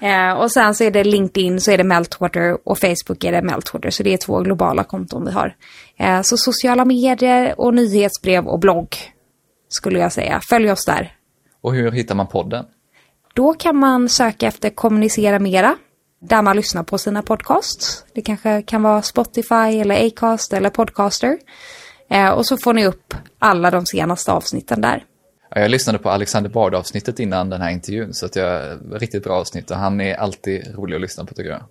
Eh, 0.00 0.32
och 0.32 0.52
sen 0.52 0.74
så 0.74 0.84
är 0.84 0.90
det 0.90 1.04
LinkedIn 1.04 1.60
så 1.60 1.70
är 1.70 1.78
det 1.78 1.84
Meltwater 1.84 2.68
och 2.68 2.78
Facebook 2.78 3.24
är 3.24 3.32
det 3.32 3.42
Meltwater. 3.42 3.90
Så 3.90 4.02
det 4.02 4.12
är 4.12 4.16
två 4.16 4.40
globala 4.40 4.84
konton 4.84 5.24
vi 5.24 5.30
har. 5.30 5.56
Eh, 5.96 6.22
så 6.22 6.36
sociala 6.36 6.84
medier 6.84 7.60
och 7.60 7.74
nyhetsbrev 7.74 8.46
och 8.46 8.58
blogg 8.58 8.96
skulle 9.68 9.98
jag 9.98 10.12
säga. 10.12 10.40
Följ 10.50 10.72
oss 10.72 10.84
där. 10.84 11.12
Och 11.60 11.74
hur 11.74 11.90
hittar 11.90 12.14
man 12.14 12.26
podden? 12.26 12.64
Då 13.34 13.54
kan 13.54 13.76
man 13.76 14.08
söka 14.08 14.46
efter 14.46 14.70
Kommunicera 14.70 15.38
Mera. 15.38 15.76
Där 16.20 16.42
man 16.42 16.56
lyssnar 16.56 16.82
på 16.82 16.98
sina 16.98 17.22
podcasts. 17.22 18.04
Det 18.14 18.22
kanske 18.22 18.62
kan 18.62 18.82
vara 18.82 19.02
Spotify 19.02 19.80
eller 19.80 20.06
Acast 20.06 20.52
eller 20.52 20.70
Podcaster. 20.70 21.38
Eh, 22.10 22.30
och 22.30 22.46
så 22.46 22.56
får 22.56 22.72
ni 22.72 22.86
upp 22.86 23.14
alla 23.38 23.70
de 23.70 23.86
senaste 23.86 24.32
avsnitten 24.32 24.80
där. 24.80 25.04
Jag 25.50 25.70
lyssnade 25.70 25.98
på 25.98 26.10
Alexander 26.10 26.50
Bard 26.50 26.74
avsnittet 26.74 27.20
innan 27.20 27.50
den 27.50 27.60
här 27.60 27.70
intervjun 27.70 28.14
så 28.14 28.26
att 28.26 28.36
jag, 28.36 28.78
riktigt 28.92 29.24
bra 29.24 29.34
avsnitt 29.34 29.70
och 29.70 29.76
han 29.76 30.00
är 30.00 30.14
alltid 30.14 30.74
rolig 30.74 30.96
att 30.96 31.02
lyssna 31.02 31.24
på 31.24 31.34
tycker 31.34 31.50
jag. 31.50 31.62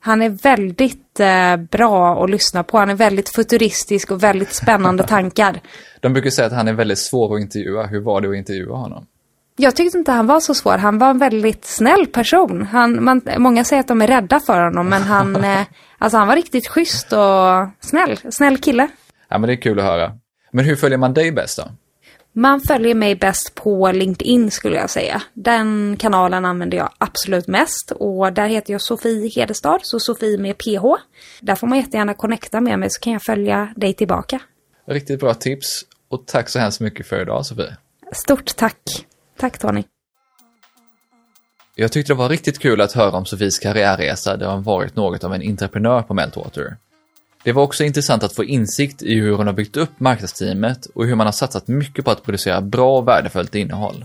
Han 0.00 0.22
är 0.22 0.30
väldigt 0.30 1.20
eh, 1.20 1.56
bra 1.56 2.24
att 2.24 2.30
lyssna 2.30 2.64
på. 2.64 2.78
Han 2.78 2.90
är 2.90 2.94
väldigt 2.94 3.28
futuristisk 3.28 4.10
och 4.10 4.22
väldigt 4.22 4.52
spännande 4.52 5.02
tankar. 5.06 5.60
De 6.00 6.12
brukar 6.12 6.30
säga 6.30 6.46
att 6.46 6.52
han 6.52 6.68
är 6.68 6.72
väldigt 6.72 6.98
svår 6.98 7.36
att 7.36 7.40
intervjua. 7.40 7.86
Hur 7.86 8.00
var 8.00 8.20
det 8.20 8.28
att 8.28 8.36
intervjua 8.36 8.76
honom? 8.76 9.06
Jag 9.56 9.76
tyckte 9.76 9.98
inte 9.98 10.12
han 10.12 10.26
var 10.26 10.40
så 10.40 10.54
svår. 10.54 10.78
Han 10.78 10.98
var 10.98 11.10
en 11.10 11.18
väldigt 11.18 11.64
snäll 11.64 12.06
person. 12.06 12.62
Han, 12.62 13.04
man, 13.04 13.22
många 13.38 13.64
säger 13.64 13.80
att 13.80 13.88
de 13.88 14.02
är 14.02 14.06
rädda 14.06 14.40
för 14.40 14.64
honom, 14.64 14.88
men 14.88 15.02
han, 15.02 15.36
eh, 15.44 15.60
alltså 15.98 16.18
han 16.18 16.28
var 16.28 16.36
riktigt 16.36 16.68
schysst 16.68 17.12
och 17.12 17.68
snäll. 17.80 18.18
Snäll 18.30 18.58
kille. 18.58 18.88
Ja, 19.28 19.38
men 19.38 19.46
det 19.48 19.54
är 19.54 19.62
kul 19.62 19.78
att 19.78 19.84
höra. 19.84 20.12
Men 20.50 20.64
hur 20.64 20.76
följer 20.76 20.98
man 20.98 21.14
dig 21.14 21.32
bäst 21.32 21.58
då? 21.58 21.64
Man 22.36 22.60
följer 22.60 22.94
mig 22.94 23.14
bäst 23.16 23.54
på 23.54 23.92
LinkedIn 23.92 24.50
skulle 24.50 24.76
jag 24.76 24.90
säga. 24.90 25.22
Den 25.34 25.96
kanalen 25.96 26.44
använder 26.44 26.78
jag 26.78 26.90
absolut 26.98 27.46
mest 27.46 27.90
och 27.90 28.32
där 28.32 28.48
heter 28.48 28.72
jag 28.72 28.82
Sofie 28.82 29.30
Hedestad, 29.36 29.78
så 29.82 30.00
Sofie 30.00 30.38
med 30.38 30.58
PH. 30.58 30.84
Där 31.40 31.54
får 31.54 31.66
man 31.66 31.78
jättegärna 31.78 32.14
connecta 32.14 32.60
med 32.60 32.78
mig 32.78 32.90
så 32.90 33.00
kan 33.00 33.12
jag 33.12 33.22
följa 33.22 33.74
dig 33.76 33.94
tillbaka. 33.94 34.40
Riktigt 34.86 35.20
bra 35.20 35.34
tips 35.34 35.84
och 36.08 36.26
tack 36.26 36.48
så 36.48 36.58
hemskt 36.58 36.80
mycket 36.80 37.06
för 37.06 37.22
idag 37.22 37.46
Sofie. 37.46 37.76
Stort 38.12 38.56
tack. 38.56 39.06
Tack 39.38 39.58
Tony. 39.58 39.82
Jag 41.74 41.92
tyckte 41.92 42.12
det 42.12 42.16
var 42.16 42.28
riktigt 42.28 42.58
kul 42.58 42.80
att 42.80 42.92
höra 42.92 43.16
om 43.16 43.26
Sofies 43.26 43.58
karriärresa 43.58 44.36
där 44.36 44.46
hon 44.46 44.62
varit 44.62 44.96
något 44.96 45.24
av 45.24 45.34
en 45.34 45.42
entreprenör 45.42 46.02
på 46.02 46.14
Meltwater. 46.14 46.76
Det 47.44 47.52
var 47.52 47.62
också 47.62 47.84
intressant 47.84 48.22
att 48.22 48.34
få 48.34 48.44
insikt 48.44 49.02
i 49.02 49.14
hur 49.14 49.32
hon 49.32 49.46
har 49.46 49.54
byggt 49.54 49.76
upp 49.76 50.00
marknadsteamet 50.00 50.86
och 50.94 51.06
hur 51.06 51.14
man 51.14 51.26
har 51.26 51.32
satsat 51.32 51.68
mycket 51.68 52.04
på 52.04 52.10
att 52.10 52.24
producera 52.24 52.60
bra 52.60 52.98
och 52.98 53.08
värdefullt 53.08 53.54
innehåll. 53.54 54.04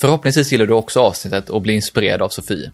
Förhoppningsvis 0.00 0.52
gillar 0.52 0.66
du 0.66 0.72
också 0.72 1.00
avsnittet 1.00 1.50
och 1.50 1.62
blir 1.62 1.74
inspirerad 1.74 2.22
av 2.22 2.28
Sofie. 2.28 2.72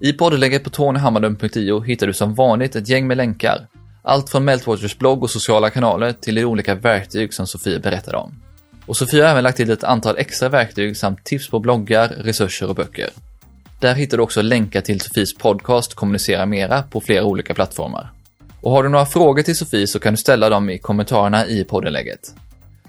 I 0.00 0.12
poddlägget 0.12 0.64
på 0.64 0.70
tonyhammarlund.io 0.70 1.80
hittar 1.80 2.06
du 2.06 2.12
som 2.12 2.34
vanligt 2.34 2.76
ett 2.76 2.88
gäng 2.88 3.06
med 3.06 3.16
länkar. 3.16 3.66
Allt 4.02 4.30
från 4.30 4.44
Meltwaters 4.44 4.98
blogg 4.98 5.22
och 5.22 5.30
sociala 5.30 5.70
kanaler 5.70 6.12
till 6.12 6.34
de 6.34 6.44
olika 6.44 6.74
verktyg 6.74 7.34
som 7.34 7.46
Sofie 7.46 7.78
berättade 7.78 8.16
om. 8.16 8.34
Och 8.86 8.96
Sofie 8.96 9.22
har 9.22 9.30
även 9.30 9.44
lagt 9.44 9.56
till 9.56 9.70
ett 9.70 9.84
antal 9.84 10.18
extra 10.18 10.48
verktyg 10.48 10.96
samt 10.96 11.24
tips 11.24 11.48
på 11.50 11.58
bloggar, 11.58 12.08
resurser 12.08 12.68
och 12.68 12.74
böcker. 12.74 13.10
Där 13.80 13.94
hittar 13.94 14.16
du 14.16 14.22
också 14.22 14.42
länkar 14.42 14.80
till 14.80 15.00
Sofies 15.00 15.34
podcast 15.34 15.94
Kommunicera 15.94 16.46
Mera 16.46 16.82
på 16.82 17.00
flera 17.00 17.24
olika 17.24 17.54
plattformar. 17.54 18.19
Och 18.60 18.70
har 18.70 18.82
du 18.82 18.88
några 18.88 19.06
frågor 19.06 19.42
till 19.42 19.56
Sofie 19.56 19.86
så 19.86 19.98
kan 19.98 20.12
du 20.12 20.16
ställa 20.16 20.48
dem 20.48 20.70
i 20.70 20.78
kommentarerna 20.78 21.46
i 21.46 21.64
poddenlägget. 21.64 22.34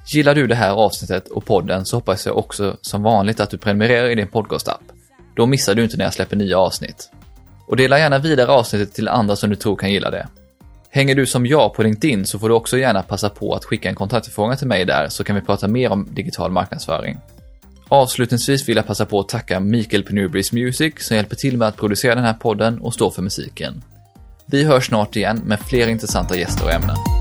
Gillar 0.06 0.36
du 0.36 0.48
det 0.48 0.56
här 0.56 0.72
avsnittet 0.72 1.28
och 1.28 1.46
podden 1.46 1.86
så 1.86 1.98
hoppas 1.98 2.26
jag 2.26 2.38
också 2.38 2.78
som 2.82 3.04
vanligt 3.04 3.40
att 3.40 3.50
du 3.50 3.58
prenumererar 3.58 4.10
i 4.10 4.16
din 4.16 4.28
podcastapp. 4.28 4.82
Då 5.36 5.46
missar 5.46 5.76
du 5.76 5.84
inte 5.84 5.98
när 5.98 6.06
jag 6.06 6.14
släpper 6.14 6.36
nya 6.36 6.58
avsnitt. 6.58 7.10
Och 7.68 7.78
dela 7.78 8.00
gärna 8.00 8.20
vidare 8.20 8.52
avsnittet 8.52 8.94
till 8.94 9.08
andra 9.08 9.36
som 9.36 9.50
du 9.50 9.56
tror 9.56 9.76
kan 9.76 9.92
gilla 9.92 10.10
det. 10.10 10.28
Hänger 10.90 11.16
du 11.16 11.26
som 11.26 11.46
jag 11.46 11.74
på 11.74 11.84
LinkedIn 11.84 12.26
så 12.26 12.40
får 12.40 12.50
du 12.50 12.56
också 12.56 12.78
gärna 12.78 13.04
passa 13.04 13.30
på 13.30 13.54
att 13.54 13.66
skicka 13.66 13.90
en 13.90 13.96
kontaktförfrågan 13.96 14.58
till 14.58 14.68
mig 14.68 14.86
där 14.86 15.10
så 15.10 15.24
kan 15.24 15.36
vi 15.36 15.42
prata 15.42 15.68
mer 15.68 15.92
om 15.92 16.08
digital 16.12 16.52
marknadsföring. 16.52 17.18
Avslutningsvis 17.88 18.70
vill 18.70 18.76
jag 18.76 18.88
passa 18.88 19.06
på 19.06 19.20
att 19.20 19.30
tacka 19.30 19.60
Mikael 19.60 20.04
på 20.04 20.14
Newbreeze 20.14 20.56
Music 20.56 20.94
som 20.98 21.18
hjälper 21.18 21.36
till 21.36 21.58
med 21.58 21.68
att 21.68 21.78
producera 21.78 22.16
den 22.16 22.24
här 22.24 22.34
podden 22.34 22.80
och 22.80 22.94
stå 22.94 23.12
för 23.12 23.22
musiken. 23.22 23.84
Vi 24.52 24.64
hörs 24.64 24.88
snart 24.88 25.16
igen 25.16 25.42
med 25.46 25.60
fler 25.60 25.88
intressanta 25.88 26.38
gäster 26.38 26.66
och 26.66 26.72
ämnen. 26.72 27.21